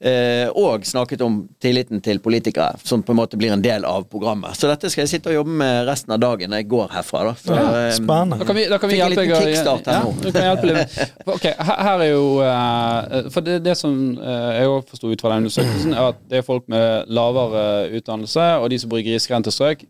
[0.00, 4.06] Eh, og snakket om tilliten til politikere, som på en måte blir en del av
[4.08, 4.56] programmet.
[4.56, 7.24] Så dette skal jeg sitte og jobbe med resten av dagen når jeg går herfra.
[7.28, 7.34] Da.
[7.36, 8.38] for, ja, Spennende.
[8.40, 10.14] Da kan vi, da kan vi hjelpe deg kickstart her ja, nå.
[10.22, 10.96] du kan hjelpe litt.
[10.96, 15.12] For, Ok, her, her er jo eh, For det, det som eh, jeg òg forsto
[15.12, 17.66] ut fra den undersøkelsen, er at det er folk med lavere
[18.00, 19.84] utdannelse, og de som bor i grisgrendte strøk,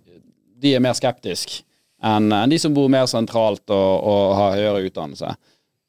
[0.61, 1.63] de er mer skeptiske
[2.03, 5.35] enn enn de som bor mer sentralt og, og har høyere utdannelse.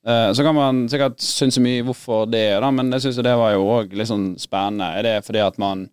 [0.08, 3.36] Eh, Så kan man sikkert synse mye hvorfor det er, da, men jeg syns det
[3.38, 4.88] var jo òg litt sånn spennende.
[4.98, 5.90] Er det fordi at man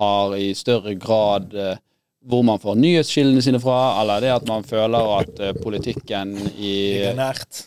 [0.00, 1.76] har i større grad eh,
[2.26, 6.34] hvor man får nyhetskildene sine fra, eller er det at man føler at eh, politikken
[6.58, 7.62] i Det er nært.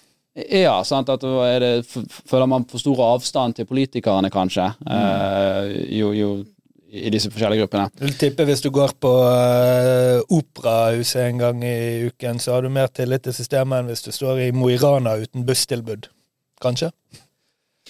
[0.52, 1.10] Ja, sant.
[1.10, 1.72] At det,
[2.30, 5.72] føler man for stor avstand til politikerne, kanskje, Mm.
[5.96, 6.30] jo, jo,
[6.90, 7.88] i disse forskjellige gruppene.
[8.00, 12.66] Jeg vil tippe hvis du går på uh, operahuset en gang i uken, så har
[12.66, 16.10] du mer tillit til systemet enn hvis du står i Mo i Rana uten busstilbud.
[16.64, 16.92] Kanskje?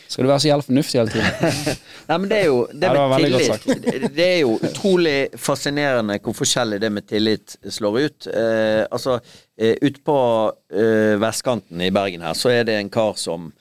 [0.09, 1.67] Skal du være så jævla fornuftig hele tiden?
[2.09, 4.15] Nei, men det er jo det Ja, det med tillit.
[4.15, 8.27] Det- er jo utrolig fascinerende hvor forskjellig det med tillit slår ut.
[8.27, 9.19] Eh, altså,
[9.57, 10.17] eh, ute på
[10.73, 13.51] eh, vestkanten i Bergen her, så er det en kar som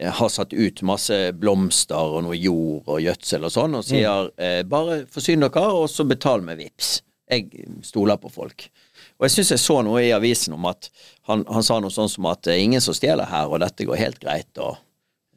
[0.00, 4.68] har satt ut masse blomster og noe jord og gjødsel og sånn, og sier mm.
[4.70, 7.00] bare forsyn dere, og så betal med vips.
[7.30, 8.70] Jeg stoler på folk.
[9.20, 10.88] Og jeg syns jeg så noe i avisen om at
[11.28, 13.86] han, han sa noe sånn som at det er ingen som stjeler her, og dette
[13.86, 14.80] går helt greit, og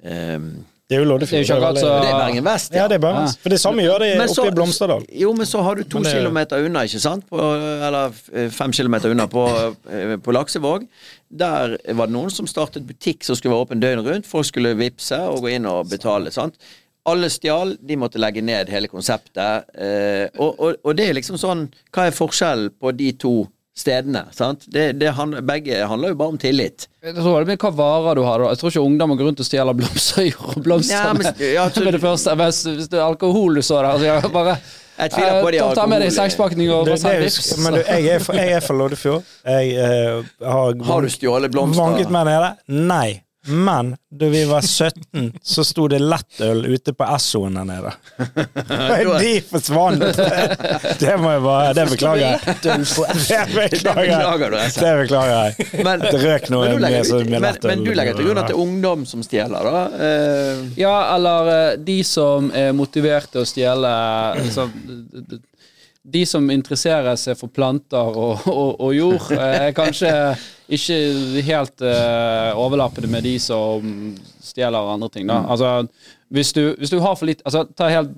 [0.08, 0.64] ehm,
[0.94, 2.88] Det er jo Det er jo ikke akkurat veldig- så- Det er Bergen Vest, Ja,
[2.88, 3.26] det er Bergen.
[3.26, 3.32] Ja.
[3.44, 5.06] For det samme gjør så- oppe i Blomsterdal.
[5.24, 7.26] Jo, men så har du to det- kilometer unna, ikke sant?
[7.30, 7.40] På,
[7.88, 9.48] eller eh, fem kilometer unna på,
[9.90, 10.88] eh, på Laksevåg.
[11.36, 14.26] Der var det noen som startet butikk som skulle være åpen døgnet rundt.
[14.26, 16.32] Folk skulle vippse og gå inn og betale.
[16.32, 16.56] sant?
[17.06, 19.66] Alle stjal, de måtte legge ned hele konseptet.
[19.78, 23.48] Eh, og, og, og det er liksom sånn Hva er forskjellen på de to
[23.78, 24.26] stedene?
[24.36, 24.66] sant?
[24.70, 26.88] Det, det han, begge handler jo bare om tillit.
[27.04, 28.40] Jeg tror det med hva varer du har.
[28.44, 28.52] da.
[28.54, 31.84] Jeg tror ikke ungdommer går rundt og stjeler blomster og blomster Ja, men- ja, så-
[31.84, 32.36] med det første.
[32.44, 34.58] Hvis, hvis det er alkohol du så der, altså jeg bare
[35.00, 36.88] Jeg tviler på de eh, ta, ta med deg alkohol- sekspakning og
[37.66, 39.24] men du, jeg er, jeg er fra Loddefjord.
[39.46, 41.82] Jeg uh, har Har du stjålet blomster?
[41.82, 42.52] vanket meg nede.
[42.94, 43.24] Nei.
[43.48, 47.92] Men da vi var 17, så sto det lettøl ute på Essoen der nede.
[49.20, 50.00] De forsvant!
[51.02, 52.40] Det må jeg bare Det beklager jeg.
[52.64, 52.78] Det
[53.54, 54.40] beklager jeg.
[54.40, 54.58] du.
[54.80, 55.84] Det beklager jeg.
[55.84, 57.70] Men, Det røk noe mye du legger, med, men, lettøl.
[57.74, 59.84] men du legger til grunn at det er ungdom som stjeler, da?
[60.08, 63.94] Eh, Ja, eller eh, de som er motivert til å stjele
[64.44, 65.42] d-
[66.04, 70.10] De som interesserer seg for planter og, og, og jord, eh, er kanskje
[70.74, 70.98] ikke
[71.48, 74.12] helt uh, overlappende med de som
[74.44, 75.30] stjeler andre ting.
[75.32, 75.42] Da.
[75.48, 75.88] Altså,
[76.34, 78.12] hvis du, hvis du har for lite altså, Ta helt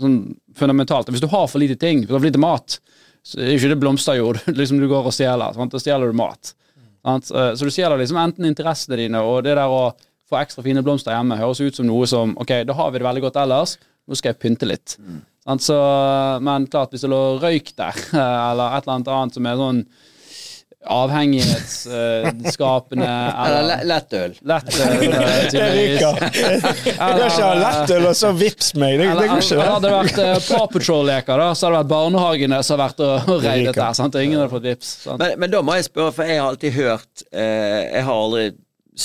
[0.00, 0.18] sånn
[0.58, 1.10] fundamentalt.
[1.14, 2.78] Hvis du har for lite ting, for lite mat,
[3.24, 5.54] så er ikke det blomsterjord liksom du går og stjeler.
[5.56, 5.74] Sant?
[5.74, 6.54] Da stjeler du mat.
[7.04, 7.30] Sant?
[7.30, 9.92] Eh, Så du stjeler liksom enten interessene dine og det der å
[10.28, 13.06] få ekstra fine blomster hjemme høres ut som noe som Ok, da har vi det
[13.06, 13.76] veldig godt ellers,
[14.08, 14.96] nå skal jeg pynte litt.
[14.96, 15.30] Sant?
[15.60, 15.76] Så,
[16.40, 19.82] men klart, hvis det lå røyk der, eller et eller annet annet som er sånn
[20.84, 22.44] avhengighetsskapende
[23.08, 24.34] eller eller le- lettøl.
[24.44, 25.08] lett eh, Det
[25.50, 26.00] tydeligvis.
[26.00, 26.04] Du
[26.98, 28.92] kan ikke ha lettøl og så vips meg.
[28.98, 29.56] Det, det Eller, går ikke.
[29.56, 29.64] det.
[29.70, 33.00] hadde det vært uh, Paw Patrol-leker, da, så hadde det vært barnehagene som hadde vært
[33.06, 33.92] og, og reidet der.
[34.00, 34.14] Sant?
[34.20, 34.88] Ingen hadde fått vips.
[35.06, 35.18] Sant?
[35.24, 38.44] Men, men da må jeg spørre, for jeg har alltid hørt eh, Jeg har aldri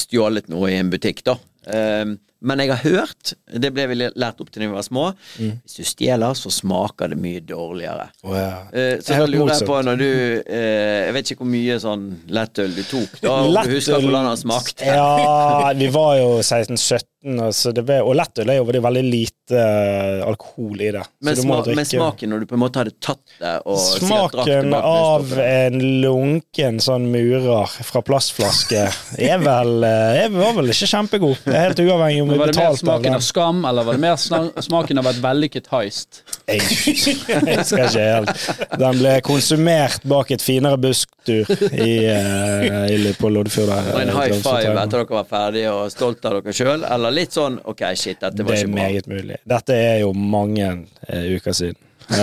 [0.04, 1.36] stjålet noe i en butikk, da.
[1.72, 2.06] Eh,
[2.42, 5.76] men jeg har hørt, det ble vi lært opp til da vi var små, hvis
[5.76, 8.06] du stjeler, så smaker det mye dårligere.
[8.24, 8.62] Oh, ja.
[8.72, 12.06] Eh, så Jeg lurer jeg på, når du eh, Jeg vet ikke hvor mye sånn
[12.32, 14.88] lettøl du tok, da, om du husker hvordan den smakte.
[14.88, 18.86] Ja, vi var jo 16-17, og, så det ble, og lettøl er jo det er
[18.86, 21.04] veldig lite eh, alkohol i det.
[21.04, 23.56] Så Men, du må sma men smaken, når du på en måte hadde tatt det
[23.70, 28.86] og Smaken av en lunken sånn murer fra plastflaske
[29.20, 31.44] er vel eh, er, var vel ikke kjempegod.
[31.46, 33.84] Det er helt uavhengig om vi betalte Var det mer smaken av av skam, eller
[33.84, 36.22] var det mer smaken av et vellykket heist?
[36.50, 43.14] Jeg, jeg skal ikke helt Den ble konsumert bak et finere busktur i, eh, i,
[43.20, 43.74] på Loddefjord.
[43.94, 47.36] Og en high five etter dere var ferdige og stolt av dere sjøl, eller litt
[47.36, 48.88] sånn OK, shit, dette var Det er ikke bra.
[48.88, 49.38] meget mulig.
[49.54, 50.68] Dette er jo mange
[51.10, 51.80] uh, uker siden.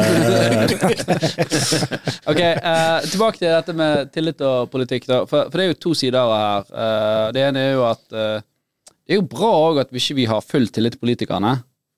[2.26, 5.06] Ok, uh, Tilbake til dette med tillit og politikk.
[5.06, 6.66] da For, for det er jo to sider her.
[6.72, 10.24] Uh, det ene er jo at det er jo bra òg at vi ikke vi
[10.26, 11.52] har full tillit til politikerne.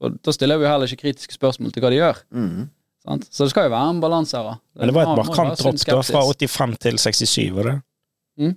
[0.05, 2.20] Og Da stiller vi jo heller ikke kritiske spørsmål til hva de gjør.
[2.30, 2.68] Mm.
[3.09, 3.28] Sant?
[3.32, 4.59] Så det skal jo være en balanse her.
[4.76, 7.76] men det var et markant dropp fra 85 til 67, var det?
[8.45, 8.53] Eh,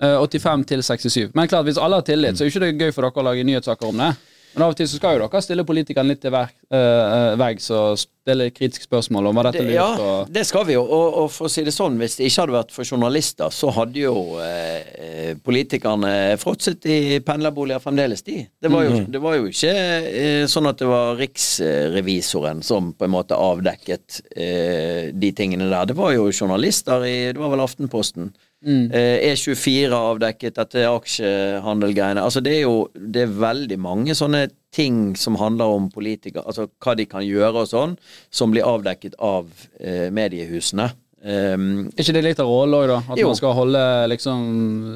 [0.00, 1.30] 85 til 67.
[1.36, 3.46] Men klart, hvis alle har tillit, så er det ikke gøy for dere å lage
[3.46, 4.12] nyhetssaker om det.
[4.50, 7.68] Men av og til så skal jo dere stille politikerne litt til verk, eh, veggs
[7.76, 10.82] og stille kritiske spørsmål om hva dette Det, lurt ja, og det skal vi jo.
[10.82, 13.70] Og, og for å si det sånn, hvis det ikke hadde vært for journalister, så
[13.76, 18.40] hadde jo eh, eh, politikerne fråtset i pendlerboliger fremdeles, de.
[18.50, 19.74] Det var jo, det var jo ikke
[20.10, 25.92] eh, sånn at det var riksrevisoren som på en måte avdekket eh, de tingene der.
[25.92, 28.32] Det var jo journalister i Det var vel Aftenposten.
[28.62, 32.20] Eh, E24 avdekket dette aksjehandelgreiene.
[32.20, 36.68] Altså det er jo det er veldig mange sånne ting som handler om politikere, altså
[36.78, 37.96] hva de kan gjøre og sånn,
[38.30, 39.48] som blir avdekket av
[39.80, 40.90] eh, mediehusene.
[41.20, 42.98] Um, Er ikke det litt av rollen òg, da?
[43.12, 43.26] At Jo.
[43.28, 44.44] man skal holde liksom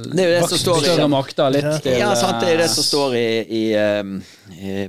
[0.08, 2.56] Det er jo det som står i- større makter litt til ja, sant, det er
[2.62, 4.43] det eh, som står i, i, um, i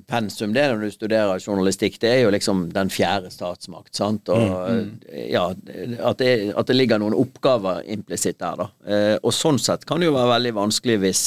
[0.08, 2.00] pensum, det når du studerer journalistikk.
[2.02, 4.30] Det er jo liksom den fjerde statsmakt, sant.
[4.34, 8.70] Og ja, at det, at det ligger noen oppgaver implisitt der, da.
[8.88, 11.24] Eh, og sånn sett kan det jo være veldig vanskelig hvis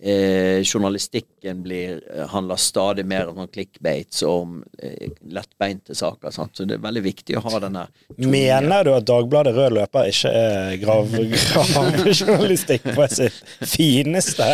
[0.00, 6.32] eh, journalistikken blir eh, handler stadig mer om clickbates og om eh, lettbeinte saker.
[6.34, 6.56] Sant?
[6.56, 7.86] Så det er veldig viktig å ha denne
[8.20, 13.38] Mener du at Dagbladet Rød løper ikke er grav, gravejournalistikk på sitt
[13.70, 14.48] fineste?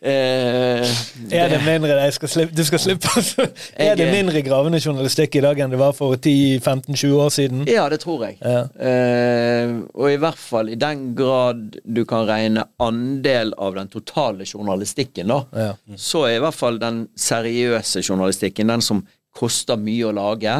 [0.00, 0.84] eh,
[1.32, 3.10] Er det mindre jeg skal slippe, Du skal slippe.
[3.86, 7.64] Er det mindre gravende journalistikk i dag enn det var for 10-15-20 år siden?
[7.70, 8.38] Ja, det tror jeg.
[8.40, 8.62] Ja.
[8.78, 14.46] Eh, og i hvert fall i den grad du kan regne andel av den totale
[14.48, 15.70] journalistikken, da, Ja.
[15.96, 19.04] så er i hvert fall den seriøse journalistikken, den som
[19.36, 20.52] koster mye å lage,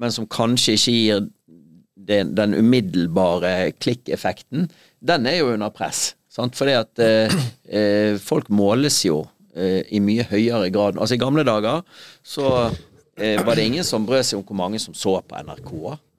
[0.00, 1.26] men som kanskje ikke gir
[2.06, 4.68] den, den umiddelbare klikkeffekten,
[5.06, 6.14] den er jo under press.
[6.36, 6.56] Sant?
[6.58, 7.32] Fordi at eh,
[7.70, 9.22] eh, folk måles jo
[9.56, 11.80] i mye høyere grad Altså I gamle dager
[12.26, 12.50] så
[13.16, 15.70] eh, var det ingen som brød seg om hvor mange som så på NRK.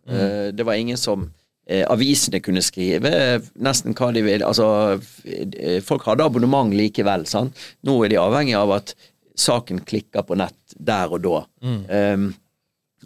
[0.09, 1.27] Eh, det var ingen som
[1.69, 3.11] eh, Avisene kunne skrive
[3.53, 4.47] nesten hva de ville.
[4.47, 4.97] Altså,
[5.27, 7.27] eh, folk hadde abonnement likevel.
[7.29, 7.57] Sant?
[7.85, 8.95] Nå er de avhengig av at
[9.37, 11.43] saken klikker på nett der og da.
[11.61, 12.31] Um,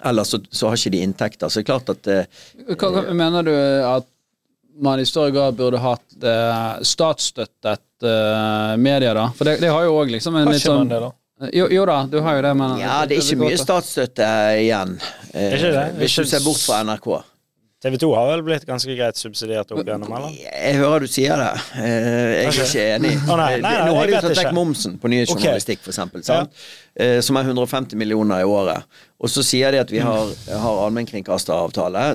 [0.08, 1.50] ellers så, så har ikke de inntekter.
[1.52, 2.42] Så det er klart at eh,
[2.80, 4.08] hva mener du at
[4.82, 9.28] man i større grad burde hatt eh, statsstøttet eh, medier, da?
[9.38, 11.12] For det, det har jo òg liksom en litt sånn det, da?
[11.54, 14.30] jo, jo da, du har jo det, men Ja, det er ikke mye statsstøtte
[14.62, 14.98] igjen.
[15.34, 15.86] eh, ikke det?
[16.02, 17.12] Hvis du ser bort fra NRK.
[17.82, 20.36] TV 2 har vel blitt ganske greit subsidiert opp gjennom, eller?
[20.38, 21.48] Jeg hører du sier det.
[21.82, 23.14] Eh, Jeg er ikke enig.
[23.26, 26.54] oh, nei, nei, nei, Nå har de tatt vekk momsen på nyhetsjournalistikk, for eksempel, sant?
[26.94, 28.86] Eh, som er 150 millioner i året.
[29.18, 30.30] Og så sier de at vi har,
[30.62, 32.06] har allmennkringkasteravtale.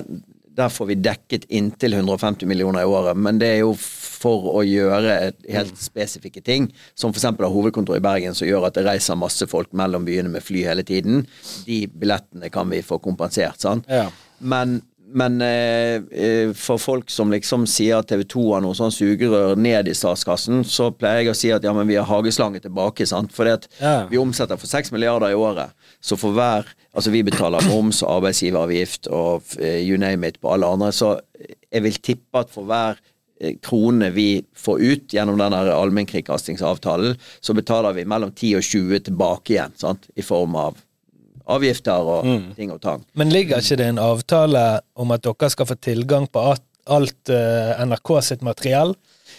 [0.57, 4.63] Der får vi dekket inntil 150 millioner i året, men det er jo for å
[4.65, 7.27] gjøre helt spesifikke ting, som f.eks.
[7.29, 10.63] har hovedkontor i Bergen, som gjør at det reiser masse folk mellom byene med fly
[10.65, 11.27] hele tiden.
[11.67, 13.85] De billettene kan vi få kompensert, sant.
[13.85, 14.07] Ja.
[14.39, 14.79] Men,
[15.13, 19.53] men eh, eh, for folk som liksom sier at TV 2 har noe sånn sugerør
[19.61, 23.05] ned i statskassen, så pleier jeg å si at ja, men vi har hageslange tilbake,
[23.05, 23.37] sant.
[23.45, 24.07] At Ja.
[24.09, 25.77] vi omsetter for 6 milliarder i året.
[26.01, 26.65] Så for hver
[26.97, 31.19] Altså vi betaler moms og arbeidsgiveravgift og eh, you name it på alle andre, så
[31.69, 32.97] jeg vil tippe at for hver
[33.37, 39.05] eh, krone vi får ut gjennom den allmennkringkastingsavtalen, så betaler vi mellom 10 og 20
[39.11, 40.81] tilbake igjen, sant, i form av
[41.47, 42.25] avgifter og
[42.57, 43.05] ting og tang.
[43.13, 44.65] Men ligger ikke det en avtale
[44.99, 48.97] om at dere skal få tilgang på alt eh, NRK sitt materiell?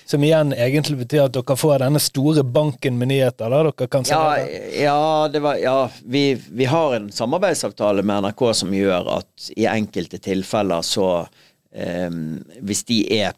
[0.09, 3.51] Som igjen egentlig betyr at dere får denne store banken med nyheter.
[3.51, 4.39] da dere kan Ja,
[4.73, 9.69] ja, det var, ja vi, vi har en samarbeidsavtale med NRK som gjør at i
[9.69, 11.11] enkelte tilfeller så
[11.75, 12.09] eh,
[12.65, 13.37] Hvis de er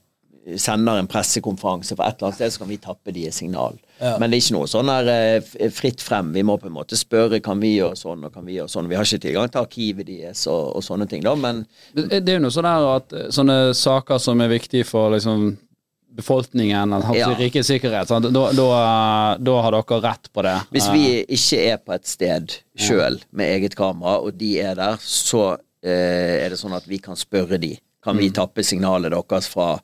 [0.56, 3.76] sender en pressekonferanse for et eller annet sted, så kan vi tappe de i signal.
[3.98, 4.14] Ja.
[4.18, 6.30] Men det er ikke noe sånn her eh, fritt frem.
[6.34, 8.88] Vi må på en måte spørre kan vi gjøre sånn og kan vi gjøre sånn.
[8.90, 11.64] Vi har ikke tilgang til arkivet deres og, og sånne ting, da, men
[11.94, 15.12] Det det er jo noe sånn der at eh, sånne saker som er viktige for
[15.16, 15.52] liksom
[16.16, 17.28] befolkningen, altså Ja.
[17.38, 18.08] rikets sikkerhet?
[18.08, 20.56] Da, da, da har dere rett på det.
[20.74, 24.96] Hvis vi ikke er på et sted sjøl med eget kamera, og de er der,
[25.00, 27.76] så eh, er det sånn at vi kan spørre de.
[28.02, 29.74] Kan vi tappe signalet deres fra,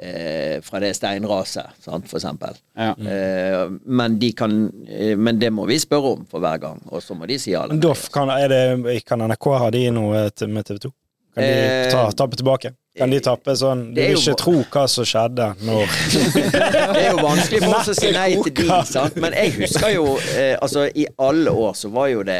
[0.00, 2.56] eh, fra det steinraset, sant, for eksempel.
[2.76, 2.94] Ja.
[2.96, 4.54] Eh, men, de kan,
[4.88, 7.52] eh, men det må vi spørre om for hver gang, og så må de si
[7.52, 7.94] ja eller nei.
[8.12, 10.92] kan, er det, kan NRK ha de noe til- med TV 2?
[11.36, 12.70] Kan de Eh, ta, tappe tilbake?
[12.96, 15.90] Kan de tappe sånn Du vil ikke tro hva som skjedde når
[16.96, 19.18] Det er jo vanskelig for oss å si nei til de, sant?
[19.20, 22.38] men jeg husker jo eh, Altså, i alle år så var jo det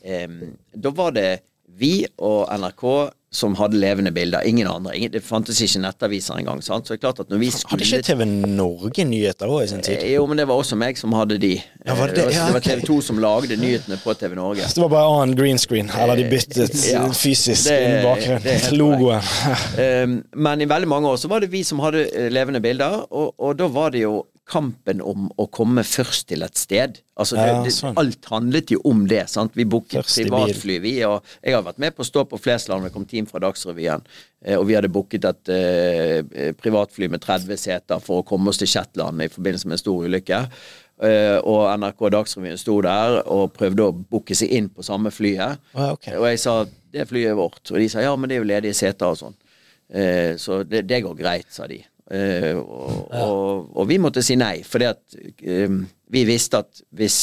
[0.00, 0.24] eh,
[0.72, 1.28] Da var det
[1.78, 1.92] vi
[2.24, 2.84] og NRK
[3.30, 4.40] som hadde levende bilder.
[4.48, 4.94] Ingen andre.
[4.96, 6.62] Ingen, det fantes ikke nettaviser engang.
[6.64, 6.86] Sant?
[6.88, 7.76] Så det er klart at når vi skulle...
[7.76, 8.24] Hadde ikke TV
[8.56, 9.98] Norge nyheter òg i sin tid?
[10.00, 11.50] Eh, Jo, men det var også meg som hadde de.
[11.84, 12.24] Ja, var det det?
[12.24, 12.64] var, Ja, det var.
[12.64, 14.64] TV 2 som lagde nyhetene på TV Norge.
[14.72, 19.20] Det var bare annen green screen, eller de byttet Ja, fysisk det- helt Logoen.
[19.76, 23.02] Um, men i veldig mange år så var det vi som hadde eh, levende bilder,
[23.12, 26.98] og, og da var det jo kampen om å komme først til et sted.
[27.18, 27.98] Altså, det, Ja, sånn.
[28.00, 29.26] Alt handlet jo om det.
[29.30, 29.54] sant?
[29.58, 32.92] Vi booket privatfly, vi, og jeg har vært med på å stå på Flesland det
[32.94, 34.04] kom team fra Dagsrevyen,
[34.44, 38.60] eh, og vi hadde booket et eh, privatfly med 30 seter for å komme oss
[38.62, 40.42] til Shetland i forbindelse med en stor ulykke.
[40.98, 45.60] Eh, og NRK Dagsrevyen sto der og prøvde å booke seg inn på samme flyet.
[45.76, 46.16] Ja, okay.
[46.18, 48.48] Og jeg sa det flyet er vårt, og de sa ja, men det er jo
[48.48, 49.36] ledige seter og sånn.
[49.88, 51.80] Eh, så det, det går greit, sa de.
[52.10, 55.78] Eh, og, og, og vi måtte si nei, fordi at eh,
[56.08, 57.20] vi visste at hvis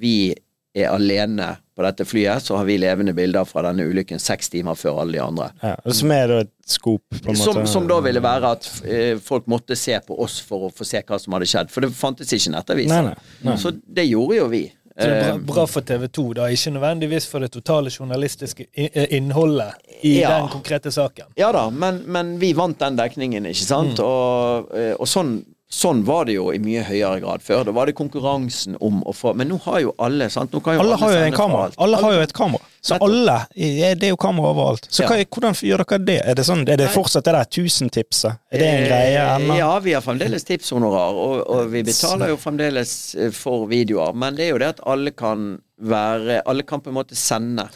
[0.00, 0.30] vi
[0.76, 4.76] er alene på dette flyet, så har vi levende bilder fra denne ulykken seks timer
[4.78, 5.48] før alle de andre.
[5.64, 7.40] Ja, som er da et skop, på en måte.
[7.42, 10.86] Som, som da ville være at eh, folk måtte se på oss for å få
[10.86, 11.72] se hva som hadde skjedd.
[11.72, 13.10] For det fantes ikke nettaviser.
[13.58, 14.62] Så det gjorde jo vi.
[15.00, 16.48] Bra, Eh, bra for TV 2, da.
[16.52, 19.72] Ikke nødvendigvis for det totale journalistiske eh, innholdet
[20.02, 20.38] i Ja.
[20.38, 21.24] den konkrete saken.
[21.36, 23.98] Ja da, men, men vi vant den dekningen, ikke sant?
[23.98, 24.04] Mm.
[24.04, 25.38] Og, eh, og sånn,
[25.70, 27.64] sånn var det jo i mye høyere grad før.
[27.68, 30.50] Da var det konkurransen om å få Men nå har jo alle sant?
[30.52, 31.64] Jo Alle har jo en kamera.
[31.68, 31.74] alt.
[31.78, 32.64] Alle har jo et kamera.
[32.82, 33.08] Så Nettopp.
[33.08, 34.88] alle Det er jo kamera overalt.
[34.90, 35.08] Så Ja.
[35.08, 36.18] hva, hvordan gjør dere det?
[36.26, 38.38] Er det, sånn, er det fortsatt det der tusentipset?
[38.52, 39.56] Er det en greie Eh, ennå?
[39.58, 44.12] Ja, vi har fremdeles tipshonorar, og, og vi betaler jo fremdeles eh, for videoer.
[44.14, 47.68] Men det er jo det at alle kan være Alle kan på en måte sende.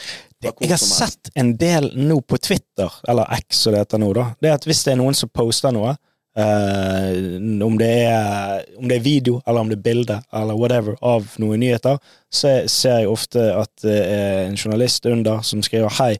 [0.42, 4.34] Jeg har sett en del nå på Twitter, eller X som det heter nå, da.
[4.42, 5.94] Det er at hvis det er noen som poster noe,
[6.38, 10.96] eh, om, det er, om det er video, eller om det er bilde, eller whatever,
[11.02, 12.00] av noen nyheter,
[12.32, 16.14] så ser jeg ofte at det er en journalist under som skriver hei,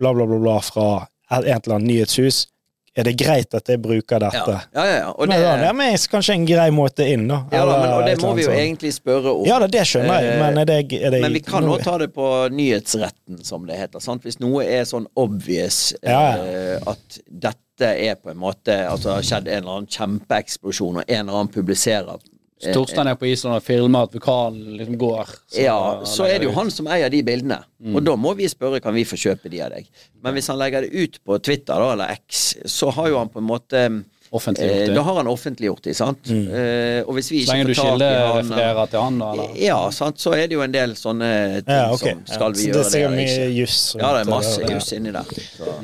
[0.00, 0.88] bla, bla, bla, bla, fra
[1.32, 2.46] et eller annet nyhetshus.
[2.92, 4.56] Er det greit at jeg bruker dette?
[4.74, 4.96] ja, ja.
[4.98, 5.06] ja.
[5.14, 7.38] Og Men det, da, det er kanskje en grei måte inn, da.
[7.48, 8.58] ja, da, men, og det må vi jo sånn.
[8.60, 9.46] egentlig spørre om.
[9.48, 11.80] Ja da, det skjønner jeg, Eh, men er det, er det Men vi kan òg
[11.86, 14.02] ta det på nyhetsretten, som det heter.
[14.04, 14.26] Sant?
[14.28, 16.44] Hvis noe er sånn obvious Ja, ja.
[16.44, 21.00] eh, at dette er på en måte Altså det har skjedd en eller annen kjempeeksplosjon,
[21.00, 22.28] og en eller annen publiserer eh,
[22.70, 25.32] Torstein er på Island og filmer at vulkanen liksom går.
[25.50, 26.58] så ja, så er det jo ut.
[26.60, 27.58] han som eier de bildene.
[27.94, 29.88] Og da må vi spørre kan vi få kjøpe de av deg.
[30.22, 33.32] Men hvis han legger det ut på Twitter da, eller X, så har jo han
[33.32, 33.86] på en måte
[34.32, 34.94] Offentliggjort eh, det.
[34.96, 36.30] Da har han offentliggjort det, sant.
[36.32, 39.18] Eh, og hvis vi Så ikke lenge du får tak i han kilderefererer til han,
[39.20, 39.26] da.
[39.34, 39.50] Eller?
[39.60, 41.28] Ja, sant, så er det jo en del sånne
[41.66, 42.06] ting Ja, ok.
[42.06, 43.50] som skal vi Ja, så gjøre det er sikkert eller mye ikke.
[43.58, 43.76] juss.
[43.98, 45.36] Ja, det er masse juss inni der.
[45.58, 45.76] Så.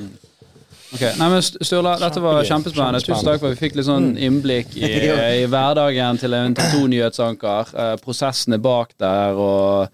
[0.88, 3.02] Ok, Nei, men Sturla, dette var kjempespennende.
[3.04, 4.88] Tusen takk for at vi fikk litt sånn innblikk i,
[5.42, 7.74] i hverdagen til en TV 2-nyhetsanker.
[7.76, 9.88] Eh, prosessene bak der, og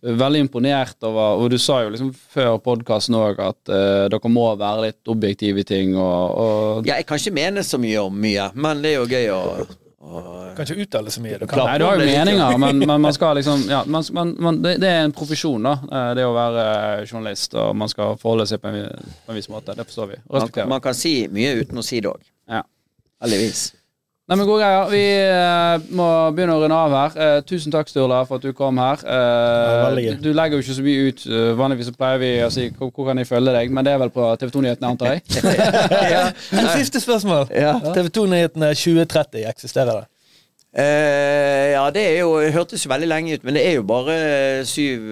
[0.00, 4.46] veldig imponert over Og du sa jo liksom før podkasten òg at eh, dere må
[4.58, 8.16] være litt objektive i ting, og, og Ja, jeg kan ikke mene så mye om
[8.16, 9.42] mye, men det er jo gøy å,
[10.00, 10.20] å
[10.56, 11.38] Kan ikke uttale så mye.
[11.38, 11.60] Du kan.
[11.68, 14.76] Nei, du har jo meninger, men, men man skal liksom ja, man, man, man, det,
[14.80, 15.74] det er en profesjon, da.
[15.90, 16.64] eh, Det å være
[17.04, 18.88] journalist, og man skal forholde seg på en,
[19.26, 19.76] på en viss måte.
[19.76, 20.20] Det forstår vi.
[20.30, 22.24] Man, man kan si mye uten å si det òg.
[22.50, 22.62] Ja.
[23.20, 23.66] Heldigvis.
[24.30, 24.84] Nei, men gode greier.
[24.92, 26.04] Vi uh, må
[26.36, 27.14] begynne å runde av her.
[27.18, 29.00] Uh, tusen takk, Sturla, for at du kom her.
[29.02, 31.24] Uh, ja, du, du legger jo ikke så mye ut.
[31.58, 33.98] Vanligvis så pleier vi å si hvor, hvor kan jeg følge deg, men det er
[34.04, 35.24] vel på TV 2-nyhetene, antar jeg?
[36.60, 37.50] En siste spørsmål.
[37.50, 37.74] Ja.
[37.88, 40.06] TV 2-nyhetene 2030, eksisterer det?
[40.78, 44.20] Uh, ja, det er jo, hørtes jo veldig lenge ut, men det er jo bare
[44.70, 45.10] syv,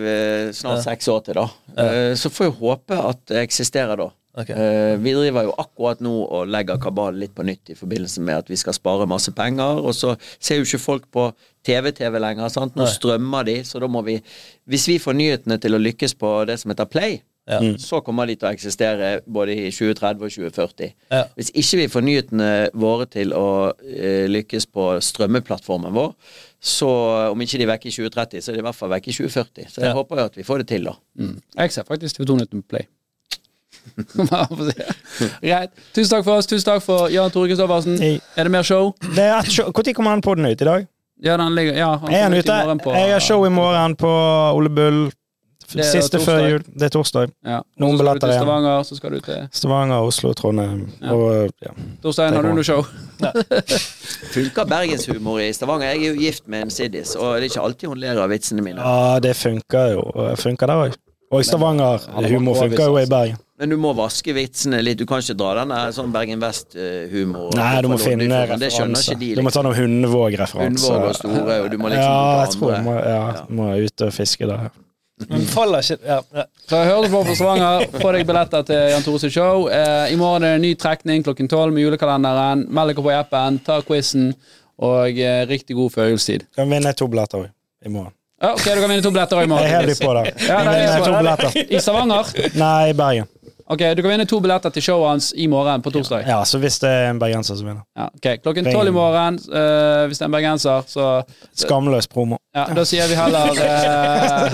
[0.54, 1.48] snart seks år til, da.
[1.74, 4.12] Uh, så får jeg håpe at det eksisterer da.
[4.38, 4.50] Ok.
[4.54, 8.36] Eh, vi driver jo akkurat nå og legger kabalen litt på nytt i forbindelse med
[8.44, 11.24] at vi skal spare masse penger, og så ser jo ikke folk på
[11.66, 12.76] TV-TV lenger, sant.
[12.78, 12.92] Nå Nei.
[12.92, 14.20] strømmer de, så da må vi
[14.68, 17.58] Hvis vi får nyhetene til å lykkes på det som heter Play, Ja.
[17.80, 20.90] så kommer de til å eksistere både i 2030 og 2040.
[21.10, 21.22] Ja.
[21.34, 26.12] Hvis ikke vi får nyhetene våre til å eh, lykkes på strømmeplattformen vår,
[26.60, 29.08] så om ikke de er vekke i 2030, så er de i hvert fall vekke
[29.08, 29.64] i 2040.
[29.72, 29.94] Så jeg Ja.
[29.96, 30.94] håper jo at vi får det til, da.
[31.18, 31.40] Mm.
[31.56, 32.86] Jeg ser faktisk TV2 Nyheten på Play.
[32.86, 33.77] Bare for å si det.
[35.42, 35.70] Greit.
[35.94, 36.46] Tusen takk for oss.
[36.50, 37.98] Tusen takk for Jan Tore Kristoffersen.
[38.02, 38.18] Hey.
[38.36, 38.92] Er det mer show?
[39.14, 39.70] Det er et show.
[39.74, 40.86] Når kommer den poden ut i dag?
[41.24, 42.58] Ja, den ligger Ja, han Er han ute?
[42.84, 44.08] på- Jeg har show i morgen på
[44.54, 45.08] Ole Bull.
[45.68, 46.62] Siste før jul.
[46.64, 47.28] Det er torsdag.
[47.44, 47.58] Ja.
[47.76, 48.40] Noen billetter igjen.
[48.40, 51.12] Stavanger, så skal du til Stavanger, Oslo, Trondheim Ja.
[51.12, 51.72] og ja.
[52.02, 52.86] Torstein, har du noe show?
[54.32, 55.90] Funker bergenshumor i Stavanger?
[55.92, 58.30] Jeg er jo gift med en siddis, og det er ikke alltid hun ler av
[58.32, 58.80] vitsene mine.
[58.80, 60.06] ja, det funker jo.
[60.40, 60.96] Funker der òg.
[61.32, 63.36] Og Stavanger-humor funker jo i Bergen.
[63.58, 64.98] Men du må vaske vitsene litt.
[65.00, 67.48] Du kan ikke dra den der sånn Bergen Vest-humor.
[67.58, 69.18] Nei, du må finne Det referanser.
[69.18, 69.34] de.
[69.34, 69.64] Du må ta Liksom.
[69.66, 70.92] noen Hundvåg-referanser.
[70.92, 74.00] Hundvåg og store, og du må liksom Ja, jeg tror jeg må, ja, må ut
[74.06, 74.70] og fiske der.
[75.28, 76.20] Men faller ikke ja.
[76.70, 79.66] Så hør du på på Stavanger, få deg billetter til Jan Tore sitt show.
[79.66, 82.62] Eh, I morgen er det en ny trekning klokken tolv med julekalenderen.
[82.70, 84.28] Meld dere på i appen, ta quizen,
[84.78, 86.46] og eh, riktig god førjulstid.
[86.54, 87.50] Kan vinne to billetter òg
[87.84, 88.12] i morgen.
[88.40, 89.66] Ja, ok, du kan vinne to billetter i Jeg morgen.
[89.74, 90.30] helt de på der.
[90.46, 92.54] Ja, nei, jeg to jeg- I Stavanger?
[92.54, 93.26] Nei, i Bergen.
[93.70, 96.22] Ok, du kan vinne to billetter til showet hans i morgen på torsdag.
[96.24, 97.82] Ja, så hvis det er en bergenser som vinner.
[97.98, 101.08] Ja, ok, Klokken tolv i morgen, uh, hvis det er en bergenser, så
[101.52, 102.38] Skamløs promo.
[102.56, 104.48] ja, Da sier vi heller uh,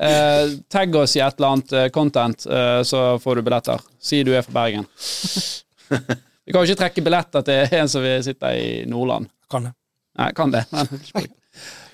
[0.00, 2.46] uh, Tagg oss i et eller annet content,
[2.88, 3.84] så får du billetter.
[4.00, 4.88] Si du er fra Bergen.
[6.44, 9.30] Vi kan jo ikke trekke billetter til en som vil sitte i Nordland.
[9.50, 9.72] Kan det.
[10.20, 10.64] Nei, kan det.
[10.72, 10.86] Men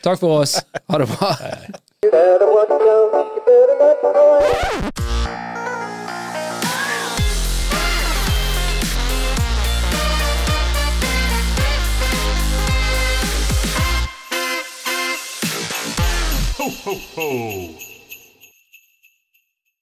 [0.02, 0.58] takk for oss.
[0.90, 1.30] Ha det bra.
[16.84, 17.89] ho, ho.